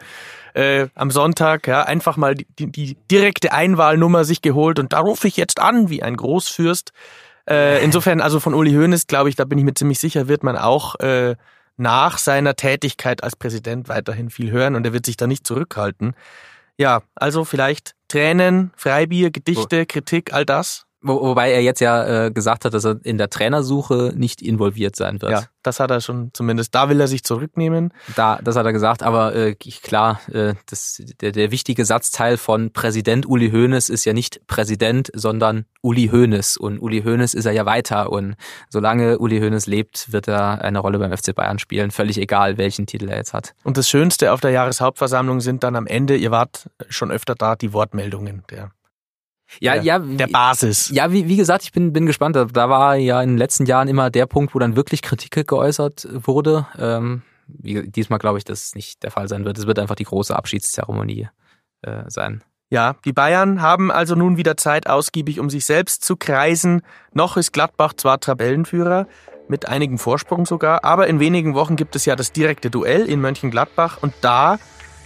äh, 0.53 0.87
am 0.93 1.09
Sonntag, 1.09 1.67
ja, 1.67 1.83
einfach 1.83 2.17
mal 2.17 2.35
die, 2.35 2.71
die 2.71 2.97
direkte 3.09 3.51
Einwahlnummer 3.51 4.23
sich 4.25 4.41
geholt 4.41 4.77
und 4.77 4.93
da 4.93 4.99
rufe 4.99 5.27
ich 5.27 5.37
jetzt 5.37 5.59
an 5.59 5.89
wie 5.89 6.03
ein 6.03 6.15
Großfürst. 6.15 6.93
Äh, 7.49 7.83
insofern, 7.83 8.21
also 8.21 8.39
von 8.39 8.53
Uli 8.53 8.71
Hoeneß, 8.71 9.07
glaube 9.07 9.29
ich, 9.29 9.35
da 9.35 9.45
bin 9.45 9.57
ich 9.57 9.65
mir 9.65 9.73
ziemlich 9.73 9.99
sicher, 9.99 10.27
wird 10.27 10.43
man 10.43 10.57
auch 10.57 10.95
äh, 10.99 11.35
nach 11.77 12.17
seiner 12.17 12.55
Tätigkeit 12.55 13.23
als 13.23 13.35
Präsident 13.35 13.89
weiterhin 13.89 14.29
viel 14.29 14.51
hören 14.51 14.75
und 14.75 14.85
er 14.85 14.93
wird 14.93 15.05
sich 15.05 15.17
da 15.17 15.27
nicht 15.27 15.45
zurückhalten. 15.45 16.15
Ja, 16.77 17.01
also 17.15 17.45
vielleicht 17.45 17.95
Tränen, 18.07 18.71
Freibier, 18.75 19.31
Gedichte, 19.31 19.85
Kritik, 19.85 20.33
all 20.33 20.45
das. 20.45 20.85
Wo, 21.05 21.21
wobei 21.21 21.51
er 21.51 21.61
jetzt 21.61 21.81
ja 21.81 22.27
äh, 22.27 22.31
gesagt 22.31 22.63
hat, 22.63 22.73
dass 22.73 22.85
er 22.85 22.97
in 23.03 23.17
der 23.17 23.29
Trainersuche 23.29 24.13
nicht 24.15 24.41
involviert 24.41 24.95
sein 24.95 25.21
wird. 25.21 25.31
Ja, 25.31 25.43
das 25.61 25.81
hat 25.81 25.91
er 25.91 25.99
schon 25.99 26.31
zumindest. 26.33 26.73
Da 26.73 26.87
will 26.87 26.99
er 27.01 27.09
sich 27.09 27.23
zurücknehmen. 27.25 27.93
Da, 28.15 28.39
das 28.41 28.55
hat 28.55 28.65
er 28.65 28.71
gesagt. 28.71 29.03
Aber 29.03 29.35
äh, 29.35 29.53
klar, 29.55 30.21
äh, 30.31 30.53
das, 30.69 31.03
der, 31.19 31.33
der 31.33 31.51
wichtige 31.51 31.83
Satzteil 31.83 32.37
von 32.37 32.71
Präsident 32.71 33.25
Uli 33.25 33.51
Hoeneß 33.51 33.89
ist 33.89 34.05
ja 34.05 34.13
nicht 34.13 34.47
Präsident, 34.47 35.11
sondern 35.13 35.65
Uli 35.81 36.07
Hoeneß. 36.07 36.55
Und 36.55 36.79
Uli 36.79 37.03
Hoeneß 37.03 37.33
ist 37.33 37.45
er 37.45 37.51
ja 37.51 37.65
weiter. 37.65 38.09
Und 38.09 38.35
solange 38.69 39.19
Uli 39.19 39.41
Hoeneß 39.41 39.67
lebt, 39.67 40.13
wird 40.13 40.29
er 40.29 40.61
eine 40.61 40.79
Rolle 40.79 40.99
beim 40.99 41.15
FC 41.15 41.35
Bayern 41.35 41.59
spielen. 41.59 41.91
Völlig 41.91 42.17
egal, 42.17 42.57
welchen 42.57 42.85
Titel 42.85 43.09
er 43.09 43.17
jetzt 43.17 43.33
hat. 43.33 43.55
Und 43.65 43.77
das 43.77 43.89
Schönste 43.89 44.31
auf 44.31 44.39
der 44.39 44.51
Jahreshauptversammlung 44.51 45.41
sind 45.41 45.63
dann 45.63 45.75
am 45.75 45.85
Ende, 45.85 46.15
ihr 46.15 46.31
wart 46.31 46.69
schon 46.87 47.11
öfter 47.11 47.35
da, 47.35 47.57
die 47.57 47.73
Wortmeldungen 47.73 48.43
der 48.49 48.71
ja, 49.59 49.73
der, 49.73 49.83
ja, 49.83 49.99
der 49.99 50.27
Basis. 50.27 50.89
Ja, 50.89 51.11
wie, 51.11 51.27
wie 51.27 51.37
gesagt, 51.37 51.63
ich 51.63 51.71
bin, 51.71 51.93
bin 51.93 52.05
gespannt. 52.05 52.35
Da 52.35 52.69
war 52.69 52.95
ja 52.95 53.21
in 53.21 53.29
den 53.29 53.37
letzten 53.37 53.65
Jahren 53.65 53.87
immer 53.87 54.09
der 54.09 54.25
Punkt, 54.25 54.55
wo 54.55 54.59
dann 54.59 54.75
wirklich 54.75 55.01
Kritik 55.01 55.47
geäußert 55.47 56.07
wurde. 56.11 56.67
Ähm, 56.77 57.21
wie, 57.47 57.87
diesmal 57.87 58.19
glaube 58.19 58.37
ich, 58.37 58.43
dass 58.43 58.63
es 58.63 58.75
nicht 58.75 59.03
der 59.03 59.11
Fall 59.11 59.27
sein 59.27 59.45
wird. 59.45 59.57
Es 59.57 59.67
wird 59.67 59.79
einfach 59.79 59.95
die 59.95 60.05
große 60.05 60.35
Abschiedszeremonie 60.35 61.27
äh, 61.81 62.03
sein. 62.07 62.43
Ja, 62.69 62.95
die 63.05 63.13
Bayern 63.13 63.61
haben 63.61 63.91
also 63.91 64.15
nun 64.15 64.37
wieder 64.37 64.57
Zeit 64.57 64.87
ausgiebig, 64.87 65.39
um 65.39 65.49
sich 65.49 65.65
selbst 65.65 66.03
zu 66.03 66.15
kreisen. 66.15 66.81
Noch 67.11 67.37
ist 67.37 67.53
Gladbach 67.53 67.93
zwar 67.93 68.19
Tabellenführer, 68.19 69.07
mit 69.47 69.67
einigem 69.67 69.99
Vorsprung 69.99 70.45
sogar, 70.45 70.83
aber 70.83 71.07
in 71.07 71.19
wenigen 71.19 71.53
Wochen 71.53 71.75
gibt 71.75 71.95
es 71.95 72.05
ja 72.05 72.15
das 72.15 72.31
direkte 72.31 72.71
Duell 72.71 73.05
in 73.05 73.21
Mönchengladbach 73.21 74.01
und 74.01 74.13
da 74.21 74.57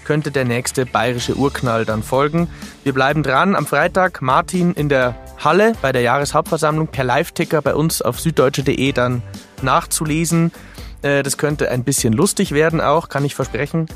könnte 0.07 0.31
der 0.31 0.45
nächste 0.45 0.85
bayerische 0.85 1.35
Urknall 1.35 1.83
dann 1.83 2.01
folgen. 2.01 2.47
Wir 2.85 2.93
bleiben 2.93 3.23
dran. 3.23 3.55
Am 3.55 3.65
Freitag 3.65 4.21
Martin 4.21 4.71
in 4.71 4.87
der 4.87 5.15
Halle 5.43 5.73
bei 5.81 5.91
der 5.91 6.01
Jahreshauptversammlung 6.01 6.87
per 6.87 7.03
Live-Ticker 7.03 7.61
bei 7.61 7.75
uns 7.75 8.01
auf 8.01 8.17
süddeutsche.de 8.17 8.93
dann 8.93 9.21
nachzulesen. 9.61 10.53
Äh, 11.01 11.23
das 11.23 11.37
könnte 11.37 11.69
ein 11.69 11.83
bisschen 11.83 12.13
lustig 12.13 12.53
werden 12.53 12.79
auch, 12.79 13.09
kann 13.09 13.25
ich 13.25 13.35
versprechen. 13.35 13.87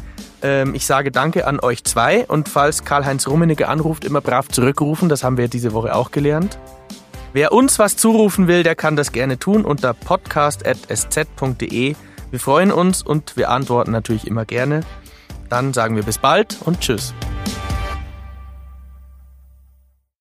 Ähm, 0.42 0.76
ich 0.76 0.86
sage 0.86 1.12
Danke 1.12 1.48
an 1.48 1.62
euch 1.62 1.86
zwei 1.86 2.26
und 2.26 2.50
falls 2.50 2.84
Karl-Heinz 2.84 3.30
Rummenigge 3.30 3.70
anruft, 3.70 4.04
immer 4.04 4.20
brav 4.20 4.50
zurückrufen. 4.50 5.08
Das 5.08 5.24
haben 5.24 5.38
wir 5.38 5.48
diese 5.48 5.72
Woche 5.72 5.96
auch 5.96 6.12
gelernt. 6.12 6.60
Wer 7.32 7.54
uns 7.54 7.80
was 7.80 7.96
zurufen 7.96 8.50
will, 8.50 8.64
der 8.64 8.76
kann 8.76 8.98
das 8.98 9.14
gerne 9.14 9.40
tun 9.40 9.64
unter 9.64 9.94
podcast.sz.de. 9.94 11.96
Wir 12.32 12.40
freuen 12.40 12.74
uns 12.74 13.02
und 13.02 13.38
wir 13.38 13.50
antworten 13.50 13.92
natürlich 13.92 14.28
immer 14.28 14.44
gerne. 14.44 14.82
Dann 15.52 15.74
sagen 15.74 15.98
wir 15.98 16.04
bis 16.04 16.18
bald 16.18 16.60
und 16.62 16.80
tschüss. 16.80 17.14